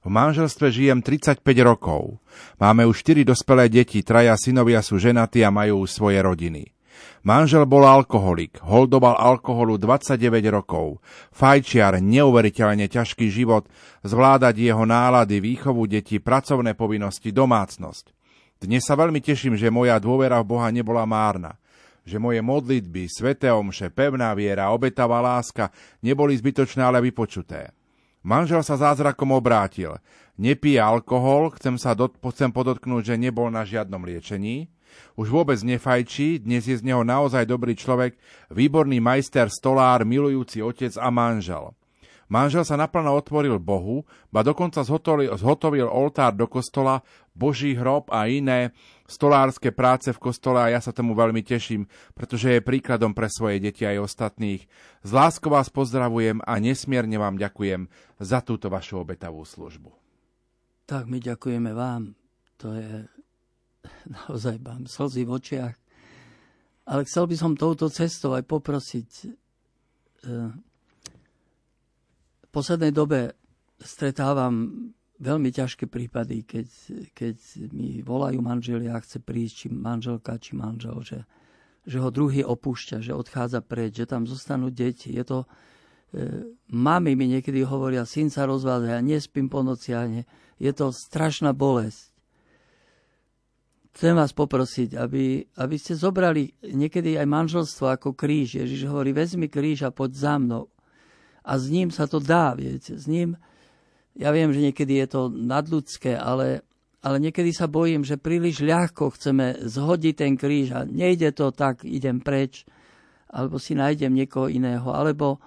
V 0.04 0.12
manželstve 0.12 0.68
žijem 0.68 1.00
35 1.00 1.40
rokov. 1.64 2.20
Máme 2.60 2.84
už 2.84 3.00
4 3.00 3.24
dospelé 3.24 3.72
deti, 3.72 4.04
traja 4.04 4.36
synovia 4.36 4.84
sú 4.84 5.00
ženatí 5.00 5.40
a 5.40 5.48
majú 5.48 5.88
svoje 5.88 6.20
rodiny. 6.20 6.68
Manžel 7.24 7.64
bol 7.64 7.88
alkoholik, 7.88 8.60
holdoval 8.60 9.16
alkoholu 9.16 9.80
29 9.80 10.44
rokov. 10.52 11.00
Fajčiar, 11.32 12.04
neuveriteľne 12.04 12.92
ťažký 12.92 13.32
život, 13.32 13.72
zvládať 14.04 14.68
jeho 14.68 14.84
nálady, 14.84 15.40
výchovu 15.40 15.88
detí, 15.88 16.20
pracovné 16.20 16.76
povinnosti, 16.76 17.32
domácnosť. 17.32 18.12
Dnes 18.60 18.84
sa 18.84 19.00
veľmi 19.00 19.24
teším, 19.24 19.56
že 19.56 19.72
moja 19.72 19.96
dôvera 19.96 20.44
v 20.44 20.48
Boha 20.52 20.68
nebola 20.68 21.08
márna 21.08 21.56
že 22.08 22.16
moje 22.16 22.40
modlitby, 22.40 23.04
sveté 23.12 23.52
omše, 23.52 23.92
pevná 23.92 24.32
viera, 24.32 24.72
obetavá 24.72 25.20
láska 25.20 25.68
neboli 26.00 26.32
zbytočné, 26.32 26.80
ale 26.80 27.04
vypočuté. 27.04 27.76
Manžel 28.24 28.64
sa 28.64 28.80
zázrakom 28.80 29.36
obrátil. 29.36 30.00
Nepije 30.40 30.80
alkohol, 30.80 31.52
chcem 31.60 31.76
sa 31.76 31.92
dot, 31.92 32.16
chcem 32.18 32.48
podotknúť, 32.48 33.14
že 33.14 33.20
nebol 33.20 33.52
na 33.52 33.68
žiadnom 33.68 34.00
liečení. 34.02 34.72
Už 35.14 35.28
vôbec 35.28 35.60
nefajčí, 35.60 36.42
dnes 36.42 36.64
je 36.64 36.80
z 36.80 36.82
neho 36.82 37.04
naozaj 37.04 37.44
dobrý 37.44 37.76
človek, 37.76 38.16
výborný 38.48 38.98
majster, 39.04 39.52
stolár, 39.52 40.02
milujúci 40.08 40.64
otec 40.64 40.96
a 40.96 41.12
manžel. 41.12 41.76
Manžel 42.28 42.64
sa 42.64 42.76
naplno 42.76 43.16
otvoril 43.16 43.56
Bohu, 43.56 44.04
ba 44.28 44.44
dokonca 44.44 44.84
zhotovil, 44.84 45.32
zhotovil 45.32 45.88
oltár 45.88 46.36
do 46.36 46.44
kostola, 46.44 47.00
Boží 47.32 47.72
hrob 47.72 48.12
a 48.12 48.28
iné 48.28 48.76
stolárske 49.08 49.72
práce 49.72 50.12
v 50.12 50.20
kostole 50.20 50.60
a 50.60 50.68
ja 50.68 50.80
sa 50.82 50.92
tomu 50.92 51.16
veľmi 51.16 51.40
teším, 51.40 51.88
pretože 52.12 52.52
je 52.52 52.60
príkladom 52.60 53.16
pre 53.16 53.32
svoje 53.32 53.62
deti 53.62 53.88
aj 53.88 54.04
ostatných. 54.04 54.68
Z 55.06 55.10
láskou 55.14 55.48
vás 55.48 55.72
pozdravujem 55.72 56.44
a 56.44 56.52
nesmierne 56.60 57.16
vám 57.16 57.40
ďakujem 57.40 57.88
za 58.20 58.44
túto 58.44 58.68
vašu 58.68 59.00
obetavú 59.00 59.46
službu. 59.46 59.94
Tak 60.84 61.08
my 61.08 61.22
ďakujeme 61.22 61.72
vám. 61.72 62.12
To 62.60 62.74
je 62.74 63.06
naozaj 64.28 64.58
mám 64.60 64.84
slzy 64.84 65.24
v 65.24 65.30
očiach. 65.32 65.76
Ale 66.88 67.04
chcel 67.04 67.28
by 67.28 67.36
som 67.36 67.52
touto 67.52 67.92
cestou 67.92 68.32
aj 68.32 68.48
poprosiť. 68.48 69.10
V 72.48 72.50
poslednej 72.50 72.96
dobe 72.96 73.36
stretávam 73.76 74.88
veľmi 75.20 75.50
ťažké 75.52 75.84
prípady, 75.90 76.46
keď, 76.46 76.66
keď 77.12 77.36
mi 77.74 78.00
volajú 78.00 78.38
manželia 78.40 78.96
a 78.96 79.02
chce 79.02 79.20
prísť, 79.20 79.54
či 79.54 79.66
manželka, 79.68 80.40
či 80.40 80.56
manžel, 80.56 80.96
že, 81.04 81.18
že 81.84 81.98
ho 82.00 82.08
druhý 82.08 82.46
opúšťa, 82.46 83.04
že 83.04 83.12
odchádza 83.12 83.60
preč, 83.60 83.98
že 83.98 84.08
tam 84.08 84.24
zostanú 84.24 84.70
deti. 84.70 85.12
Je 85.12 85.26
to, 85.26 85.38
e, 86.14 86.56
mami 86.70 87.18
mi 87.18 87.28
niekedy 87.36 87.66
hovoria, 87.66 88.08
syn 88.08 88.30
sa 88.30 88.46
rozvádza, 88.46 88.96
ja 88.96 89.00
nespím 89.02 89.50
po 89.50 89.60
nociach, 89.60 90.24
je 90.56 90.72
to 90.72 90.94
strašná 90.94 91.52
bolesť 91.52 92.18
chcem 93.98 94.14
vás 94.14 94.30
poprosiť, 94.30 94.94
aby, 94.94 95.42
aby 95.58 95.74
ste 95.74 95.98
zobrali 95.98 96.54
niekedy 96.62 97.18
aj 97.18 97.26
manželstvo 97.26 97.98
ako 97.98 98.14
kríž. 98.14 98.62
Ježiš 98.62 98.86
hovorí, 98.86 99.10
vezmi 99.10 99.50
kríž 99.50 99.82
a 99.82 99.90
poď 99.90 100.10
za 100.14 100.34
mnou. 100.38 100.70
A 101.44 101.56
s 101.56 101.70
ním 101.70 101.90
sa 101.90 102.06
to 102.10 102.18
dá, 102.22 102.54
viete. 102.54 102.96
S 102.98 103.06
ním, 103.06 103.38
ja 104.18 104.34
viem, 104.34 104.50
že 104.50 104.64
niekedy 104.70 104.98
je 105.04 105.06
to 105.08 105.22
nadľudské, 105.30 106.18
ale, 106.18 106.66
ale 107.00 107.16
niekedy 107.22 107.54
sa 107.54 107.70
bojím, 107.70 108.02
že 108.02 108.18
príliš 108.18 108.62
ľahko 108.62 109.14
chceme 109.14 109.62
zhodiť 109.62 110.14
ten 110.18 110.34
kríž 110.34 110.74
a 110.74 110.82
nejde 110.82 111.30
to 111.32 111.54
tak, 111.54 111.86
idem 111.86 112.18
preč, 112.18 112.66
alebo 113.30 113.60
si 113.60 113.78
nájdem 113.78 114.10
niekoho 114.10 114.50
iného, 114.50 114.90
alebo, 114.90 115.38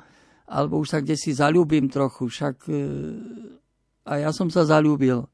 alebo 0.47 0.79
už 0.79 0.87
sa 0.87 0.99
kde 1.01 1.17
si 1.17 1.35
zalúbim 1.35 1.89
trochu, 1.89 2.29
však 2.29 2.55
e, 2.69 2.73
a 4.05 4.21
ja 4.21 4.31
som 4.33 4.49
sa 4.49 4.65
zalúbil, 4.65 5.25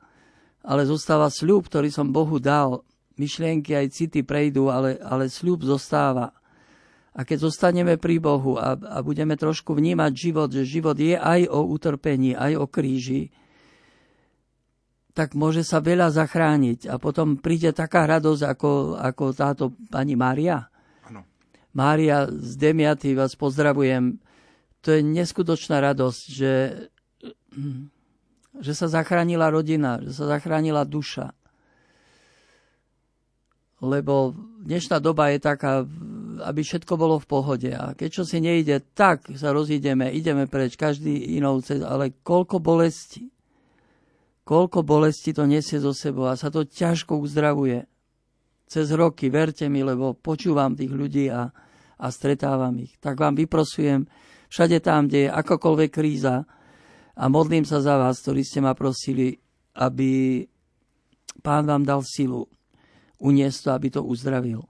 ale 0.68 0.84
zostáva 0.84 1.32
sľub, 1.32 1.72
ktorý 1.72 1.88
som 1.88 2.12
Bohu 2.12 2.42
dal 2.42 2.84
myšlienky 3.16 3.74
aj 3.74 3.96
city 3.96 4.22
prejdú, 4.22 4.70
ale, 4.70 5.00
ale 5.02 5.32
sľub 5.32 5.66
zostáva. 5.66 6.36
A 7.18 7.26
keď 7.26 7.49
zostaneme 7.49 7.98
pri 7.98 8.22
Bohu 8.22 8.61
a, 8.61 8.77
a 8.77 9.02
budeme 9.02 9.34
trošku 9.34 9.73
vnímať 9.73 10.11
život, 10.14 10.53
že 10.53 10.69
život 10.69 10.94
je 10.94 11.18
aj 11.18 11.49
o 11.49 11.65
utrpení, 11.65 12.38
aj 12.38 12.61
o 12.61 12.65
kríži, 12.69 13.34
tak 15.18 15.34
môže 15.34 15.65
sa 15.65 15.81
veľa 15.81 16.14
zachrániť. 16.14 16.85
A 16.94 17.02
potom 17.02 17.41
príde 17.41 17.73
taká 17.73 18.06
radosť, 18.06 18.44
ako, 18.45 18.72
ako 19.02 19.23
táto 19.34 19.73
pani 19.89 20.14
Mária. 20.14 20.69
Mária 21.73 22.30
z 22.30 22.53
Demiaty, 22.53 23.18
vás 23.18 23.34
pozdravujem. 23.34 24.22
To 24.85 24.94
je 24.94 25.02
neskutočná 25.02 25.81
radosť, 25.81 26.22
že, 26.30 26.53
že 28.61 28.73
sa 28.77 28.85
zachránila 28.94 29.49
rodina, 29.49 29.98
že 30.06 30.14
sa 30.14 30.38
zachránila 30.38 30.85
duša 30.85 31.34
lebo 33.81 34.34
dnešná 34.65 34.98
doba 34.98 35.30
je 35.30 35.39
taká, 35.41 35.85
aby 36.41 36.61
všetko 36.61 36.93
bolo 36.97 37.18
v 37.18 37.30
pohode. 37.30 37.72
A 37.73 37.93
keď 37.93 38.22
čo 38.22 38.23
si 38.23 38.38
nejde, 38.41 38.81
tak 38.93 39.27
sa 39.38 39.53
rozídeme, 39.53 40.09
ideme 40.14 40.45
preč, 40.45 40.77
každý 40.77 41.38
inou 41.38 41.59
cez, 41.61 41.81
ale 41.81 42.18
koľko 42.22 42.61
bolesti, 42.61 43.30
koľko 44.47 44.85
bolesti 44.85 45.35
to 45.35 45.43
nesie 45.43 45.81
zo 45.81 45.91
sebou 45.91 46.30
a 46.30 46.39
sa 46.39 46.47
to 46.53 46.64
ťažko 46.64 47.19
uzdravuje. 47.19 47.84
Cez 48.68 48.91
roky, 48.91 49.31
verte 49.31 49.68
mi, 49.72 49.80
lebo 49.84 50.15
počúvam 50.15 50.76
tých 50.76 50.91
ľudí 50.91 51.31
a, 51.31 51.47
a 51.97 52.05
stretávam 52.11 52.76
ich. 52.84 52.99
Tak 52.99 53.15
vám 53.15 53.39
vyprosujem 53.39 54.03
všade 54.51 54.80
tam, 54.84 55.07
kde 55.07 55.27
je 55.27 55.35
akokoľvek 55.35 55.89
kríza 55.91 56.43
a 57.18 57.23
modlím 57.27 57.64
sa 57.64 57.80
za 57.80 57.97
vás, 57.97 58.19
ktorí 58.22 58.43
ste 58.43 58.59
ma 58.59 58.76
prosili, 58.76 59.39
aby 59.80 60.43
pán 61.39 61.64
vám 61.65 61.84
dal 61.88 62.01
silu 62.03 62.47
uniesť 63.23 63.59
to, 63.64 63.69
aby 63.73 63.88
to 63.89 64.01
uzdravil. 64.05 64.61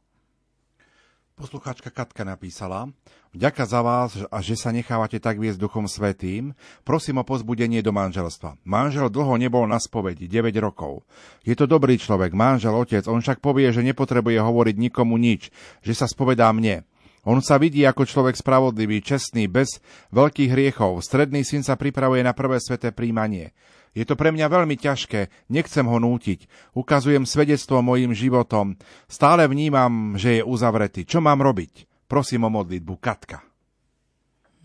Poslucháčka 1.37 1.93
Katka 1.93 2.25
napísala, 2.25 2.89
vďaka 3.29 3.61
za 3.69 3.85
vás 3.85 4.17
a 4.17 4.41
že 4.41 4.57
sa 4.57 4.73
nechávate 4.73 5.21
tak 5.21 5.37
viesť 5.37 5.61
Duchom 5.61 5.85
Svetým, 5.85 6.57
prosím 6.81 7.21
o 7.21 7.27
pozbudenie 7.29 7.85
do 7.85 7.93
manželstva. 7.93 8.57
Manžel 8.65 9.13
dlho 9.13 9.37
nebol 9.37 9.69
na 9.69 9.77
spovedi, 9.77 10.25
9 10.25 10.49
rokov. 10.57 11.05
Je 11.45 11.53
to 11.53 11.69
dobrý 11.69 12.01
človek, 12.01 12.33
manžel, 12.33 12.73
otec, 12.73 13.05
on 13.05 13.21
však 13.21 13.37
povie, 13.37 13.69
že 13.69 13.85
nepotrebuje 13.85 14.33
hovoriť 14.33 14.75
nikomu 14.81 15.21
nič, 15.21 15.53
že 15.85 15.93
sa 15.93 16.09
spovedá 16.09 16.49
mne. 16.49 16.89
On 17.27 17.43
sa 17.43 17.59
vidí 17.59 17.83
ako 17.83 18.07
človek 18.07 18.39
spravodlivý, 18.39 19.03
čestný, 19.03 19.51
bez 19.51 19.83
veľkých 20.15 20.47
hriechov. 20.47 21.03
Stredný 21.03 21.43
syn 21.43 21.59
sa 21.59 21.75
pripravuje 21.75 22.23
na 22.23 22.31
prvé 22.31 22.55
sveté 22.63 22.95
príjmanie. 22.95 23.51
Je 23.91 24.07
to 24.07 24.15
pre 24.15 24.31
mňa 24.31 24.47
veľmi 24.47 24.79
ťažké, 24.79 25.51
nechcem 25.51 25.83
ho 25.83 25.99
nútiť. 25.99 26.71
Ukazujem 26.71 27.27
svedectvo 27.27 27.83
mojim 27.83 28.15
životom. 28.15 28.79
Stále 29.11 29.43
vnímam, 29.51 30.15
že 30.15 30.39
je 30.39 30.47
uzavretý. 30.47 31.03
Čo 31.03 31.19
mám 31.19 31.43
robiť? 31.43 32.07
Prosím 32.07 32.47
o 32.47 32.49
modlitbu. 32.53 32.93
Katka. 32.95 33.43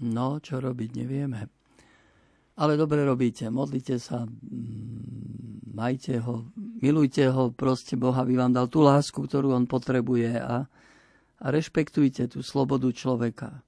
No, 0.07 0.39
čo 0.39 0.63
robiť, 0.63 0.91
nevieme. 0.95 1.51
Ale 2.55 2.79
dobre 2.79 3.03
robíte, 3.03 3.51
modlite 3.51 3.99
sa, 3.99 4.29
majte 5.73 6.21
ho, 6.23 6.47
milujte 6.79 7.27
ho, 7.27 7.51
proste 7.51 7.99
Boha 7.99 8.23
by 8.23 8.35
vám 8.39 8.53
dal 8.55 8.69
tú 8.71 8.85
lásku, 8.85 9.19
ktorú 9.19 9.57
on 9.57 9.65
potrebuje 9.65 10.37
a, 10.37 10.69
a 11.43 11.51
rešpektujte 11.51 12.31
tú 12.31 12.47
slobodu 12.47 12.87
človeka 12.95 13.67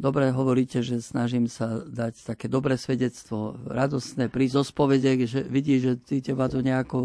dobre 0.00 0.32
hovoríte, 0.32 0.80
že 0.80 1.04
snažím 1.04 1.44
sa 1.44 1.84
dať 1.84 2.24
také 2.24 2.48
dobré 2.48 2.80
svedectvo, 2.80 3.60
radostné 3.68 4.32
pri 4.32 4.48
zospovede, 4.48 5.28
že 5.28 5.44
vidí, 5.44 5.76
že 5.76 6.00
ty 6.00 6.24
teba 6.24 6.48
to 6.48 6.64
nejako 6.64 6.98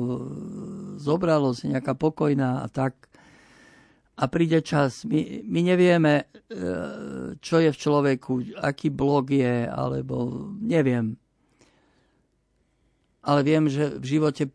zobralo, 0.96 1.52
si 1.52 1.68
nejaká 1.68 1.92
pokojná 1.92 2.64
a 2.64 2.72
tak. 2.72 2.96
a 4.16 4.32
príde 4.32 4.64
čas. 4.64 5.04
My, 5.04 5.44
my 5.44 5.60
nevieme, 5.60 6.14
e, 6.24 6.26
čo 7.44 7.60
je 7.60 7.68
v 7.68 7.82
človeku, 7.84 8.64
aký 8.64 8.88
blog 8.88 9.28
je, 9.28 9.68
alebo 9.68 10.48
neviem. 10.56 11.20
Ale 13.20 13.44
viem, 13.44 13.68
že 13.68 14.00
v 14.00 14.06
živote 14.16 14.48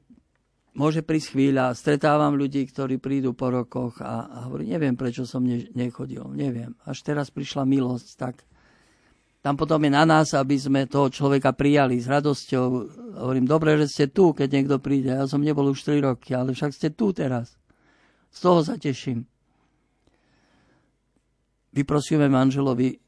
môže 0.80 1.04
prísť 1.04 1.36
chvíľa, 1.36 1.76
stretávam 1.76 2.32
ľudí, 2.40 2.64
ktorí 2.64 2.96
prídu 2.96 3.36
po 3.36 3.52
rokoch 3.52 4.00
a, 4.00 4.24
a 4.24 4.38
hovorím, 4.48 4.80
neviem, 4.80 4.96
prečo 4.96 5.28
som 5.28 5.44
ne, 5.44 5.68
nechodil, 5.76 6.24
neviem. 6.32 6.72
Až 6.88 7.04
teraz 7.04 7.28
prišla 7.28 7.68
milosť, 7.68 8.08
tak 8.16 8.34
tam 9.44 9.60
potom 9.60 9.80
je 9.84 9.92
na 9.92 10.08
nás, 10.08 10.32
aby 10.32 10.56
sme 10.56 10.88
toho 10.88 11.12
človeka 11.12 11.52
prijali 11.52 12.00
s 12.00 12.08
radosťou. 12.08 12.64
Hovorím, 13.20 13.44
dobre, 13.44 13.76
že 13.84 13.86
ste 13.88 14.04
tu, 14.08 14.32
keď 14.32 14.48
niekto 14.52 14.76
príde. 14.80 15.12
Ja 15.12 15.24
som 15.28 15.44
nebol 15.44 15.68
už 15.72 15.84
3 15.84 16.00
roky, 16.00 16.32
ale 16.32 16.52
však 16.52 16.72
ste 16.72 16.88
tu 16.92 17.12
teraz. 17.12 17.56
Z 18.32 18.38
toho 18.44 18.60
sa 18.60 18.76
teším. 18.76 19.24
Vyprosíme 21.72 22.28
manželovi 22.28 23.00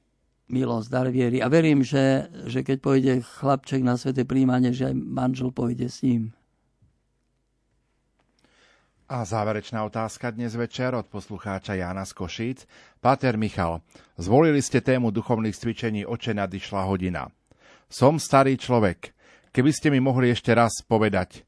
milosť, 0.48 0.88
dar 0.88 1.08
viery. 1.12 1.44
A 1.44 1.52
verím, 1.52 1.84
že, 1.84 2.32
že 2.48 2.64
keď 2.64 2.76
pôjde 2.80 3.12
chlapček 3.20 3.84
na 3.84 4.00
sveté 4.00 4.24
príjmanie, 4.24 4.72
že 4.72 4.88
aj 4.88 4.96
manžel 4.96 5.52
pôjde 5.52 5.92
s 5.92 6.00
ním. 6.00 6.32
A 9.12 9.28
záverečná 9.28 9.84
otázka 9.84 10.32
dnes 10.32 10.56
večer 10.56 10.96
od 10.96 11.04
poslucháča 11.04 11.76
Jána 11.76 12.08
z 12.08 12.16
Košíc. 12.16 12.64
Michal, 13.36 13.84
zvolili 14.16 14.64
ste 14.64 14.80
tému 14.80 15.12
duchovných 15.12 15.52
cvičení 15.52 16.08
Oče 16.08 16.32
nadišla 16.32 16.88
hodina. 16.88 17.28
Som 17.92 18.16
starý 18.16 18.56
človek. 18.56 19.12
Keby 19.52 19.68
ste 19.68 19.92
mi 19.92 20.00
mohli 20.00 20.32
ešte 20.32 20.56
raz 20.56 20.80
povedať 20.80 21.44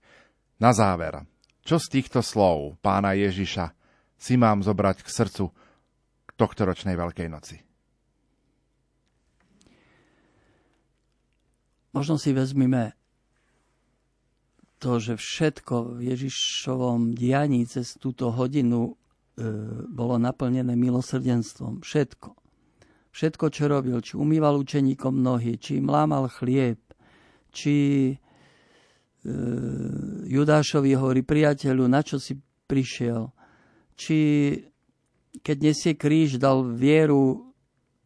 na 0.61 0.77
záver, 0.77 1.25
čo 1.65 1.81
z 1.81 1.89
týchto 1.89 2.21
slov 2.21 2.77
pána 2.85 3.17
Ježiša 3.17 3.73
si 4.21 4.37
mám 4.37 4.61
zobrať 4.61 5.01
k 5.01 5.09
srdcu 5.09 5.49
k 6.29 6.31
tohto 6.37 6.69
ročnej 6.69 7.01
Veľkej 7.01 7.29
noci? 7.33 7.65
Možno 11.97 12.21
si 12.21 12.37
vezmime 12.37 12.93
to, 14.85 15.01
že 15.01 15.17
všetko 15.17 15.97
v 15.97 16.13
Ježišovom 16.13 17.17
dianí 17.17 17.65
cez 17.65 17.97
túto 17.97 18.29
hodinu 18.29 18.93
e, 18.93 19.49
bolo 19.89 20.21
naplnené 20.21 20.77
milosrdenstvom. 20.77 21.81
Všetko. 21.81 22.37
Všetko, 23.09 23.45
čo 23.49 23.65
robil, 23.65 23.97
či 24.05 24.21
umýval 24.21 24.61
učeníkom 24.61 25.25
nohy, 25.25 25.57
či 25.57 25.81
im 25.81 25.89
lámal 25.89 26.29
chlieb, 26.29 26.77
či 27.49 27.77
e, 28.13 28.15
Judášovi 30.29 30.93
hovorí, 31.01 31.25
priateľu, 31.25 31.89
na 31.89 32.05
čo 32.05 32.21
si 32.21 32.37
prišiel, 32.69 33.33
či 33.97 34.19
keď 35.41 35.57
nesie 35.65 35.93
kríž, 35.97 36.37
dal 36.37 36.61
vieru 36.61 37.57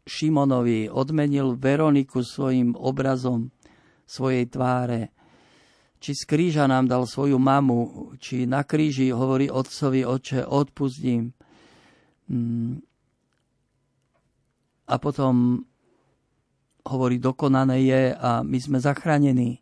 Šimonovi, 0.07 0.87
odmenil 0.87 1.59
Veroniku 1.59 2.23
svojim 2.23 2.79
obrazom 2.79 3.51
svojej 4.09 4.47
tváre, 4.47 5.13
či 5.99 6.15
z 6.15 6.23
kríža 6.27 6.65
nám 6.71 6.87
dal 6.87 7.05
svoju 7.05 7.39
mamu, 7.39 8.15
či 8.23 8.47
na 8.47 8.63
kríži 8.63 9.11
hovorí 9.11 9.51
otcovi, 9.51 10.07
oče, 10.07 10.47
odpustím. 10.47 11.35
Mm. 12.31 12.79
A 14.89 14.95
potom 14.97 15.63
hovorí, 16.89 17.21
dokonané 17.21 17.85
je 17.85 18.03
a 18.17 18.41
my 18.41 18.59
sme 18.59 18.79
zachránení. 18.81 19.61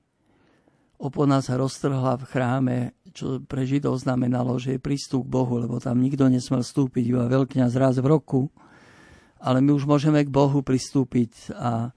Opona 0.96 1.42
sa 1.44 1.58
roztrhla 1.58 2.16
v 2.16 2.24
chráme, 2.24 2.76
čo 3.12 3.42
pre 3.42 3.66
Židov 3.66 4.00
znamenalo, 4.00 4.56
že 4.56 4.76
je 4.76 4.80
prístup 4.80 5.26
k 5.26 5.34
Bohu, 5.34 5.60
lebo 5.60 5.82
tam 5.82 6.00
nikto 6.00 6.30
nesmel 6.30 6.62
vstúpiť, 6.62 7.04
iba 7.10 7.28
veľkňaz 7.28 7.72
raz 7.76 7.98
v 8.00 8.06
roku. 8.06 8.48
Ale 9.36 9.60
my 9.60 9.76
už 9.76 9.84
môžeme 9.84 10.24
k 10.24 10.32
Bohu 10.32 10.64
pristúpiť 10.64 11.52
a, 11.52 11.92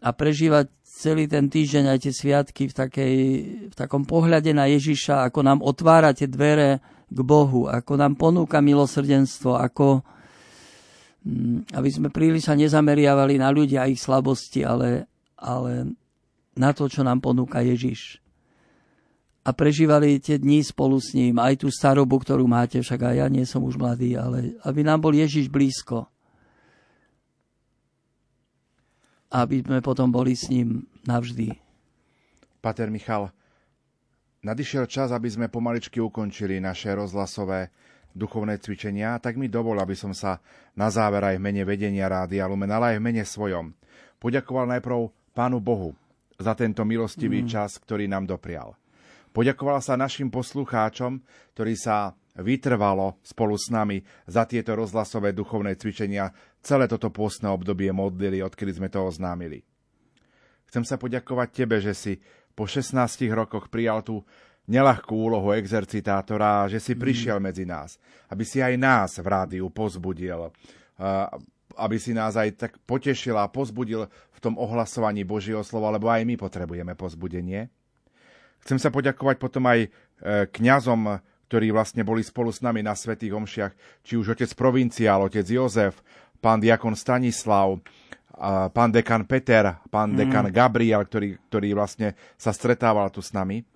a 0.00 0.08
prežívať 0.16 0.72
celý 0.98 1.30
ten 1.30 1.46
týždeň 1.46 1.94
aj 1.94 1.98
tie 2.02 2.12
sviatky 2.12 2.62
v, 2.66 2.74
takej, 2.74 3.16
v 3.70 3.74
takom 3.78 4.02
pohľade 4.02 4.50
na 4.50 4.66
Ježiša, 4.66 5.30
ako 5.30 5.40
nám 5.46 5.62
otvára 5.62 6.10
tie 6.10 6.26
dvere 6.26 6.82
k 7.06 7.18
Bohu, 7.22 7.70
ako 7.70 7.94
nám 7.94 8.18
ponúka 8.18 8.58
milosrdenstvo, 8.58 9.54
ako 9.54 10.02
mm, 11.22 11.70
aby 11.78 11.88
sme 11.88 12.10
príliš 12.10 12.50
sa 12.50 12.58
nezameriavali 12.58 13.38
na 13.38 13.54
ľudia 13.54 13.86
a 13.86 13.90
ich 13.90 14.02
slabosti, 14.02 14.66
ale, 14.66 15.06
ale 15.38 15.94
na 16.58 16.74
to, 16.74 16.90
čo 16.90 17.06
nám 17.06 17.22
ponúka 17.22 17.62
Ježiš. 17.62 18.18
A 19.46 19.54
prežívali 19.54 20.18
tie 20.18 20.36
dni 20.36 20.66
spolu 20.66 20.98
s 20.98 21.14
ním, 21.14 21.38
aj 21.38 21.62
tú 21.62 21.70
starobu, 21.70 22.20
ktorú 22.20 22.44
máte, 22.50 22.82
však 22.82 23.00
aj 23.06 23.14
ja 23.22 23.26
nie 23.30 23.46
som 23.46 23.62
už 23.62 23.78
mladý, 23.78 24.18
ale 24.18 24.58
aby 24.66 24.82
nám 24.82 24.98
bol 24.98 25.14
Ježiš 25.14 25.46
blízko 25.46 26.10
aby 29.28 29.64
sme 29.64 29.78
potom 29.84 30.08
boli 30.08 30.32
s 30.32 30.48
ním 30.48 30.88
navždy. 31.04 31.52
Pater 32.58 32.88
Michal, 32.88 33.30
nadišiel 34.42 34.88
čas, 34.88 35.12
aby 35.14 35.28
sme 35.28 35.52
pomaličky 35.52 36.00
ukončili 36.00 36.58
naše 36.58 36.90
rozhlasové 36.96 37.70
duchovné 38.16 38.58
cvičenia, 38.58 39.20
tak 39.22 39.38
mi 39.38 39.46
dovol, 39.46 39.78
aby 39.78 39.94
som 39.94 40.10
sa 40.10 40.42
na 40.74 40.90
záver 40.90 41.22
aj 41.22 41.36
v 41.38 41.44
mene 41.44 41.62
vedenia 41.62 42.10
Rádia 42.10 42.48
Lumen, 42.50 42.72
ale 42.72 42.96
aj 42.96 42.98
v 42.98 43.06
mene 43.06 43.24
svojom 43.24 43.78
poďakoval 44.18 44.66
najprv 44.78 45.14
Pánu 45.32 45.62
Bohu 45.62 45.94
za 46.34 46.54
tento 46.58 46.82
milostivý 46.82 47.46
mm. 47.46 47.48
čas, 47.48 47.78
ktorý 47.78 48.10
nám 48.10 48.26
doprial. 48.26 48.74
Poďakoval 49.30 49.78
sa 49.78 49.94
našim 49.94 50.34
poslucháčom, 50.34 51.22
ktorí 51.54 51.78
sa 51.78 52.18
vytrvalo 52.38 53.18
spolu 53.22 53.54
s 53.58 53.70
nami 53.70 54.02
za 54.26 54.46
tieto 54.46 54.74
rozhlasové 54.78 55.34
duchovné 55.34 55.74
cvičenia 55.74 56.30
celé 56.62 56.90
toto 56.90 57.08
pôstne 57.08 57.48
obdobie 57.48 57.90
modlili, 57.94 58.42
odkedy 58.42 58.76
sme 58.76 58.88
to 58.90 59.02
oznámili. 59.02 59.64
Chcem 60.68 60.84
sa 60.84 61.00
poďakovať 61.00 61.48
tebe, 61.52 61.80
že 61.80 61.96
si 61.96 62.12
po 62.52 62.68
16 62.68 62.92
rokoch 63.32 63.72
prijal 63.72 64.04
tú 64.04 64.20
nelahkú 64.68 65.16
úlohu 65.16 65.56
exercitátora, 65.56 66.68
že 66.68 66.76
si 66.76 66.92
mm. 66.92 67.00
prišiel 67.00 67.38
medzi 67.40 67.64
nás, 67.64 67.96
aby 68.28 68.44
si 68.44 68.60
aj 68.60 68.76
nás 68.76 69.16
v 69.16 69.26
rádiu 69.26 69.72
pozbudil, 69.72 70.52
aby 71.72 71.96
si 71.96 72.12
nás 72.12 72.36
aj 72.36 72.68
tak 72.68 72.72
potešil 72.84 73.32
a 73.40 73.48
pozbudil 73.48 74.04
v 74.10 74.38
tom 74.44 74.60
ohlasovaní 74.60 75.24
Božieho 75.24 75.64
slova, 75.64 75.88
lebo 75.88 76.12
aj 76.12 76.22
my 76.28 76.36
potrebujeme 76.36 76.92
pozbudenie. 76.92 77.72
Chcem 78.60 78.76
sa 78.76 78.92
poďakovať 78.92 79.36
potom 79.40 79.64
aj 79.70 79.86
e, 79.86 79.88
kňazom 80.50 81.22
ktorí 81.48 81.72
vlastne 81.72 82.04
boli 82.04 82.20
spolu 82.20 82.52
s 82.52 82.60
nami 82.60 82.84
na 82.84 82.92
svätých 82.92 83.32
omšiach, 83.32 83.72
či 84.04 84.20
už 84.20 84.36
otec 84.36 84.52
provinciál, 84.52 85.24
otec 85.24 85.48
Jozef, 85.48 86.04
pán 86.38 86.58
diakon 86.62 86.94
Stanislav, 86.94 87.78
pán 88.70 88.90
dekan 88.94 89.26
Peter, 89.26 89.78
pán 89.90 90.14
mm. 90.14 90.18
dekan 90.18 90.46
Gabriel, 90.54 91.02
ktorý, 91.02 91.38
ktorý 91.50 91.68
vlastne 91.74 92.14
sa 92.38 92.54
stretával 92.54 93.10
tu 93.10 93.18
s 93.18 93.34
nami. 93.34 93.66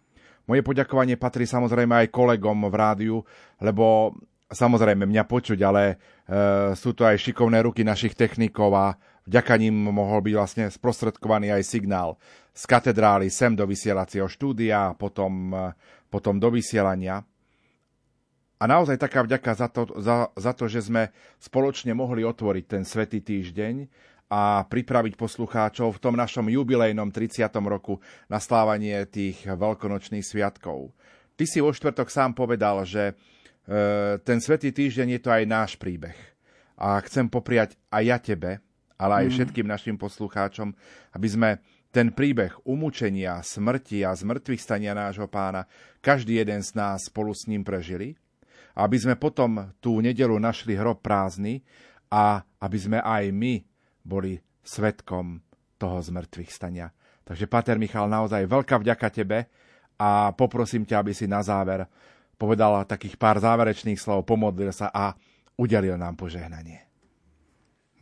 Moje 0.47 0.63
poďakovanie 0.67 1.15
patrí 1.15 1.47
samozrejme 1.47 2.07
aj 2.07 2.15
kolegom 2.15 2.67
v 2.67 2.75
rádiu, 2.75 3.17
lebo 3.63 4.15
samozrejme 4.51 5.07
mňa 5.07 5.25
počuť, 5.27 5.59
ale 5.63 5.83
e, 5.87 5.95
sú 6.75 6.95
to 6.99 7.07
aj 7.07 7.15
šikovné 7.19 7.63
ruky 7.63 7.87
našich 7.87 8.19
technikov 8.19 8.75
a 8.75 8.99
vďaka 9.23 9.55
ním 9.55 9.87
mohol 9.87 10.19
byť 10.19 10.35
vlastne 10.35 10.65
sprostredkovaný 10.67 11.55
aj 11.55 11.63
signál 11.63 12.19
z 12.53 12.63
katedrály 12.69 13.33
sem 13.33 13.57
do 13.57 13.65
vysielacieho 13.65 14.29
štúdia 14.29 14.93
a 14.93 14.97
potom, 14.97 15.53
e, 15.53 15.73
potom 16.13 16.37
do 16.37 16.53
vysielania. 16.53 17.25
A 18.63 18.71
naozaj 18.71 18.95
taká 18.95 19.27
vďaka 19.27 19.59
za 19.59 19.67
to, 19.67 19.91
za, 19.99 20.31
za 20.39 20.53
to, 20.55 20.71
že 20.71 20.87
sme 20.87 21.11
spoločne 21.43 21.99
mohli 21.99 22.23
otvoriť 22.23 22.65
ten 22.71 22.87
svetý 22.87 23.19
týždeň 23.19 23.91
a 24.31 24.63
pripraviť 24.63 25.19
poslucháčov 25.19 25.99
v 25.99 26.03
tom 26.03 26.15
našom 26.15 26.47
jubilejnom 26.47 27.11
30. 27.11 27.43
roku 27.67 27.99
na 28.31 28.39
slávanie 28.39 29.03
tých 29.11 29.43
veľkonočných 29.51 30.23
sviatkov. 30.23 30.95
Ty 31.35 31.43
si 31.43 31.59
vo 31.59 31.75
štvrtok 31.75 32.07
sám 32.07 32.39
povedal, 32.39 32.87
že 32.87 33.11
e, 33.11 33.15
ten 34.23 34.39
svetý 34.39 34.71
týždeň 34.71 35.19
je 35.19 35.21
to 35.27 35.31
aj 35.35 35.43
náš 35.43 35.71
príbeh. 35.75 36.15
A 36.79 37.03
chcem 37.03 37.27
popriať 37.27 37.75
aj 37.91 38.03
ja 38.07 38.19
tebe, 38.23 38.63
ale 38.95 39.13
aj 39.21 39.27
mm. 39.27 39.33
všetkým 39.35 39.67
našim 39.67 39.99
poslucháčom, 39.99 40.71
aby 41.19 41.27
sme 41.27 41.51
ten 41.91 42.15
príbeh 42.15 42.63
umúčenia, 42.63 43.43
smrti 43.43 44.07
a 44.07 44.15
zmrtvých 44.15 44.63
stania 44.63 44.95
nášho 44.95 45.27
pána 45.27 45.67
každý 45.99 46.39
jeden 46.39 46.63
z 46.63 46.79
nás 46.79 47.11
spolu 47.11 47.35
s 47.35 47.51
ním 47.51 47.67
prežili 47.67 48.22
aby 48.77 48.97
sme 48.97 49.15
potom 49.21 49.73
tú 49.79 50.01
nedelu 50.01 50.37
našli 50.41 50.77
hrob 50.77 51.05
prázdny 51.05 51.61
a 52.13 52.41
aby 52.61 52.79
sme 52.79 52.99
aj 53.01 53.33
my 53.33 53.61
boli 54.05 54.37
svetkom 54.63 55.41
toho 55.77 55.99
zmrtvých 55.99 56.51
stania. 56.53 56.89
Takže, 57.23 57.47
Pater 57.47 57.79
Michal, 57.79 58.11
naozaj 58.11 58.47
veľká 58.47 58.79
vďaka 58.83 59.09
tebe 59.11 59.39
a 59.99 60.35
poprosím 60.35 60.83
ťa, 60.83 60.97
aby 61.03 61.13
si 61.15 61.31
na 61.31 61.43
záver 61.43 61.87
povedal 62.43 62.83
takých 62.91 63.15
pár 63.15 63.39
záverečných 63.39 64.03
slov, 64.03 64.27
pomodlil 64.27 64.75
sa 64.75 64.91
a 64.91 65.15
udelil 65.55 65.95
nám 65.95 66.19
požehnanie. 66.19 66.83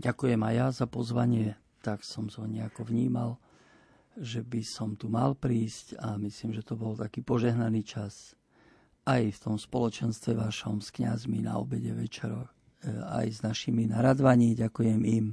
Ďakujem 0.01 0.41
aj 0.41 0.55
ja 0.57 0.67
za 0.73 0.87
pozvanie, 0.89 1.61
tak 1.85 2.01
som 2.01 2.33
to 2.33 2.49
nejako 2.49 2.89
vnímal, 2.89 3.37
že 4.17 4.41
by 4.41 4.65
som 4.65 4.97
tu 4.97 5.13
mal 5.13 5.37
prísť 5.37 6.01
a 6.01 6.17
myslím, 6.17 6.57
že 6.57 6.65
to 6.65 6.73
bol 6.73 6.97
taký 6.97 7.21
požehnaný 7.21 7.85
čas 7.85 8.33
aj 9.11 9.23
v 9.35 9.39
tom 9.43 9.57
spoločenstve 9.59 10.39
vašom 10.39 10.79
s 10.79 10.95
kňazmi 10.95 11.43
na 11.43 11.59
obede 11.59 11.91
večeroch. 11.91 12.47
aj 13.21 13.27
s 13.29 13.39
našimi 13.45 13.85
naradvaní, 13.91 14.57
ďakujem 14.57 15.03
im. 15.05 15.27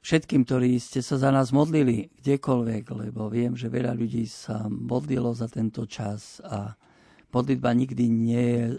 Všetkým, 0.00 0.48
ktorí 0.48 0.80
ste 0.80 1.04
sa 1.04 1.20
za 1.20 1.28
nás 1.28 1.52
modlili 1.52 2.08
kdekoľvek, 2.24 2.84
lebo 2.90 3.28
viem, 3.28 3.52
že 3.52 3.68
veľa 3.68 3.92
ľudí 3.92 4.24
sa 4.24 4.64
modlilo 4.66 5.36
za 5.36 5.44
tento 5.46 5.84
čas 5.84 6.40
a 6.40 6.72
modlitba 7.30 7.70
nikdy 7.76 8.04
nie 8.08 8.44
je 8.48 8.64
e, 8.66 8.76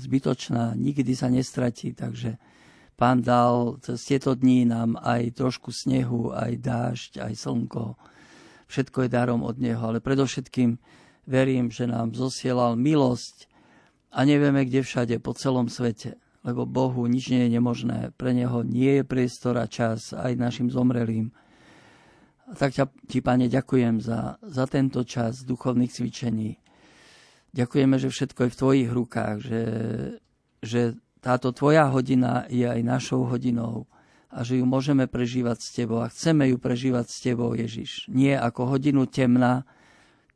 zbytočná, 0.00 0.72
nikdy 0.74 1.12
sa 1.12 1.28
nestratí, 1.28 1.92
takže 1.92 2.40
pán 2.96 3.20
dal 3.20 3.76
cez 3.84 4.02
tieto 4.08 4.32
dní 4.32 4.64
nám 4.64 4.96
aj 4.98 5.36
trošku 5.36 5.68
snehu, 5.70 6.32
aj 6.32 6.64
dážď, 6.64 7.12
aj 7.20 7.34
slnko. 7.36 7.94
Všetko 8.66 9.06
je 9.06 9.08
darom 9.12 9.44
od 9.44 9.60
neho, 9.60 9.78
ale 9.78 10.02
predovšetkým 10.02 10.80
verím, 11.26 11.74
že 11.74 11.90
nám 11.90 12.14
zosielal 12.14 12.78
milosť 12.78 13.50
a 14.14 14.24
nevieme 14.24 14.64
kde 14.64 14.80
všade 14.86 15.16
po 15.20 15.34
celom 15.34 15.68
svete 15.68 16.16
lebo 16.46 16.62
Bohu 16.62 17.10
nič 17.10 17.34
nie 17.34 17.50
je 17.50 17.58
nemožné. 17.58 18.14
Pre 18.14 18.30
Neho 18.30 18.62
nie 18.62 19.02
je 19.02 19.04
priestor 19.04 19.58
a 19.58 19.66
čas 19.66 20.14
aj 20.14 20.38
našim 20.38 20.70
zomrelým. 20.70 21.34
A 22.46 22.54
tak 22.54 22.78
ťa, 22.78 22.86
ti, 23.10 23.18
Pane, 23.18 23.50
ďakujem 23.50 23.98
za, 23.98 24.38
za 24.38 24.64
tento 24.70 25.02
čas 25.02 25.42
duchovných 25.42 25.90
cvičení. 25.90 26.62
Ďakujeme, 27.50 27.98
že 27.98 28.14
všetko 28.14 28.46
je 28.46 28.52
v 28.54 28.58
Tvojich 28.62 28.90
rukách, 28.94 29.36
že, 29.42 29.62
že 30.62 30.80
táto 31.18 31.50
Tvoja 31.50 31.90
hodina 31.90 32.46
je 32.46 32.62
aj 32.62 32.78
našou 32.86 33.26
hodinou 33.26 33.90
a 34.30 34.46
že 34.46 34.62
ju 34.62 34.64
môžeme 34.70 35.10
prežívať 35.10 35.58
s 35.58 35.74
Tebou 35.74 35.98
a 35.98 36.12
chceme 36.12 36.46
ju 36.46 36.62
prežívať 36.62 37.10
s 37.10 37.18
Tebou, 37.26 37.50
Ježiš. 37.58 38.06
Nie 38.06 38.38
ako 38.38 38.78
hodinu 38.78 39.10
temna, 39.10 39.66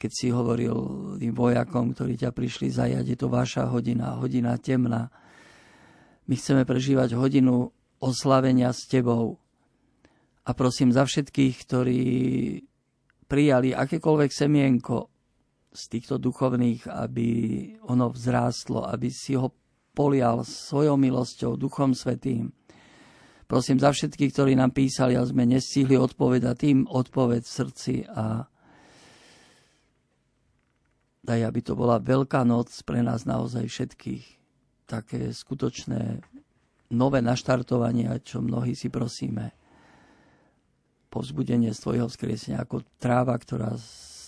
keď 0.01 0.11
si 0.17 0.33
hovoril 0.33 0.75
tým 1.21 1.37
vojakom, 1.37 1.93
ktorí 1.93 2.17
ťa 2.17 2.33
prišli 2.33 2.73
zajať, 2.73 3.05
je 3.05 3.19
to 3.21 3.29
vaša 3.29 3.69
hodina, 3.69 4.17
hodina 4.17 4.57
temna, 4.57 5.13
my 6.25 6.35
chceme 6.41 6.65
prežívať 6.65 7.13
hodinu 7.13 7.69
oslavenia 8.01 8.73
s 8.73 8.89
Tebou. 8.89 9.37
A 10.49 10.57
prosím 10.57 10.89
za 10.89 11.05
všetkých, 11.05 11.55
ktorí 11.69 12.03
prijali 13.29 13.77
akékoľvek 13.77 14.31
semienko 14.33 15.13
z 15.71 15.83
týchto 15.93 16.17
duchovných, 16.17 16.89
aby 16.89 17.29
ono 17.85 18.09
vzrástlo, 18.09 18.89
aby 18.89 19.13
si 19.13 19.37
ho 19.37 19.53
polial 19.93 20.49
svojou 20.49 20.97
milosťou, 20.97 21.61
Duchom 21.61 21.93
Svetým. 21.93 22.51
Prosím 23.45 23.83
za 23.83 23.93
všetkých, 23.93 24.33
ktorí 24.33 24.53
nám 24.57 24.73
písali 24.73 25.19
a 25.19 25.27
sme 25.27 25.45
nestihli 25.45 25.99
odpovedať, 25.99 26.55
tým 26.57 26.79
odpoveď 26.89 27.43
v 27.43 27.53
srdci 27.53 27.95
a 28.07 28.47
daj, 31.31 31.47
aby 31.47 31.61
to 31.63 31.79
bola 31.79 32.03
veľká 32.03 32.43
noc 32.43 32.75
pre 32.83 33.07
nás 33.07 33.23
naozaj 33.23 33.71
všetkých 33.71 34.25
také 34.91 35.31
skutočné 35.31 36.19
nové 36.91 37.23
naštartovanie, 37.23 38.11
čo 38.27 38.43
mnohí 38.43 38.75
si 38.75 38.91
prosíme. 38.91 39.55
Povzbudenie 41.07 41.71
z 41.71 41.79
tvojho 41.79 42.11
vzkriesenia 42.11 42.67
ako 42.67 42.83
tráva, 42.99 43.39
ktorá 43.39 43.79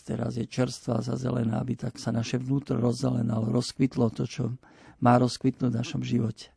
teraz 0.06 0.38
je 0.38 0.46
čerstvá, 0.46 1.02
zazelená, 1.02 1.58
aby 1.58 1.74
tak 1.74 1.98
sa 1.98 2.14
naše 2.14 2.38
vnútro 2.38 2.78
rozzelenalo, 2.78 3.50
rozkvitlo 3.50 4.10
to, 4.14 4.26
čo 4.26 4.54
má 5.02 5.18
rozkvitnúť 5.18 5.70
v 5.74 5.78
našom 5.82 6.02
živote. 6.06 6.54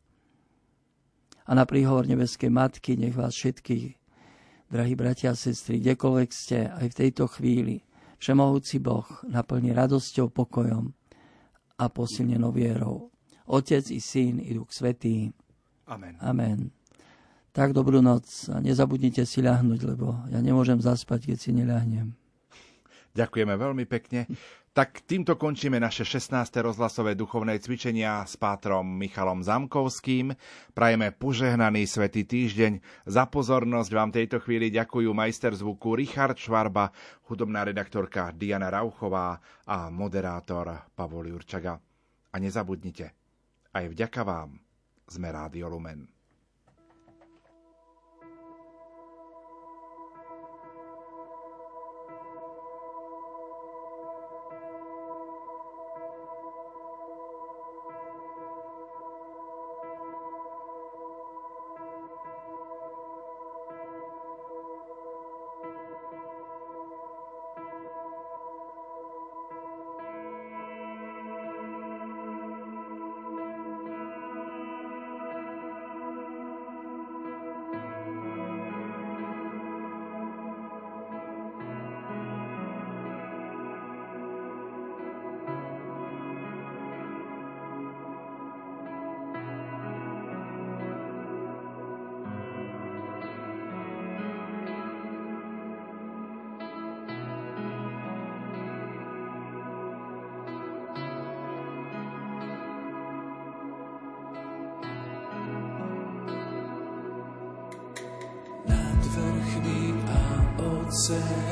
A 1.46 1.54
na 1.54 1.62
príhovor 1.62 2.06
nebeskej 2.06 2.50
matky 2.50 2.98
nech 2.98 3.14
vás 3.14 3.34
všetkých, 3.38 3.94
drahí 4.66 4.94
bratia 4.98 5.30
a 5.30 5.38
sestry, 5.38 5.78
kdekoľvek 5.78 6.30
ste, 6.34 6.70
aj 6.70 6.86
v 6.90 6.98
tejto 7.06 7.30
chvíli, 7.30 7.86
Všemohúci 8.16 8.80
Boh 8.80 9.06
naplní 9.28 9.76
radosťou, 9.76 10.32
pokojom 10.32 10.92
a 11.76 11.84
posilnenou 11.92 12.52
vierou. 12.52 13.12
Otec 13.46 13.84
i 13.92 14.00
Syn 14.00 14.40
i 14.42 14.56
Duch 14.56 14.72
Svetý. 14.72 15.30
Amen. 15.86 16.18
Amen. 16.18 16.74
Tak 17.54 17.72
dobrú 17.72 18.04
noc 18.04 18.50
a 18.52 18.60
nezabudnite 18.60 19.24
si 19.24 19.40
ľahnuť, 19.40 19.80
lebo 19.86 20.28
ja 20.28 20.40
nemôžem 20.44 20.76
zaspať, 20.82 21.32
keď 21.32 21.38
si 21.40 21.50
neľahnem. 21.56 22.12
Ďakujeme 23.16 23.54
veľmi 23.56 23.84
pekne. 23.88 24.28
Tak 24.76 25.08
týmto 25.08 25.40
končíme 25.40 25.80
naše 25.80 26.04
16. 26.04 26.36
rozhlasové 26.60 27.16
duchovné 27.16 27.56
cvičenia 27.64 28.20
s 28.28 28.36
pátrom 28.36 28.84
Michalom 28.84 29.40
Zamkovským. 29.40 30.36
Prajeme 30.76 31.16
požehnaný 31.16 31.88
svetý 31.88 32.28
týždeň. 32.28 32.84
Za 33.08 33.24
pozornosť 33.24 33.90
vám 33.96 34.12
tejto 34.12 34.36
chvíli 34.36 34.68
ďakujú 34.68 35.08
majster 35.16 35.56
zvuku 35.56 35.96
Richard 35.96 36.36
Švarba, 36.36 36.92
hudobná 37.32 37.64
redaktorka 37.64 38.36
Diana 38.36 38.68
Rauchová 38.68 39.40
a 39.64 39.88
moderátor 39.88 40.92
Pavol 40.92 41.32
Jurčaga. 41.32 41.80
A 42.28 42.36
nezabudnite, 42.36 43.16
aj 43.72 43.84
vďaka 43.88 44.20
vám 44.28 44.60
sme 45.08 45.32
Rádio 45.32 45.72
Lumen. 45.72 46.15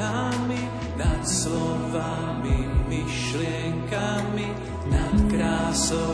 Oceánmi, 0.04 0.62
nad 1.00 1.22
slovami, 1.24 2.68
myšlienkami, 2.88 4.48
nad 4.92 5.16
krásou 5.32 6.13